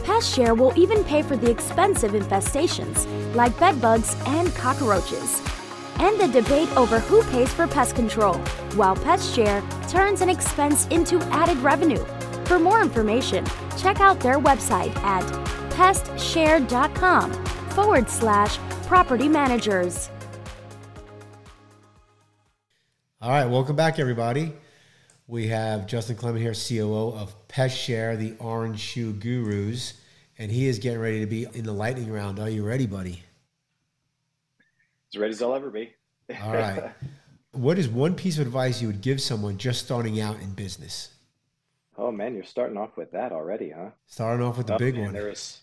Pest 0.03 0.35
Share 0.35 0.57
will 0.57 0.77
even 0.77 1.05
pay 1.05 1.23
for 1.23 1.37
the 1.37 1.49
expensive 1.49 2.11
infestations 2.11 3.07
like 3.37 3.57
bedbugs 3.61 4.17
and 4.27 4.53
cockroaches 4.57 5.41
and 6.05 6.21
the 6.21 6.29
debate 6.29 6.71
over 6.77 7.01
who 7.01 7.23
pays 7.31 7.51
for 7.53 7.67
pest 7.67 7.97
control, 7.97 8.35
while 8.77 8.95
Pest 8.95 9.35
Share 9.35 9.63
turns 9.89 10.21
an 10.21 10.29
expense 10.29 10.87
into 10.89 11.19
added 11.33 11.57
revenue. 11.59 12.05
For 12.45 12.59
more 12.59 12.83
information, 12.83 13.47
check 13.79 14.01
out 14.01 14.21
their 14.21 14.39
website 14.39 14.95
at 14.99 15.25
pestshare.com 15.71 17.33
forward 17.71 18.11
slash 18.11 18.59
property 18.87 19.29
managers. 19.29 20.11
All 23.23 23.31
right, 23.31 23.47
welcome 23.47 23.75
back, 23.75 23.99
everybody. 23.99 24.53
We 25.27 25.47
have 25.47 25.87
Justin 25.87 26.17
Clement 26.17 26.43
here, 26.43 26.53
COO 26.53 27.15
of 27.15 27.49
Pest 27.49 27.79
Share, 27.79 28.15
the 28.19 28.35
Orange 28.39 28.79
Shoe 28.79 29.15
Gurus, 29.15 29.95
and 30.39 30.53
he 30.53 30.67
is 30.67 30.79
getting 30.79 31.01
ready 31.01 31.21
to 31.21 31.27
be 31.27 31.47
in 31.55 31.65
the 31.65 31.73
lightning 31.73 32.13
round. 32.13 32.39
Are 32.39 32.51
you 32.51 32.63
ready, 32.63 32.87
buddy? 32.87 33.23
As 35.15 35.19
ready 35.19 35.33
as 35.33 35.43
I'll 35.43 35.55
ever 35.55 35.71
be. 35.71 35.95
All 36.43 36.53
right. 36.53 36.93
What 37.53 37.79
is 37.79 37.89
one 37.89 38.17
piece 38.17 38.39
of 38.39 38.49
advice 38.49 38.83
you 38.83 38.89
would 38.89 39.01
give 39.01 39.21
someone 39.21 39.59
just 39.59 39.85
starting 39.85 40.21
out 40.21 40.41
in 40.41 40.55
business? 40.55 41.11
Oh 41.97 42.11
man, 42.11 42.35
you're 42.35 42.43
starting 42.43 42.77
off 42.77 42.97
with 42.97 43.13
that 43.13 43.31
already, 43.31 43.71
huh? 43.71 43.91
Starting 44.09 44.45
off 44.45 44.59
with 44.59 44.67
the 44.67 44.75
oh, 44.75 44.79
big 44.79 44.97
man, 44.97 45.05
one. 45.05 45.13
There 45.13 45.31
is, 45.31 45.61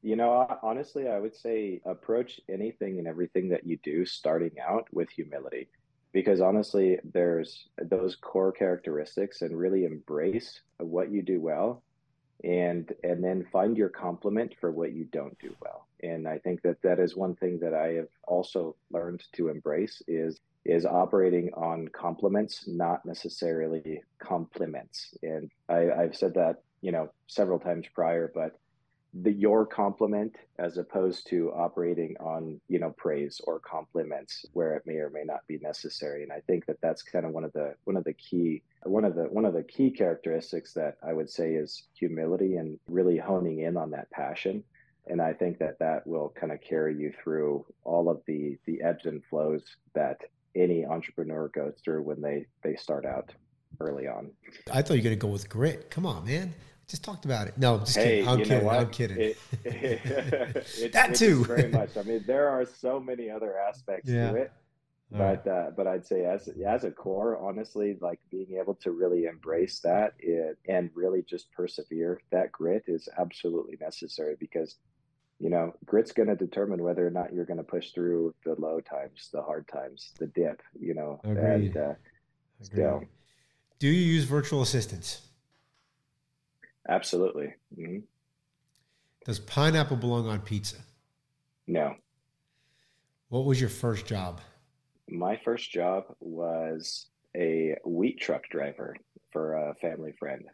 you 0.00 0.16
know, 0.16 0.58
honestly, 0.62 1.06
I 1.06 1.18
would 1.18 1.36
say 1.36 1.82
approach 1.84 2.40
anything 2.48 2.98
and 2.98 3.06
everything 3.06 3.50
that 3.50 3.66
you 3.66 3.76
do 3.82 4.06
starting 4.06 4.52
out 4.66 4.88
with 4.90 5.10
humility, 5.10 5.68
because 6.14 6.40
honestly, 6.40 6.98
there's 7.04 7.68
those 7.82 8.16
core 8.16 8.50
characteristics, 8.50 9.42
and 9.42 9.58
really 9.58 9.84
embrace 9.84 10.58
what 10.78 11.12
you 11.12 11.20
do 11.20 11.38
well, 11.38 11.82
and 12.44 12.90
and 13.04 13.22
then 13.22 13.46
find 13.52 13.76
your 13.76 13.90
complement 13.90 14.54
for 14.58 14.70
what 14.70 14.94
you 14.94 15.04
don't 15.04 15.38
do 15.38 15.54
well 15.60 15.87
and 16.02 16.28
i 16.28 16.38
think 16.38 16.62
that 16.62 16.80
that 16.82 16.98
is 16.98 17.16
one 17.16 17.34
thing 17.36 17.58
that 17.60 17.74
i 17.74 17.88
have 17.88 18.08
also 18.26 18.74
learned 18.90 19.22
to 19.32 19.48
embrace 19.48 20.02
is 20.06 20.40
is 20.68 20.84
operating 20.84 21.50
on 21.54 21.88
compliments 21.88 22.64
not 22.66 23.04
necessarily 23.06 24.02
compliments. 24.18 25.14
And 25.22 25.50
I, 25.68 25.90
i've 25.90 26.16
said 26.16 26.34
that 26.34 26.62
you 26.82 26.92
know 26.92 27.10
several 27.26 27.58
times 27.58 27.86
prior 27.94 28.30
but 28.32 28.58
the 29.22 29.32
your 29.32 29.64
compliment 29.64 30.36
as 30.58 30.76
opposed 30.76 31.26
to 31.28 31.50
operating 31.52 32.14
on 32.20 32.60
you 32.68 32.78
know 32.78 32.90
praise 32.90 33.40
or 33.44 33.58
compliments 33.58 34.44
where 34.52 34.74
it 34.74 34.86
may 34.86 34.96
or 34.96 35.08
may 35.08 35.24
not 35.24 35.46
be 35.46 35.58
necessary. 35.58 36.22
And 36.22 36.32
i 36.32 36.40
think 36.40 36.66
that 36.66 36.80
that's 36.82 37.02
kind 37.02 37.24
of 37.24 37.32
one 37.32 37.44
of 37.44 37.52
the 37.54 37.74
one 37.84 37.96
of 37.96 38.04
the 38.04 38.12
key 38.12 38.62
one 38.84 39.06
of 39.06 39.14
the 39.14 39.24
one 39.24 39.46
of 39.46 39.54
the 39.54 39.62
key 39.62 39.90
characteristics 39.90 40.74
that 40.74 40.98
i 41.02 41.12
would 41.12 41.30
say 41.30 41.54
is 41.54 41.84
humility 41.94 42.56
and 42.56 42.78
really 42.88 43.16
honing 43.16 43.60
in 43.60 43.76
on 43.76 43.90
that 43.92 44.10
passion 44.10 44.62
and 45.08 45.20
i 45.20 45.32
think 45.32 45.58
that 45.58 45.78
that 45.78 46.06
will 46.06 46.32
kind 46.40 46.52
of 46.52 46.60
carry 46.60 46.94
you 46.96 47.12
through 47.22 47.64
all 47.84 48.08
of 48.08 48.20
the 48.26 48.56
the 48.66 48.80
ebbs 48.82 49.06
and 49.06 49.22
flows 49.30 49.62
that 49.94 50.20
any 50.54 50.84
entrepreneur 50.84 51.48
goes 51.48 51.74
through 51.84 52.02
when 52.02 52.20
they 52.20 52.44
they 52.62 52.74
start 52.76 53.04
out 53.04 53.32
early 53.80 54.06
on 54.06 54.30
i 54.72 54.80
thought 54.82 54.94
you 54.94 55.00
were 55.00 55.04
going 55.04 55.16
to 55.18 55.26
go 55.26 55.28
with 55.28 55.48
grit 55.48 55.90
come 55.90 56.06
on 56.06 56.24
man 56.24 56.52
Just 56.88 57.04
talked 57.04 57.26
about 57.26 57.48
it. 57.48 57.58
No, 57.58 57.80
just 57.80 57.96
hey, 57.96 58.24
kidding. 58.24 58.28
I'm 58.28 58.38
kidding. 58.42 58.68
I'm 58.68 58.88
kidding. 58.90 59.18
It, 59.20 59.36
it, 60.78 60.92
That 60.94 61.14
too. 61.14 61.44
very 61.44 61.68
much. 61.68 61.98
I 61.98 62.02
mean, 62.02 62.24
there 62.26 62.48
are 62.48 62.64
so 62.64 62.98
many 62.98 63.28
other 63.28 63.58
aspects 63.58 64.08
Yeah. 64.08 64.30
to 64.30 64.36
it, 64.36 64.52
right. 65.10 65.44
but 65.44 65.50
uh, 65.50 65.70
but 65.76 65.86
I'd 65.86 66.06
say 66.06 66.24
as 66.24 66.48
as 66.66 66.84
a 66.84 66.90
core, 66.90 67.36
honestly, 67.36 67.98
like 68.00 68.20
being 68.30 68.56
able 68.58 68.74
to 68.76 68.92
really 68.92 69.26
embrace 69.26 69.80
that 69.80 70.14
it, 70.18 70.56
and 70.66 70.88
really 70.94 71.22
just 71.28 71.52
persevere, 71.52 72.22
that 72.30 72.52
grit 72.52 72.84
is 72.86 73.06
absolutely 73.18 73.76
necessary 73.78 74.36
because 74.40 74.76
you 75.40 75.50
know 75.50 75.72
grit's 75.84 76.12
going 76.12 76.28
to 76.28 76.34
determine 76.36 76.82
whether 76.82 77.06
or 77.06 77.10
not 77.10 77.32
you're 77.32 77.44
going 77.44 77.58
to 77.58 77.62
push 77.64 77.90
through 77.92 78.34
the 78.44 78.54
low 78.58 78.80
times, 78.80 79.28
the 79.32 79.42
hard 79.42 79.66
times, 79.68 80.12
the 80.18 80.26
dip. 80.26 80.60
You 80.78 80.94
know, 80.94 81.20
Agreed. 81.24 81.74
and 81.74 81.76
uh, 81.76 81.92
still, 82.62 83.02
Do 83.78 83.86
you 83.88 83.92
use 84.14 84.24
virtual 84.24 84.62
assistants? 84.62 85.22
absolutely, 86.88 87.54
hmm 87.74 87.98
Does 89.24 89.38
pineapple 89.38 89.96
belong 89.96 90.26
on 90.28 90.40
pizza? 90.40 90.76
no. 91.66 91.94
What 93.30 93.44
was 93.44 93.60
your 93.60 93.68
first 93.68 94.06
job? 94.06 94.40
My 95.10 95.38
first 95.44 95.70
job 95.70 96.04
was 96.18 97.08
a 97.36 97.76
wheat 97.84 98.18
truck 98.20 98.48
driver 98.50 98.96
for 99.32 99.52
a 99.52 99.74
family 99.82 100.12
friend. 100.18 100.44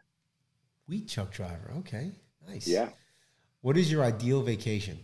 Wheat 0.87 1.07
truck 1.07 1.31
driver. 1.31 1.71
Okay, 1.77 2.11
nice. 2.45 2.67
Yeah. 2.67 2.89
What 3.65 3.77
is 3.77 3.91
your 3.91 4.03
ideal 4.03 4.43
vacation? 4.43 4.99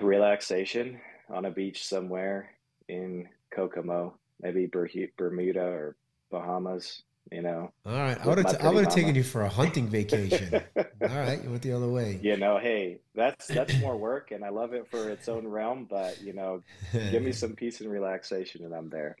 Relaxation 0.00 1.00
on 1.28 1.44
a 1.44 1.50
beach 1.52 1.86
somewhere 1.86 2.50
in 2.88 3.28
Kokomo, 3.54 4.18
maybe 4.42 4.68
Bermuda 5.16 5.62
or 5.62 5.94
Bahamas, 6.28 7.04
you 7.30 7.42
know. 7.42 7.70
All 7.86 7.92
right, 7.92 8.18
I 8.20 8.26
would 8.26 8.38
have. 8.38 8.60
I 8.62 8.68
would 8.68 8.84
have 8.86 8.92
taken 8.92 9.14
you 9.14 9.22
for 9.22 9.42
a 9.42 9.48
hunting 9.48 9.86
vacation. 9.86 10.60
All 10.76 11.08
right, 11.08 11.40
you 11.40 11.50
went 11.50 11.62
the 11.62 11.70
other 11.70 11.88
way. 11.88 12.18
You 12.20 12.36
know, 12.36 12.58
hey, 12.58 12.98
that's 13.14 13.46
that's 13.46 13.78
more 13.78 13.96
work 13.96 14.32
and 14.32 14.44
I 14.44 14.48
love 14.48 14.72
it 14.72 14.88
for 14.90 15.08
its 15.08 15.28
own 15.28 15.46
realm, 15.46 15.86
but 15.88 16.20
you 16.20 16.32
know, 16.32 16.64
give 16.92 17.22
me 17.22 17.30
some 17.30 17.54
peace 17.54 17.80
and 17.80 17.88
relaxation 17.88 18.64
and 18.64 18.74
I'm 18.74 18.90
there. 18.90 19.14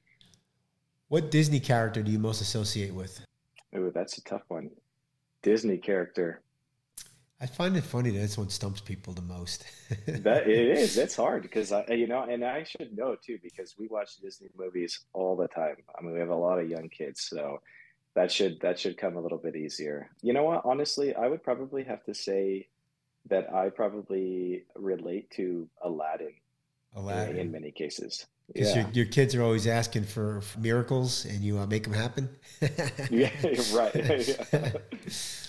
What 1.06 1.30
Disney 1.30 1.60
character 1.60 2.02
do 2.02 2.10
you 2.10 2.18
most 2.18 2.40
associate 2.40 2.92
with? 2.92 3.24
Ooh, 3.76 3.92
that's 3.94 4.18
a 4.18 4.24
tough 4.24 4.42
one. 4.48 4.70
Disney 5.44 5.76
character. 5.78 6.40
I 7.40 7.46
find 7.46 7.76
it 7.76 7.84
funny 7.84 8.10
that 8.10 8.18
this 8.18 8.38
one 8.38 8.48
stumps 8.48 8.80
people 8.80 9.12
the 9.12 9.22
most. 9.22 9.64
That 10.06 10.48
it 10.48 10.78
is. 10.78 10.96
It's 10.96 11.14
hard 11.14 11.42
because 11.42 11.70
I, 11.70 11.84
you 11.90 12.06
know, 12.06 12.22
and 12.22 12.42
I 12.44 12.64
should 12.64 12.96
know 12.96 13.16
too 13.24 13.38
because 13.42 13.76
we 13.78 13.86
watch 13.86 14.16
Disney 14.16 14.48
movies 14.56 15.00
all 15.12 15.36
the 15.36 15.46
time. 15.48 15.76
I 15.96 16.02
mean, 16.02 16.14
we 16.14 16.20
have 16.20 16.30
a 16.30 16.34
lot 16.34 16.58
of 16.58 16.68
young 16.68 16.88
kids, 16.88 17.20
so 17.20 17.60
that 18.14 18.32
should 18.32 18.60
that 18.62 18.78
should 18.80 18.96
come 18.96 19.16
a 19.16 19.20
little 19.20 19.38
bit 19.38 19.54
easier. 19.56 20.10
You 20.22 20.32
know 20.32 20.44
what? 20.44 20.62
Honestly, 20.64 21.14
I 21.14 21.28
would 21.28 21.42
probably 21.42 21.84
have 21.84 22.02
to 22.04 22.14
say 22.14 22.68
that 23.28 23.52
I 23.52 23.68
probably 23.68 24.64
relate 24.74 25.30
to 25.32 25.68
Aladdin, 25.82 26.28
in- 26.96 26.98
Aladdin. 27.02 27.36
in 27.36 27.52
many 27.52 27.70
cases. 27.70 28.26
Because 28.52 28.74
Yeah, 28.74 28.82
your, 28.82 28.90
your 28.92 29.04
kids 29.06 29.34
are 29.34 29.42
always 29.42 29.66
asking 29.66 30.04
for, 30.04 30.40
for 30.42 30.60
miracles 30.60 31.24
and 31.24 31.40
you 31.40 31.58
uh, 31.58 31.66
make 31.66 31.84
them 31.84 31.94
happen. 31.94 32.28
yeah, 33.10 33.30
right. 33.72 33.94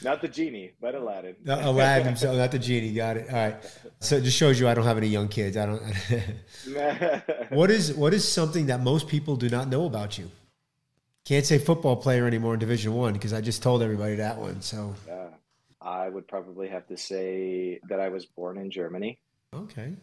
Not 0.04 0.22
the 0.22 0.30
genie, 0.32 0.72
but 0.80 0.96
Aladdin. 0.96 1.36
No, 1.44 1.72
Aladdin 1.72 2.08
himself, 2.08 2.38
not 2.38 2.52
the 2.52 2.60
genie. 2.60 2.94
Got 2.94 3.18
it. 3.18 3.28
All 3.30 3.36
right. 3.36 3.56
So 4.00 4.18
it 4.18 4.24
just 4.24 4.38
shows 4.38 4.60
you 4.60 4.68
I 4.68 4.74
don't 4.74 4.86
have 4.86 4.98
any 4.98 5.08
young 5.08 5.28
kids. 5.28 5.58
I 5.58 5.66
don't. 5.66 5.82
what 7.50 7.72
is 7.72 7.94
what 7.94 8.14
is 8.14 8.28
something 8.28 8.68
that 8.68 8.82
most 8.82 9.08
people 9.08 9.36
do 9.36 9.50
not 9.50 9.68
know 9.68 9.86
about 9.86 10.18
you? 10.18 10.30
Can't 11.26 11.46
say 11.46 11.58
football 11.58 11.96
player 11.96 12.28
anymore 12.28 12.54
in 12.54 12.60
Division 12.60 12.94
One 12.94 13.14
because 13.14 13.34
I 13.34 13.42
just 13.42 13.64
told 13.64 13.82
everybody 13.82 14.16
that 14.16 14.38
one. 14.38 14.62
So 14.62 14.94
Yeah. 15.08 15.30
I 15.82 16.10
would 16.10 16.28
probably 16.28 16.68
have 16.70 16.88
to 16.88 16.98
say 16.98 17.80
that 17.90 18.00
I 18.00 18.10
was 18.10 18.26
born 18.26 18.58
in 18.58 18.72
Germany. 18.72 19.20
okay, 19.54 19.94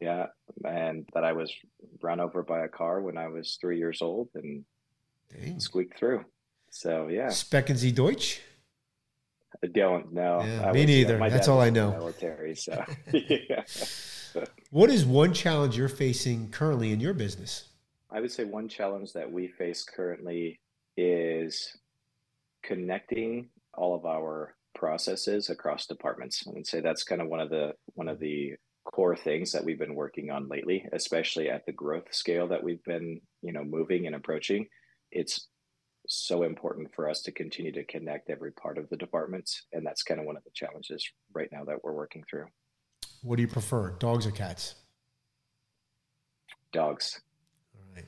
Yeah, 0.00 0.26
and 0.64 1.08
that 1.14 1.24
I 1.24 1.32
was 1.32 1.52
run 2.02 2.20
over 2.20 2.42
by 2.42 2.64
a 2.64 2.68
car 2.68 3.00
when 3.00 3.18
I 3.18 3.28
was 3.28 3.58
three 3.60 3.78
years 3.78 4.00
old 4.00 4.28
and 4.34 4.64
Dang. 5.32 5.58
squeaked 5.58 5.98
through. 5.98 6.24
So 6.70 7.08
yeah, 7.08 7.28
Sprechen 7.28 7.76
Sie 7.76 7.92
Deutsch? 7.92 8.40
I 9.62 9.66
don't 9.66 10.12
know. 10.12 10.42
Yeah, 10.44 10.70
me 10.72 10.80
was- 10.80 10.86
neither. 10.86 11.18
That's 11.30 11.48
all 11.48 11.60
I 11.60 11.70
know. 11.70 11.90
Military. 11.90 12.54
So 12.54 12.84
yeah. 13.12 13.64
What 14.70 14.90
is 14.90 15.04
one 15.04 15.32
challenge 15.32 15.76
you're 15.76 15.88
facing 15.88 16.50
currently 16.50 16.92
in 16.92 17.00
your 17.00 17.14
business? 17.14 17.68
I 18.10 18.20
would 18.20 18.30
say 18.30 18.44
one 18.44 18.68
challenge 18.68 19.12
that 19.14 19.30
we 19.30 19.48
face 19.48 19.84
currently 19.84 20.60
is 20.96 21.76
connecting 22.62 23.48
all 23.74 23.94
of 23.94 24.04
our 24.06 24.54
processes 24.74 25.50
across 25.50 25.86
departments. 25.86 26.44
I 26.46 26.52
would 26.52 26.66
say 26.66 26.80
that's 26.80 27.02
kind 27.04 27.20
of 27.20 27.28
one 27.28 27.40
of 27.40 27.50
the 27.50 27.74
one 27.94 28.08
of 28.08 28.18
the 28.20 28.54
core 28.92 29.16
things 29.16 29.52
that 29.52 29.64
we've 29.64 29.78
been 29.78 29.94
working 29.94 30.30
on 30.30 30.48
lately, 30.48 30.86
especially 30.92 31.48
at 31.50 31.66
the 31.66 31.72
growth 31.72 32.12
scale 32.12 32.48
that 32.48 32.62
we've 32.62 32.82
been, 32.84 33.20
you 33.42 33.52
know, 33.52 33.64
moving 33.64 34.06
and 34.06 34.16
approaching. 34.16 34.66
It's 35.10 35.48
so 36.06 36.42
important 36.42 36.94
for 36.94 37.08
us 37.08 37.22
to 37.22 37.32
continue 37.32 37.72
to 37.72 37.84
connect 37.84 38.30
every 38.30 38.52
part 38.52 38.78
of 38.78 38.88
the 38.88 38.96
departments, 38.96 39.66
and 39.72 39.84
that's 39.84 40.02
kind 40.02 40.20
of 40.20 40.26
one 40.26 40.36
of 40.36 40.44
the 40.44 40.50
challenges 40.54 41.06
right 41.34 41.48
now 41.52 41.64
that 41.64 41.82
we're 41.82 41.92
working 41.92 42.24
through. 42.28 42.46
What 43.22 43.36
do 43.36 43.42
you 43.42 43.48
prefer, 43.48 43.90
dogs 43.98 44.26
or 44.26 44.30
cats? 44.30 44.74
Dogs. 46.72 47.20
All 47.74 47.94
right. 47.94 48.06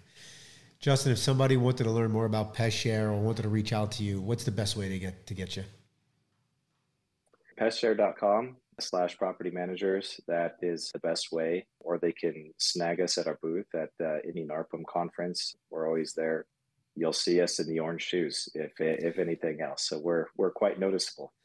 Justin, 0.78 1.12
if 1.12 1.18
somebody 1.18 1.56
wanted 1.56 1.84
to 1.84 1.90
learn 1.90 2.10
more 2.10 2.24
about 2.24 2.54
PestShare 2.54 3.10
or 3.10 3.20
wanted 3.20 3.42
to 3.42 3.48
reach 3.48 3.72
out 3.72 3.92
to 3.92 4.02
you, 4.02 4.20
what's 4.20 4.44
the 4.44 4.50
best 4.50 4.76
way 4.76 4.88
to 4.88 4.98
get 4.98 5.26
to 5.26 5.34
get 5.34 5.56
you? 5.56 5.64
pestshare.com 7.60 8.56
slash 8.80 9.16
property 9.16 9.50
managers 9.50 10.20
that 10.26 10.56
is 10.62 10.90
the 10.92 10.98
best 11.00 11.32
way 11.32 11.66
or 11.80 11.98
they 11.98 12.12
can 12.12 12.52
snag 12.58 13.00
us 13.00 13.18
at 13.18 13.26
our 13.26 13.38
booth 13.42 13.66
at 13.74 13.90
uh, 14.04 14.18
any 14.26 14.44
NARPM 14.44 14.84
conference. 14.88 15.56
We're 15.70 15.86
always 15.86 16.14
there. 16.14 16.46
You'll 16.96 17.12
see 17.12 17.40
us 17.40 17.60
in 17.60 17.68
the 17.68 17.78
orange 17.78 18.02
shoes 18.02 18.48
if 18.54 18.72
if 18.80 19.18
anything 19.18 19.60
else. 19.60 19.88
So 19.88 19.98
we're 19.98 20.26
we're 20.36 20.50
quite 20.50 20.78
noticeable. 20.78 21.32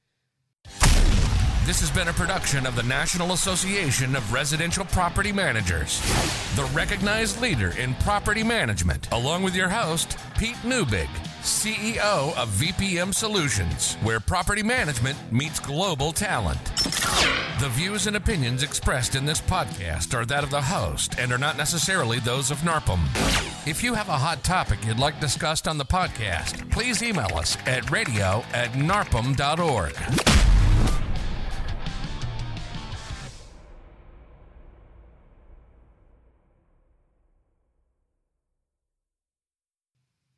This 1.63 1.79
has 1.81 1.91
been 1.91 2.07
a 2.07 2.13
production 2.13 2.65
of 2.65 2.75
the 2.75 2.81
National 2.83 3.33
Association 3.33 4.15
of 4.15 4.33
Residential 4.33 4.83
Property 4.83 5.31
Managers, 5.31 6.01
the 6.55 6.67
recognized 6.73 7.39
leader 7.39 7.77
in 7.77 7.93
property 7.95 8.43
management, 8.43 9.07
along 9.11 9.43
with 9.43 9.55
your 9.55 9.69
host, 9.69 10.17
Pete 10.39 10.55
Neubig, 10.63 11.07
CEO 11.43 12.35
of 12.35 12.49
VPM 12.49 13.13
Solutions, 13.13 13.93
where 14.01 14.19
property 14.19 14.63
management 14.63 15.15
meets 15.31 15.59
global 15.59 16.11
talent. 16.11 16.63
The 17.59 17.69
views 17.69 18.07
and 18.07 18.15
opinions 18.15 18.63
expressed 18.63 19.13
in 19.13 19.25
this 19.25 19.39
podcast 19.39 20.15
are 20.15 20.25
that 20.25 20.43
of 20.43 20.49
the 20.49 20.63
host 20.63 21.19
and 21.19 21.31
are 21.31 21.37
not 21.37 21.57
necessarily 21.57 22.17
those 22.17 22.49
of 22.49 22.57
NARPM. 22.59 23.67
If 23.67 23.83
you 23.83 23.93
have 23.93 24.09
a 24.09 24.17
hot 24.17 24.43
topic 24.43 24.83
you'd 24.83 24.97
like 24.97 25.19
discussed 25.19 25.67
on 25.67 25.77
the 25.77 25.85
podcast, 25.85 26.71
please 26.71 27.03
email 27.03 27.37
us 27.37 27.55
at 27.67 27.91
radio 27.91 28.43
at 28.51 28.71
narpm.org. 28.71 29.93